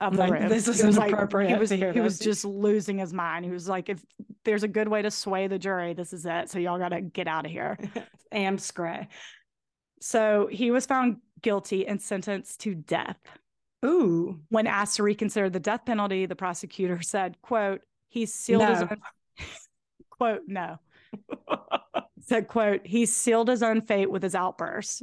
of 0.00 0.12
the 0.14 0.20
Like, 0.20 0.32
room. 0.32 0.48
this 0.48 0.68
is 0.68 0.82
was 0.84 0.96
like- 0.96 1.08
inappropriate 1.08 1.50
He 1.50 1.56
was, 1.58 1.70
he 1.70 2.00
was 2.00 2.18
just 2.20 2.44
losing 2.44 2.98
his 2.98 3.12
mind. 3.12 3.44
He 3.44 3.50
was 3.50 3.68
like, 3.68 3.88
if 3.88 4.04
there's 4.44 4.62
a 4.62 4.68
good 4.68 4.86
way 4.88 5.02
to 5.02 5.10
sway 5.10 5.48
the 5.48 5.58
jury, 5.58 5.92
this 5.94 6.12
is 6.12 6.24
it. 6.24 6.50
So 6.50 6.58
y'all 6.60 6.78
got 6.78 6.90
to 6.90 7.00
get 7.00 7.26
out 7.26 7.46
of 7.46 7.50
here. 7.52 7.78
Am 8.32 8.58
Scray. 8.58 9.08
So 10.00 10.48
he 10.50 10.70
was 10.70 10.86
found 10.86 11.18
guilty 11.42 11.86
and 11.86 12.00
sentenced 12.00 12.60
to 12.60 12.74
death. 12.74 13.18
Ooh. 13.84 14.40
When 14.48 14.66
asked 14.66 14.96
to 14.96 15.02
reconsider 15.02 15.50
the 15.50 15.60
death 15.60 15.84
penalty, 15.84 16.26
the 16.26 16.36
prosecutor 16.36 17.02
said, 17.02 17.36
quote, 17.42 17.82
he 18.08 18.26
sealed 18.26 18.68
his 18.68 18.82
own 18.82 19.00
quote, 20.10 20.42
no. 20.46 20.78
Said, 22.24 22.46
quote, 22.46 22.86
he 22.86 23.04
sealed 23.06 23.48
his 23.48 23.62
own 23.62 23.80
fate 23.82 24.10
with 24.10 24.22
his 24.22 24.34
outbursts. 24.36 25.02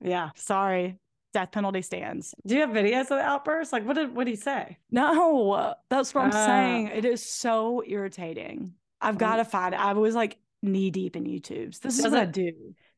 yeah. 0.00 0.30
Sorry, 0.36 0.98
death 1.32 1.50
penalty 1.50 1.82
stands. 1.82 2.34
Do 2.46 2.54
you 2.54 2.60
have 2.60 2.70
videos 2.70 3.00
of 3.02 3.08
the 3.08 3.20
outburst? 3.20 3.72
Like, 3.72 3.84
what 3.84 3.94
did 3.96 4.14
what 4.14 4.24
did 4.24 4.30
he 4.30 4.36
say? 4.36 4.78
No, 4.92 5.74
that's 5.90 6.14
what 6.14 6.24
I'm 6.24 6.30
Ah. 6.32 6.46
saying. 6.46 6.86
It 6.88 7.04
is 7.04 7.20
so 7.28 7.82
irritating. 7.84 8.74
I've 9.00 9.18
got 9.18 9.36
to 9.36 9.44
find 9.44 9.74
it. 9.74 9.80
I 9.80 9.92
was 9.94 10.14
like 10.14 10.38
knee 10.62 10.90
deep 10.90 11.16
in 11.16 11.24
YouTube's. 11.24 11.80
This 11.80 11.96
is 11.98 12.04
Does 12.04 12.12
what 12.12 12.20
I 12.20 12.24
it- 12.24 12.32
do. 12.32 12.52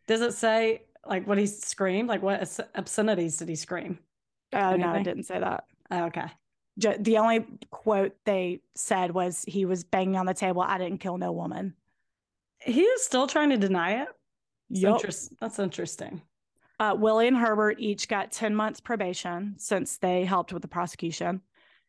Does 0.06 0.20
it 0.20 0.34
say 0.34 0.82
like 1.06 1.26
what 1.26 1.38
he 1.38 1.46
screamed? 1.46 2.08
Like, 2.08 2.22
what 2.22 2.60
obscenities 2.74 3.38
did 3.38 3.48
he 3.48 3.56
scream? 3.56 3.98
Oh, 4.52 4.76
no, 4.76 4.88
I 4.88 5.02
didn't 5.02 5.24
say 5.24 5.38
that. 5.38 5.64
Oh, 5.90 6.04
okay. 6.06 6.30
The 6.76 7.18
only 7.18 7.46
quote 7.70 8.14
they 8.24 8.60
said 8.74 9.12
was 9.12 9.44
he 9.48 9.64
was 9.64 9.82
banging 9.84 10.16
on 10.16 10.26
the 10.26 10.34
table. 10.34 10.62
I 10.62 10.78
didn't 10.78 10.98
kill 10.98 11.16
no 11.16 11.32
woman. 11.32 11.74
He 12.60 12.82
is 12.82 13.02
still 13.02 13.26
trying 13.26 13.50
to 13.50 13.56
deny 13.56 14.02
it. 14.02 14.08
Yup. 14.68 14.96
interest- 14.96 15.32
that's 15.40 15.58
interesting. 15.58 16.22
Uh, 16.78 16.94
Willie 16.98 17.28
and 17.28 17.36
Herbert 17.36 17.76
each 17.78 18.08
got 18.08 18.32
10 18.32 18.54
months 18.54 18.80
probation 18.80 19.54
since 19.58 19.96
they 19.96 20.24
helped 20.24 20.52
with 20.52 20.60
the 20.62 20.68
prosecution. 20.68 21.40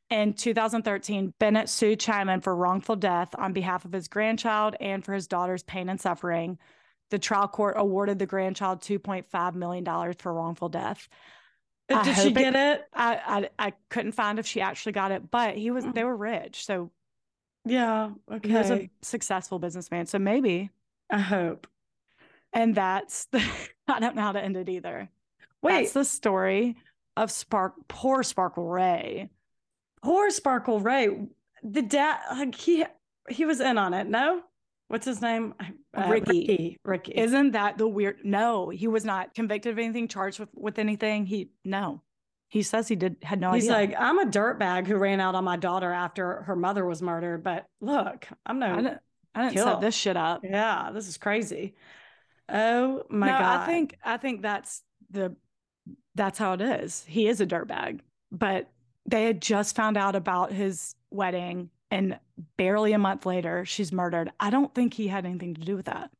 In 0.10 0.34
2013, 0.34 1.34
Bennett 1.38 1.68
sued 1.68 2.00
Chiman 2.00 2.42
for 2.42 2.56
wrongful 2.56 2.96
death 2.96 3.36
on 3.38 3.52
behalf 3.52 3.84
of 3.84 3.92
his 3.92 4.08
grandchild 4.08 4.76
and 4.80 5.04
for 5.04 5.14
his 5.14 5.28
daughter's 5.28 5.64
pain 5.64 5.90
and 5.90 6.00
suffering. 6.00 6.58
The 7.10 7.20
trial 7.20 7.50
court 7.50 7.76
awarded 7.78 8.20
the 8.20 8.26
grandchild 8.26 8.80
$2.5 8.82 9.56
million 9.56 10.14
for 10.14 10.34
wrongful 10.34 10.70
death. 10.70 11.10
Uh, 11.90 12.04
Did 12.04 12.18
she 12.18 12.32
get 12.32 12.56
it? 12.56 12.86
I, 12.94 13.50
I 13.60 13.68
I 13.68 13.74
couldn't 13.90 14.12
find 14.12 14.40
if 14.40 14.46
she 14.46 14.60
actually 14.62 14.92
got 14.92 15.12
it, 15.12 15.32
but 15.32 15.56
he 15.56 15.72
was 15.72 15.86
Mm. 15.86 15.94
they 15.96 16.04
were 16.04 16.18
rich, 16.18 16.66
so 16.66 16.92
Yeah. 17.66 18.12
he 18.44 18.52
was 18.54 18.70
a 18.70 18.74
Okay. 18.74 18.90
successful 19.02 19.58
businessman. 19.60 20.06
So 20.06 20.20
maybe, 20.20 20.70
I 21.10 21.20
hope. 21.20 21.68
and 22.54 22.76
that's 22.76 23.26
the 23.26 23.40
I 23.88 24.00
don't 24.00 24.16
know 24.16 24.22
how 24.22 24.34
to 24.34 24.44
end 24.44 24.58
it 24.58 24.68
either. 24.70 25.10
Wait, 25.62 25.72
That's 25.84 25.94
the 25.94 26.06
story 26.06 26.76
of 27.16 27.32
Spark 27.32 27.74
poor 27.88 28.22
Sparkle 28.24 28.68
Rai. 28.68 29.30
poor 30.04 30.30
Sparkle 30.30 30.80
Rai. 30.82 31.28
The 31.64 31.82
dad, 31.82 32.20
like 32.32 32.54
he 32.56 32.86
he 33.30 33.46
was 33.46 33.60
in 33.62 33.78
on 33.78 33.94
it. 33.94 34.08
No, 34.08 34.44
what's 34.88 35.06
his 35.06 35.22
name? 35.22 35.54
Uh, 35.60 36.08
Ricky. 36.10 36.40
Ricky. 36.40 36.78
Ricky. 36.84 37.12
Isn't 37.16 37.52
that 37.52 37.78
the 37.78 37.88
weird? 37.88 38.18
No, 38.24 38.70
he 38.70 38.88
was 38.88 39.06
not 39.06 39.34
convicted 39.34 39.72
of 39.72 39.80
anything, 39.80 40.08
charged 40.08 40.40
with, 40.40 40.50
with 40.54 40.80
anything. 40.80 41.26
He 41.26 41.50
no, 41.64 42.02
he 42.50 42.64
says 42.64 42.88
he 42.88 42.96
did 42.96 43.18
had 43.22 43.40
no 43.40 43.52
He's 43.52 43.70
idea. 43.70 43.80
He's 43.80 43.90
like, 43.90 44.00
I'm 44.00 44.20
a 44.20 44.26
dirtbag 44.26 44.88
who 44.88 44.96
ran 44.96 45.20
out 45.20 45.36
on 45.36 45.44
my 45.44 45.58
daughter 45.58 45.92
after 45.92 46.44
her 46.44 46.56
mother 46.56 46.86
was 46.86 47.02
murdered. 47.02 47.44
But 47.44 47.66
look, 47.82 48.28
I'm 48.46 48.60
no. 48.60 48.68
I 48.68 48.76
didn't, 48.76 49.00
I 49.36 49.50
didn't 49.50 49.64
set 49.64 49.82
this 49.82 49.96
shit 49.96 50.18
up. 50.18 50.42
yeah, 50.44 50.92
this 50.94 51.08
is 51.08 51.18
crazy. 51.18 51.76
Oh 52.50 53.04
my 53.10 53.28
no, 53.28 53.38
god! 53.38 53.62
I 53.62 53.66
think 53.66 53.98
I 54.04 54.18
think 54.18 54.42
that's 54.42 54.84
the 55.10 55.36
that's 56.16 56.40
how 56.40 56.54
it 56.54 56.62
is. 56.62 57.04
He 57.08 57.28
is 57.28 57.42
a 57.42 57.46
dirtbag, 57.46 58.00
but 58.32 58.70
they 59.06 59.26
had 59.26 59.42
just 59.42 59.76
found 59.76 59.98
out 59.98 60.16
about 60.16 60.52
his 60.52 60.96
wedding, 61.12 61.70
and 61.92 62.18
barely 62.58 62.94
a 62.94 62.98
month 63.00 63.26
later, 63.26 63.66
she's 63.66 63.92
murdered. 63.92 64.32
I 64.40 64.50
don't 64.50 64.74
think 64.74 64.94
he 64.94 65.08
had 65.08 65.26
anything 65.26 65.54
to 65.56 65.62
do 65.62 65.76
with 65.76 65.86
that. 65.86 66.12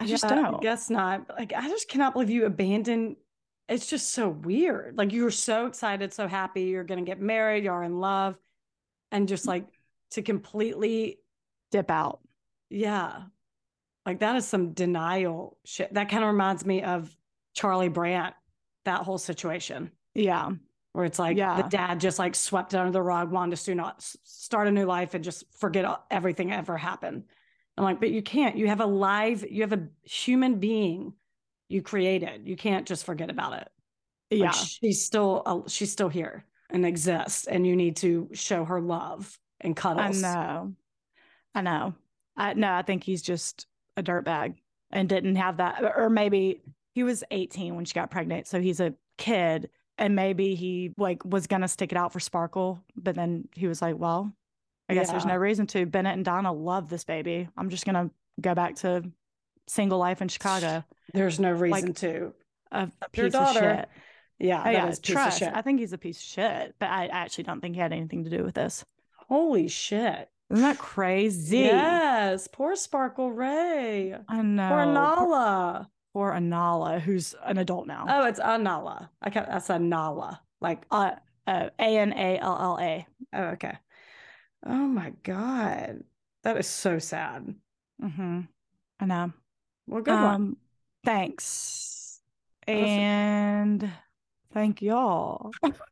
I 0.00 0.06
just 0.06 0.24
Yeah, 0.24 0.34
don't. 0.36 0.54
I 0.56 0.60
guess 0.60 0.90
not. 0.90 1.28
Like, 1.30 1.52
I 1.52 1.68
just 1.68 1.88
cannot 1.88 2.12
believe 2.14 2.30
you 2.30 2.44
abandoned. 2.46 3.16
It's 3.68 3.86
just 3.86 4.12
so 4.12 4.28
weird. 4.28 4.98
Like, 4.98 5.12
you 5.12 5.22
were 5.24 5.30
so 5.30 5.66
excited, 5.66 6.12
so 6.12 6.26
happy, 6.28 6.62
you're 6.64 6.84
gonna 6.84 7.02
get 7.02 7.20
married, 7.20 7.64
you're 7.64 7.82
in 7.82 8.00
love, 8.00 8.36
and 9.10 9.28
just 9.28 9.46
like 9.46 9.66
to 10.10 10.22
completely, 10.22 11.18
Dip 11.70 11.90
out. 11.90 12.20
yeah, 12.68 13.22
like 14.04 14.18
that 14.20 14.36
is 14.36 14.46
some 14.46 14.72
denial 14.72 15.56
shit. 15.64 15.94
That 15.94 16.10
kind 16.10 16.24
of 16.24 16.30
reminds 16.30 16.66
me 16.66 16.82
of 16.82 17.16
Charlie 17.54 17.88
Brandt, 17.88 18.34
that 18.84 19.02
whole 19.02 19.18
situation 19.18 19.92
Yeah. 20.14 20.50
Where 20.92 21.04
it's 21.04 21.18
like 21.18 21.36
Yeah. 21.36 21.60
the 21.62 21.68
dad 21.68 22.00
just 22.00 22.18
like 22.18 22.34
swept 22.34 22.74
under 22.74 22.90
the 22.90 23.02
rug, 23.02 23.30
wanted 23.30 23.56
to 23.56 23.74
not 23.74 24.02
start 24.24 24.68
a 24.68 24.70
new 24.70 24.84
life 24.84 25.14
and 25.14 25.24
just 25.24 25.44
forget 25.58 25.84
everything 26.10 26.52
ever 26.52 26.76
happened. 26.76 27.24
I'm 27.76 27.84
like, 27.84 28.00
but 28.00 28.10
you 28.10 28.22
can't. 28.22 28.56
You 28.56 28.68
have 28.68 28.80
a 28.80 28.86
live, 28.86 29.44
you 29.50 29.62
have 29.62 29.72
a 29.72 29.88
human 30.02 30.56
being 30.60 31.14
you 31.68 31.80
created. 31.80 32.46
You 32.46 32.54
can't 32.56 32.86
just 32.86 33.04
forget 33.06 33.30
about 33.30 33.54
it. 33.54 33.68
Like, 34.30 34.40
Yeah. 34.40 34.50
she's 34.50 35.02
still 35.02 35.42
uh, 35.46 35.60
she's 35.68 35.90
still 35.90 36.10
here 36.10 36.44
and 36.68 36.84
exists, 36.84 37.46
and 37.46 37.66
you 37.66 37.74
need 37.76 37.96
to 37.96 38.28
show 38.34 38.64
her 38.66 38.80
love 38.80 39.38
and 39.60 39.74
cuddles. 39.74 40.22
I 40.22 40.34
know. 40.34 40.74
I 41.54 41.60
know. 41.62 41.94
I 42.36 42.52
no, 42.54 42.72
I 42.74 42.82
think 42.82 43.04
he's 43.04 43.22
just 43.22 43.66
a 43.96 44.02
dirtbag 44.02 44.56
and 44.90 45.08
didn't 45.08 45.36
have 45.36 45.56
that. 45.58 45.82
Or 45.96 46.10
maybe 46.10 46.60
he 46.94 47.02
was 47.04 47.24
18 47.30 47.74
when 47.76 47.86
she 47.86 47.94
got 47.94 48.10
pregnant. 48.10 48.46
So 48.46 48.60
he's 48.60 48.80
a 48.80 48.92
kid. 49.16 49.70
And 49.98 50.16
maybe 50.16 50.54
he 50.54 50.92
like 50.96 51.24
was 51.24 51.46
gonna 51.46 51.68
stick 51.68 51.92
it 51.92 51.98
out 51.98 52.12
for 52.12 52.20
Sparkle, 52.20 52.82
but 52.96 53.14
then 53.14 53.48
he 53.54 53.66
was 53.66 53.82
like, 53.82 53.96
Well, 53.98 54.32
I 54.88 54.94
guess 54.94 55.10
there's 55.10 55.26
no 55.26 55.36
reason 55.36 55.66
to. 55.68 55.86
Bennett 55.86 56.14
and 56.14 56.24
Donna 56.24 56.52
love 56.52 56.88
this 56.88 57.04
baby. 57.04 57.48
I'm 57.56 57.68
just 57.70 57.84
gonna 57.86 58.10
go 58.40 58.54
back 58.54 58.76
to 58.76 59.04
single 59.68 59.98
life 59.98 60.20
in 60.22 60.28
Chicago. 60.28 60.84
There's 61.14 61.38
no 61.38 61.50
reason 61.52 61.92
to. 61.94 62.32
A 62.72 62.80
your 63.14 63.26
piece 63.26 63.32
daughter. 63.32 63.68
of 63.70 63.76
shit. 63.80 63.88
Yeah, 64.38 64.60
Oh, 64.60 64.64
that 64.64 64.72
yeah, 64.72 64.88
is 64.88 64.98
a 64.98 65.00
piece 65.02 65.10
of 65.10 65.14
trust. 65.14 65.38
shit. 65.38 65.52
I 65.54 65.62
think 65.62 65.78
he's 65.78 65.92
a 65.92 65.98
piece 65.98 66.16
of 66.18 66.22
shit, 66.24 66.74
but 66.80 66.88
I 66.88 67.06
actually 67.08 67.44
don't 67.44 67.60
think 67.60 67.74
he 67.76 67.80
had 67.80 67.92
anything 67.92 68.24
to 68.24 68.30
do 68.30 68.42
with 68.42 68.54
this. 68.54 68.84
Holy 69.28 69.68
shit! 69.68 70.28
Isn't 70.50 70.62
that 70.64 70.78
crazy? 70.78 71.58
Yes, 71.58 72.48
poor 72.50 72.74
Sparkle 72.74 73.30
Rai. 73.30 74.14
I 74.28 74.42
know. 74.42 74.68
Poor 74.68 74.84
Poor- 74.84 75.86
Poor 76.12 76.32
Anala, 76.32 77.00
who's 77.00 77.34
an 77.44 77.58
adult 77.58 77.86
now. 77.86 78.04
Oh, 78.08 78.26
it's 78.26 78.38
Anala. 78.40 79.08
I 79.22 79.30
can't. 79.30 79.48
That's 79.48 79.70
a 79.70 79.78
Nala. 79.78 80.40
Like, 80.60 80.84
Uh, 80.90 81.12
uh, 81.46 81.70
A 81.78 81.98
N 81.98 82.12
A 82.12 82.38
L 82.38 82.58
L 82.60 82.78
A. 82.80 83.06
oh, 83.32 83.42
okay. 83.54 83.78
Oh 84.64 84.86
my 84.86 85.12
god, 85.22 86.04
that 86.44 86.56
is 86.56 86.66
so 86.68 86.98
sad. 86.98 87.54
Mm-hmm. 88.02 88.40
I 89.00 89.04
know. 89.06 89.32
Well, 89.88 90.02
good 90.02 90.12
one. 90.14 90.34
Um, 90.34 90.56
thanks. 91.04 92.20
Awesome. 92.68 92.78
And 92.84 93.90
thank 94.52 94.82
y'all. 94.82 95.50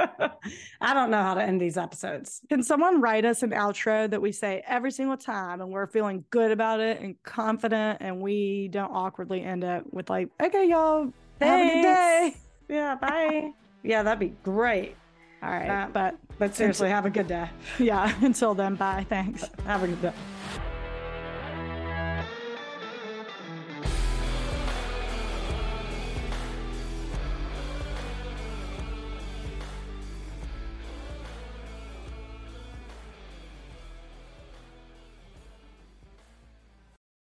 I 0.80 0.94
don't 0.94 1.10
know 1.10 1.22
how 1.22 1.34
to 1.34 1.42
end 1.42 1.60
these 1.60 1.76
episodes. 1.76 2.40
Can 2.48 2.62
someone 2.62 3.00
write 3.00 3.24
us 3.24 3.42
an 3.42 3.50
outro 3.50 4.08
that 4.10 4.20
we 4.20 4.32
say 4.32 4.62
every 4.66 4.90
single 4.90 5.16
time 5.16 5.60
and 5.60 5.70
we're 5.70 5.86
feeling 5.86 6.24
good 6.30 6.50
about 6.50 6.80
it 6.80 7.00
and 7.00 7.20
confident 7.22 7.98
and 8.00 8.20
we 8.20 8.68
don't 8.68 8.90
awkwardly 8.90 9.42
end 9.42 9.64
it 9.64 9.82
with 9.92 10.10
like, 10.10 10.28
okay, 10.42 10.68
y'all, 10.68 11.12
have 11.40 11.60
a 11.60 11.64
good 11.64 11.82
day. 11.82 12.36
Yeah, 12.68 12.94
bye. 12.94 13.52
yeah, 13.82 14.02
that'd 14.02 14.18
be 14.18 14.34
great. 14.42 14.96
All 15.42 15.50
right. 15.50 15.84
Uh, 15.84 15.88
but 15.92 16.16
But 16.38 16.54
seriously, 16.54 16.90
have 16.90 17.06
a 17.06 17.10
good 17.10 17.26
day. 17.26 17.48
yeah, 17.78 18.14
until 18.22 18.54
then, 18.54 18.74
bye. 18.74 19.06
Thanks. 19.08 19.48
Have 19.64 19.82
a 19.82 19.88
good 19.88 20.02
day. 20.02 20.12